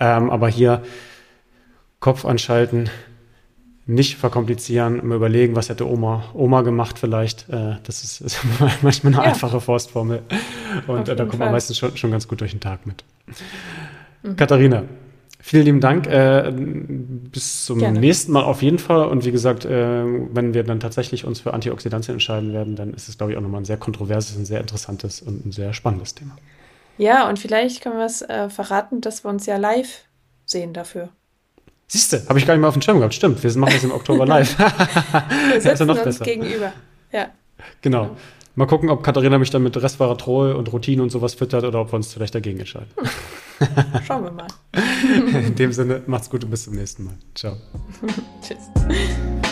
Ähm, 0.00 0.30
aber 0.30 0.48
hier 0.48 0.82
Kopf 2.00 2.24
anschalten, 2.24 2.90
nicht 3.86 4.16
verkomplizieren, 4.16 5.00
immer 5.00 5.16
überlegen, 5.16 5.56
was 5.56 5.68
hätte 5.68 5.88
Oma, 5.88 6.24
Oma 6.34 6.62
gemacht 6.62 6.98
vielleicht. 6.98 7.48
Äh, 7.48 7.76
das 7.82 8.04
ist, 8.04 8.20
ist 8.20 8.38
manchmal 8.82 9.14
eine 9.14 9.22
ja. 9.22 9.30
einfache 9.30 9.60
Forstformel. 9.60 10.22
Und 10.86 11.08
äh, 11.08 11.16
da 11.16 11.24
kommt 11.24 11.40
man 11.40 11.50
meistens 11.50 11.78
schon, 11.78 11.96
schon 11.96 12.10
ganz 12.10 12.28
gut 12.28 12.40
durch 12.40 12.52
den 12.52 12.60
Tag 12.60 12.86
mit. 12.86 13.02
Mhm. 14.22 14.36
Katharina, 14.36 14.84
vielen 15.40 15.64
lieben 15.64 15.80
Dank. 15.80 16.06
Äh, 16.06 16.52
bis 16.54 17.64
zum 17.64 17.80
Gerne. 17.80 17.98
nächsten 17.98 18.30
Mal 18.30 18.44
auf 18.44 18.62
jeden 18.62 18.78
Fall. 18.78 19.06
Und 19.06 19.24
wie 19.24 19.32
gesagt, 19.32 19.64
wenn 19.64 20.54
wir 20.54 20.62
dann 20.62 20.78
tatsächlich 20.78 21.24
uns 21.24 21.40
für 21.40 21.52
Antioxidantien 21.52 22.14
entscheiden 22.14 22.52
werden, 22.52 22.76
dann 22.76 22.94
ist 22.94 23.08
es, 23.08 23.18
glaube 23.18 23.32
ich, 23.32 23.38
auch 23.38 23.42
nochmal 23.42 23.62
ein 23.62 23.64
sehr 23.64 23.78
kontroverses, 23.78 24.36
ein 24.36 24.44
sehr 24.44 24.60
interessantes 24.60 25.20
und 25.22 25.44
ein 25.44 25.52
sehr 25.52 25.72
spannendes 25.72 26.14
Thema. 26.14 26.36
Ja, 26.98 27.28
und 27.28 27.38
vielleicht 27.38 27.82
können 27.82 27.96
wir 27.96 28.06
es 28.06 28.22
äh, 28.22 28.48
verraten, 28.48 29.00
dass 29.00 29.24
wir 29.24 29.30
uns 29.30 29.46
ja 29.46 29.56
live 29.56 30.04
sehen 30.44 30.72
dafür. 30.72 31.08
Siehst 31.92 32.10
du, 32.10 32.26
habe 32.26 32.38
ich 32.38 32.46
gar 32.46 32.54
nicht 32.54 32.62
mal 32.62 32.68
auf 32.68 32.74
dem 32.74 32.80
Schirm 32.80 32.96
gehabt. 33.00 33.12
Stimmt, 33.12 33.44
wir 33.44 33.58
machen 33.58 33.74
das 33.74 33.84
im 33.84 33.92
Oktober 33.92 34.24
live. 34.26 34.58
wir 34.58 35.60
sitzen 35.60 35.80
ja 35.80 35.84
noch 35.84 35.96
uns 35.96 36.04
besser. 36.04 36.24
gegenüber. 36.24 36.72
Ja. 37.12 37.26
Genau. 37.82 38.04
genau. 38.04 38.16
Mal 38.54 38.66
gucken, 38.66 38.88
ob 38.88 39.02
Katharina 39.02 39.36
mich 39.36 39.50
dann 39.50 39.62
mit 39.62 39.76
Resveratrol 39.76 40.52
und 40.52 40.72
Routine 40.72 41.02
und 41.02 41.10
sowas 41.10 41.34
füttert 41.34 41.64
oder 41.64 41.82
ob 41.82 41.92
wir 41.92 41.96
uns 41.96 42.10
vielleicht 42.14 42.34
dagegen 42.34 42.60
entscheiden. 42.60 42.88
Schauen 44.06 44.24
wir 44.24 44.30
mal. 44.30 44.46
In 45.46 45.54
dem 45.54 45.72
Sinne, 45.74 46.00
macht's 46.06 46.30
gut 46.30 46.44
und 46.44 46.50
bis 46.50 46.64
zum 46.64 46.76
nächsten 46.76 47.04
Mal. 47.04 47.14
Ciao. 47.34 47.58
Tschüss. 48.40 49.51